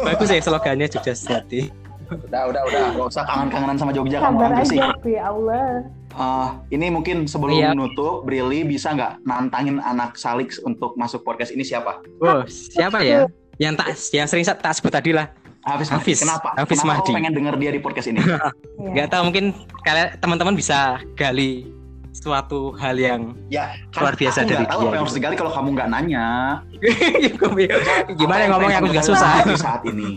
bagus 0.00 0.28
ya 0.28 0.40
slogannya 0.40 0.86
Jogja 0.88 1.12
Sejati 1.12 1.68
Udah, 2.04 2.46
udah, 2.46 2.62
udah. 2.64 2.82
Gak 2.94 3.08
usah 3.10 3.24
kangen-kangenan 3.24 3.76
sama 3.76 3.90
Jogja 3.90 4.20
kamu 4.20 4.36
aja 4.38 4.62
sih. 4.62 4.76
ya 5.08 5.24
Allah. 5.26 5.88
Ah, 6.12 6.60
ini 6.68 6.86
mungkin 6.88 7.24
sebelum 7.24 7.56
Iya. 7.56 7.72
menutup, 7.72 8.22
Brili 8.22 8.62
bisa 8.62 8.92
nggak 8.92 9.24
nantangin 9.24 9.80
anak 9.80 10.14
Salix 10.14 10.60
untuk 10.60 10.94
masuk 10.94 11.20
podcast 11.20 11.50
ini 11.50 11.64
siapa? 11.64 12.04
oh 12.20 12.44
siapa 12.46 13.00
ya 13.00 13.26
yang 13.56 13.74
tak 13.74 13.88
yang 14.10 14.26
sering 14.26 14.44
tak 14.44 14.62
sebut 14.70 14.90
tadi 14.90 15.10
lah 15.10 15.32
Hafiz. 15.64 15.88
Hafiz. 15.88 16.18
Kenapa? 16.20 16.52
Hafiz 16.54 16.76
Kenapa 16.76 17.00
Mahdi. 17.00 17.10
pengen 17.10 17.32
denger 17.32 17.54
dia 17.56 17.70
di 17.72 17.80
podcast 17.80 18.06
ini? 18.06 18.20
Ya. 18.20 18.52
nggak 18.94 19.08
tahu 19.08 19.22
mungkin 19.24 19.44
kalian 19.80 20.08
teman-teman 20.20 20.54
bisa 20.54 20.78
gali 21.14 21.66
suatu 22.14 22.70
hal 22.78 22.94
yang 22.94 23.34
ya, 23.50 23.74
kan 23.90 24.06
Luar 24.06 24.14
biasa 24.14 24.38
aku 24.40 24.48
dari 24.48 24.64
tahu 24.64 24.70
dia 24.70 24.70
apa 24.70 24.78
yang 24.78 24.86
gitu. 24.86 25.02
harus 25.02 25.14
digali 25.18 25.34
kalau 25.34 25.52
kamu 25.52 25.68
nggak 25.74 25.88
nanya. 25.90 26.26
gimana 28.16 28.38
yang 28.40 28.50
ngomongnya 28.54 28.78
aku 28.78 28.86
pengen 28.86 28.94
juga 28.94 29.02
susah 29.04 29.30
tahu 29.34 29.50
di 29.50 29.56
saat 29.58 29.82
ini. 29.84 30.10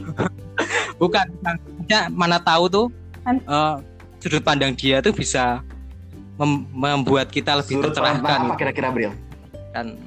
bukan 0.95 1.26
maksudnya 1.41 2.00
mana 2.10 2.38
tahu 2.38 2.64
tuh 2.68 2.86
eh, 3.26 3.76
sudut 4.18 4.41
pandang 4.41 4.74
dia 4.74 4.98
tuh 5.00 5.12
bisa 5.12 5.62
mem- 6.36 6.70
membuat 6.70 7.28
kita 7.28 7.58
lebih 7.58 7.76
Sudut 7.76 7.91
tercerahkan 7.91 8.45
apa 8.45 8.56
kira-kira, 8.56 8.88
Bril? 8.89 9.12
kan 9.72 9.98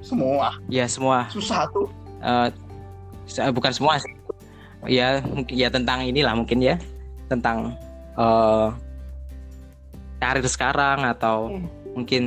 Semua 0.00 0.54
ya 0.66 0.86
semua 0.86 1.26
susah 1.28 1.66
tuh. 1.68 1.90
eh, 2.20 2.48
se- 3.26 3.50
bukan 3.50 3.74
semua 3.74 3.98
sih 3.98 4.14
ya 4.86 5.18
mungkin 5.20 5.50
ya 5.52 5.66
tentang 5.66 6.06
inilah 6.06 6.32
mungkin 6.32 6.62
ya 6.62 6.78
tentang 7.26 7.74
eh 8.14 8.68
karir 10.18 10.46
sekarang 10.48 11.04
atau 11.04 11.52
Oke. 11.52 11.62
mungkin 11.96 12.24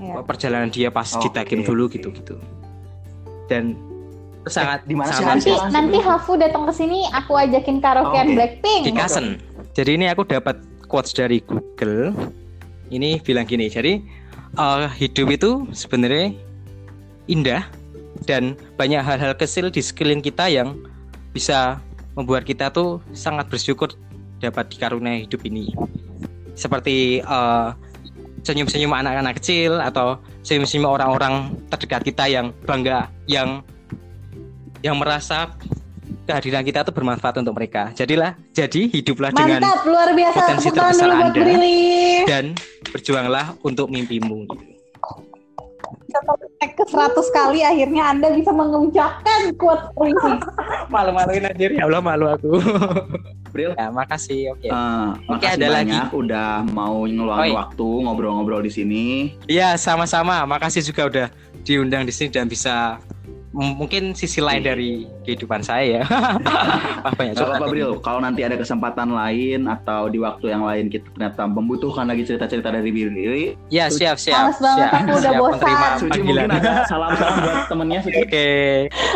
Ya. 0.00 0.16
perjalanan 0.24 0.72
dia 0.72 0.88
pas 0.88 1.04
Takim 1.12 1.60
dulu 1.60 1.84
oke. 1.84 2.00
gitu 2.00 2.08
gitu 2.08 2.40
dan 3.52 3.76
itu 4.40 4.48
sangat 4.48 4.80
di 4.88 4.96
mana 4.96 5.12
Nanti 5.12 5.52
nanti. 5.68 5.98
Hafu 6.00 6.40
datang 6.40 6.64
ke 6.64 6.72
sini, 6.72 7.04
aku 7.12 7.36
ajakin 7.36 7.76
karaokean 7.84 8.32
Oke. 8.32 8.36
Blackpink. 8.40 8.82
di 8.88 8.92
Kasen. 8.96 9.36
Jadi 9.76 10.00
ini 10.00 10.08
aku 10.08 10.24
dapat 10.24 10.56
quotes 10.88 11.12
dari 11.12 11.44
Google. 11.44 12.16
Ini 12.88 13.20
bilang 13.20 13.44
gini, 13.44 13.68
jadi 13.68 14.00
eh, 14.56 14.86
hidup 14.96 15.28
itu 15.28 15.50
sebenarnya 15.76 16.32
indah 17.28 17.68
dan 18.24 18.56
banyak 18.80 19.04
hal-hal 19.04 19.36
kecil 19.36 19.68
di 19.68 19.84
sekeliling 19.84 20.24
kita 20.24 20.48
yang 20.48 20.72
bisa 21.36 21.76
membuat 22.16 22.48
kita 22.48 22.72
tuh 22.72 23.04
sangat 23.12 23.46
bersyukur 23.52 23.92
dapat 24.40 24.72
dikaruniai 24.72 25.28
hidup 25.28 25.44
ini. 25.44 25.76
Seperti 26.60 27.24
eh, 27.24 27.68
senyum-senyum 28.44 28.92
anak-anak 28.92 29.40
kecil 29.40 29.80
atau 29.80 30.20
senyum-senyum 30.44 30.88
orang-orang 30.88 31.56
terdekat 31.72 32.04
kita 32.04 32.24
yang 32.28 32.52
bangga, 32.68 33.08
yang 33.24 33.64
yang 34.80 34.96
merasa 34.96 35.52
kehadiran 36.24 36.64
kita 36.64 36.86
tuh 36.86 36.94
bermanfaat 36.94 37.40
untuk 37.40 37.56
mereka. 37.56 37.92
Jadilah, 37.92 38.36
jadi 38.56 38.88
hiduplah 38.88 39.32
dengan 39.32 39.60
Mantap, 39.60 39.84
luar 39.84 40.08
biasa. 40.16 40.36
potensi 40.36 40.68
terbesar 40.72 41.08
Anda. 41.10 41.42
Dan 42.24 42.44
berjuanglah 42.92 43.46
untuk 43.60 43.92
mimpimu. 43.92 44.48
Naik 46.60 46.74
ke 46.74 46.84
100 46.84 47.14
kali 47.30 47.60
akhirnya 47.62 48.02
Anda 48.10 48.34
bisa 48.34 48.50
mengucapkan 48.50 49.54
quote 49.54 49.84
ini. 50.02 50.32
Malu-maluin 50.94 51.46
anjir 51.46 51.70
ya 51.72 51.86
Allah 51.86 52.02
malu 52.02 52.26
aku. 52.26 52.58
Bril. 53.50 53.74
ya, 53.74 53.90
makasih. 53.90 54.54
Oke. 54.54 54.70
Eh, 54.70 55.06
Oke, 55.26 55.26
makasih 55.26 55.58
ada 55.58 55.66
lagi. 55.68 55.90
banyak 55.90 56.06
udah 56.14 56.50
mau 56.70 57.02
ngeluangin 57.02 57.50
waktu 57.52 57.88
ngobrol-ngobrol 58.06 58.62
di 58.62 58.70
sini. 58.70 59.04
Iya, 59.46 59.74
sama-sama. 59.74 60.46
Makasih 60.46 60.82
juga 60.84 61.02
udah 61.06 61.26
diundang 61.62 62.06
di 62.06 62.14
sini 62.14 62.30
dan 62.30 62.46
bisa 62.46 63.02
mungkin 63.50 64.14
sisi 64.14 64.38
lain 64.38 64.62
Iya. 64.62 64.68
dari 64.70 64.90
kehidupan 65.30 65.62
saya 65.62 66.02
ya. 66.02 66.04
Wah, 67.06 67.14
banyak 67.14 67.38
Gak 67.38 67.46
apa-apa. 67.46 67.66
Bril, 67.70 67.90
kalau 68.02 68.18
nanti 68.18 68.42
ada 68.42 68.58
kesempatan 68.58 69.14
lain 69.14 69.70
atau 69.70 70.10
di 70.10 70.18
waktu 70.18 70.50
yang 70.50 70.66
lain 70.66 70.90
kita 70.90 71.06
ternyata 71.14 71.46
membutuhkan 71.46 72.10
lagi 72.10 72.26
cerita-cerita 72.26 72.74
dari 72.74 72.90
Brili, 72.90 73.54
Ya, 73.70 73.86
siap, 73.86 74.18
siap. 74.18 74.50
Males 74.50 74.58
banget, 74.58 74.82
siap, 74.82 74.92
aku 74.92 75.06
udah 75.06 75.20
siap 75.22 75.34
bosan. 75.38 75.58
menerima 75.60 75.88
Suci 76.00 76.10
panggilan. 76.10 76.48
mungkin 76.50 76.58
ada 76.58 76.72
salam-salam 76.90 77.36
buat 77.44 77.58
temennya 77.70 78.00
Suci. 78.02 78.18
Oke. 78.24 78.48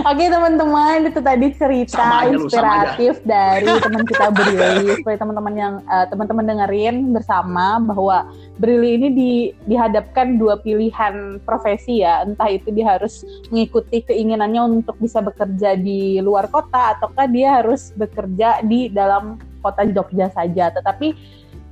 Oke 0.05 0.25
teman-teman 0.31 0.97
itu 1.09 1.21
tadi 1.21 1.47
cerita 1.57 1.99
Sama 1.99 2.17
aja 2.23 2.31
lu, 2.31 2.47
sama 2.47 2.47
inspiratif 2.47 3.15
dari 3.27 3.69
teman 3.85 4.03
kita 4.07 4.27
Brili 4.31 4.87
supaya 5.03 5.17
teman-teman 5.19 5.55
yang 5.57 5.75
eh, 5.83 6.07
teman-teman 6.13 6.45
dengerin 6.47 6.97
bersama 7.11 7.67
bahwa 7.83 8.17
Brili 8.55 8.91
ini 9.03 9.09
di, 9.11 9.33
dihadapkan 9.67 10.39
dua 10.39 10.63
pilihan 10.63 11.43
profesi 11.43 12.07
ya 12.07 12.23
entah 12.23 12.47
itu 12.47 12.71
dia 12.71 12.95
harus 12.95 13.27
mengikuti 13.51 14.05
keinginannya 14.07 14.63
untuk 14.83 14.95
bisa 15.03 15.19
bekerja 15.19 15.75
di 15.75 16.04
luar 16.21 16.51
kota 16.51 16.99
ataukah 16.99 17.27
dia 17.31 17.61
harus 17.63 17.95
bekerja 17.95 18.61
di 18.67 18.91
dalam 18.91 19.41
kota 19.65 19.87
Jogja 19.89 20.29
saja 20.33 20.69
tetapi 20.75 21.15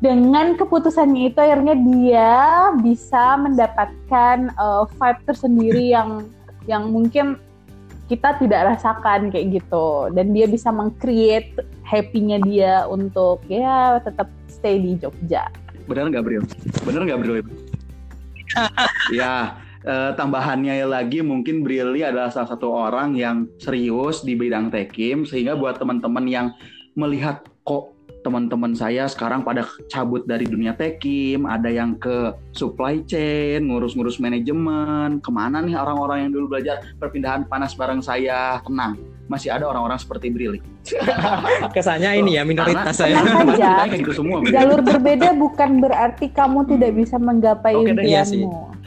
dengan 0.02 0.58
keputusannya 0.58 1.30
itu 1.30 1.38
akhirnya 1.38 1.76
dia 1.78 2.32
bisa 2.82 3.38
mendapatkan 3.38 4.50
eh, 4.50 4.84
vibe 4.98 5.20
tersendiri 5.28 5.84
yang 5.94 6.26
yang 6.66 6.90
mungkin 6.90 7.38
kita 8.10 8.36
tidak 8.36 8.76
rasakan 8.76 9.32
kayak 9.32 9.62
gitu 9.62 10.12
dan 10.12 10.36
dia 10.36 10.44
bisa 10.44 10.68
meng-create 10.68 11.56
happy-nya 11.86 12.44
dia 12.44 12.74
untuk 12.84 13.40
ya 13.48 14.02
tetap 14.04 14.28
stay 14.50 14.76
di 14.76 15.00
Jogja. 15.00 15.48
Bener 15.88 16.12
nggak 16.12 16.24
Bril? 16.24 16.44
Bener 16.84 17.08
nggak 17.08 17.18
Bril? 17.24 17.40
ya, 19.16 19.56
eh, 19.86 20.10
tambahannya 20.14 20.82
lagi 20.86 21.20
mungkin 21.22 21.62
Brili 21.66 22.02
adalah 22.02 22.30
salah 22.30 22.50
satu 22.50 22.70
orang 22.70 23.14
yang 23.14 23.46
serius 23.58 24.22
di 24.26 24.34
bidang 24.34 24.70
tekim 24.70 25.26
sehingga 25.26 25.54
buat 25.54 25.78
teman-teman 25.78 26.26
yang 26.26 26.46
melihat 26.94 27.46
kok 27.62 27.92
teman-teman 28.22 28.72
saya 28.72 29.10
sekarang 29.10 29.42
pada 29.42 29.66
cabut 29.90 30.22
dari 30.24 30.46
dunia 30.46 30.72
tekim, 30.72 31.44
ada 31.44 31.66
yang 31.66 31.98
ke 31.98 32.30
supply 32.54 33.02
chain, 33.02 33.66
ngurus-ngurus 33.66 34.22
manajemen, 34.22 35.18
ke 35.18 35.30
mana 35.34 35.58
nih 35.58 35.74
orang-orang 35.74 36.26
yang 36.26 36.30
dulu 36.30 36.56
belajar 36.56 36.86
perpindahan 37.02 37.44
panas 37.50 37.74
bareng 37.74 37.98
saya, 37.98 38.62
tenang, 38.62 38.94
masih 39.26 39.50
ada 39.50 39.66
orang-orang 39.66 39.98
seperti 39.98 40.30
Brili. 40.30 40.62
Kesannya 41.74 42.22
ini 42.22 42.38
ya 42.38 42.46
minoritas 42.46 42.94
saya. 43.02 43.18
Saja. 43.22 43.58
ceritanya 43.58 43.90
kayak 43.90 44.02
gitu 44.06 44.14
semua. 44.22 44.36
Jalur 44.46 44.80
berbeda 44.86 45.28
bukan 45.34 45.70
berarti 45.82 46.26
kamu 46.30 46.58
tidak 46.70 46.90
bisa 46.94 47.16
menggapai 47.18 47.74
Oke 47.74 47.92
deh, 47.92 48.06
iya 48.06 48.22
impianmu. 48.22 48.81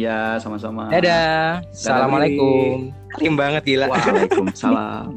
Ya, 0.00 0.40
sama-sama. 0.40 0.88
Dadah. 0.88 1.60
Assalamualaikum. 1.68 2.88
Krim 3.12 3.36
banget 3.36 3.68
gila. 3.68 3.92
Waalaikumsalam. 3.92 5.12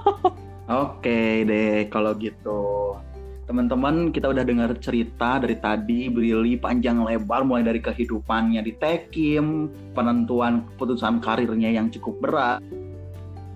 Oke 0.88 1.44
deh, 1.44 1.84
kalau 1.92 2.16
gitu. 2.16 2.96
Teman-teman, 3.44 4.10
kita 4.16 4.32
udah 4.32 4.42
dengar 4.42 4.72
cerita 4.80 5.36
dari 5.38 5.60
tadi 5.60 6.08
Brili 6.08 6.56
panjang 6.56 7.04
lebar 7.04 7.44
mulai 7.44 7.62
dari 7.62 7.78
kehidupannya 7.78 8.64
di 8.64 8.72
Tekim, 8.80 9.68
penentuan 9.92 10.64
keputusan 10.74 11.20
karirnya 11.20 11.76
yang 11.76 11.92
cukup 11.92 12.16
berat. 12.24 12.64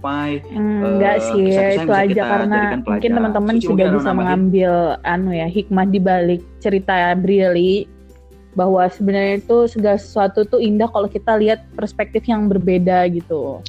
Sampai 0.00 0.40
Enggak 0.56 1.20
Eh, 1.20 1.24
sih, 1.24 1.42
kisah-kisah 1.44 1.76
yang 1.76 1.84
itu 1.84 1.92
bisa 1.92 2.00
aja 2.00 2.22
karena 2.24 2.60
mungkin 2.80 3.10
teman-teman 3.12 3.54
sudah 3.60 3.86
bisa 3.92 4.10
mengambil 4.16 4.72
anu 5.04 5.30
ya 5.36 5.44
hikmah 5.44 5.84
di 5.92 6.00
balik 6.00 6.40
cerita 6.56 7.12
Brili 7.20 7.84
bahwa 8.60 8.84
sebenarnya 8.92 9.40
itu 9.40 9.64
segala 9.72 9.96
sesuatu 9.96 10.44
tuh 10.44 10.60
indah 10.60 10.92
kalau 10.92 11.08
kita 11.08 11.32
lihat 11.40 11.64
perspektif 11.72 12.28
yang 12.28 12.44
berbeda 12.44 13.08
gitu. 13.08 13.64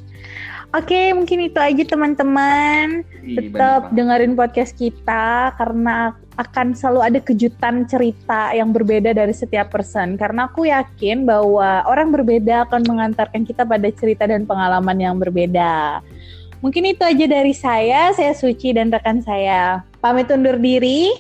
Oke, 0.72 1.12
mungkin 1.12 1.52
itu 1.52 1.60
aja 1.60 1.84
teman-teman. 1.84 3.04
Tetap 3.28 3.92
dengerin 3.92 4.40
podcast 4.40 4.72
kita 4.72 5.52
karena 5.60 6.16
akan 6.40 6.72
selalu 6.72 7.00
ada 7.12 7.20
kejutan 7.20 7.84
cerita 7.92 8.56
yang 8.56 8.72
berbeda 8.72 9.12
dari 9.12 9.36
setiap 9.36 9.68
person. 9.68 10.16
Karena 10.16 10.48
aku 10.48 10.72
yakin 10.72 11.28
bahwa 11.28 11.84
orang 11.84 12.16
berbeda 12.16 12.72
akan 12.72 12.88
mengantarkan 12.88 13.44
kita 13.44 13.68
pada 13.68 13.92
cerita 13.92 14.24
dan 14.24 14.48
pengalaman 14.48 14.96
yang 14.96 15.20
berbeda. 15.20 16.00
Mungkin 16.64 16.96
itu 16.96 17.04
aja 17.04 17.26
dari 17.28 17.52
saya. 17.52 18.16
Saya 18.16 18.32
Suci 18.32 18.72
dan 18.72 18.96
rekan 18.96 19.20
saya. 19.20 19.84
Pamit 20.00 20.32
undur 20.32 20.56
diri. 20.56 21.12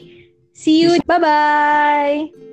See 0.56 0.88
you. 0.88 0.96
Bye-bye. 1.04 2.51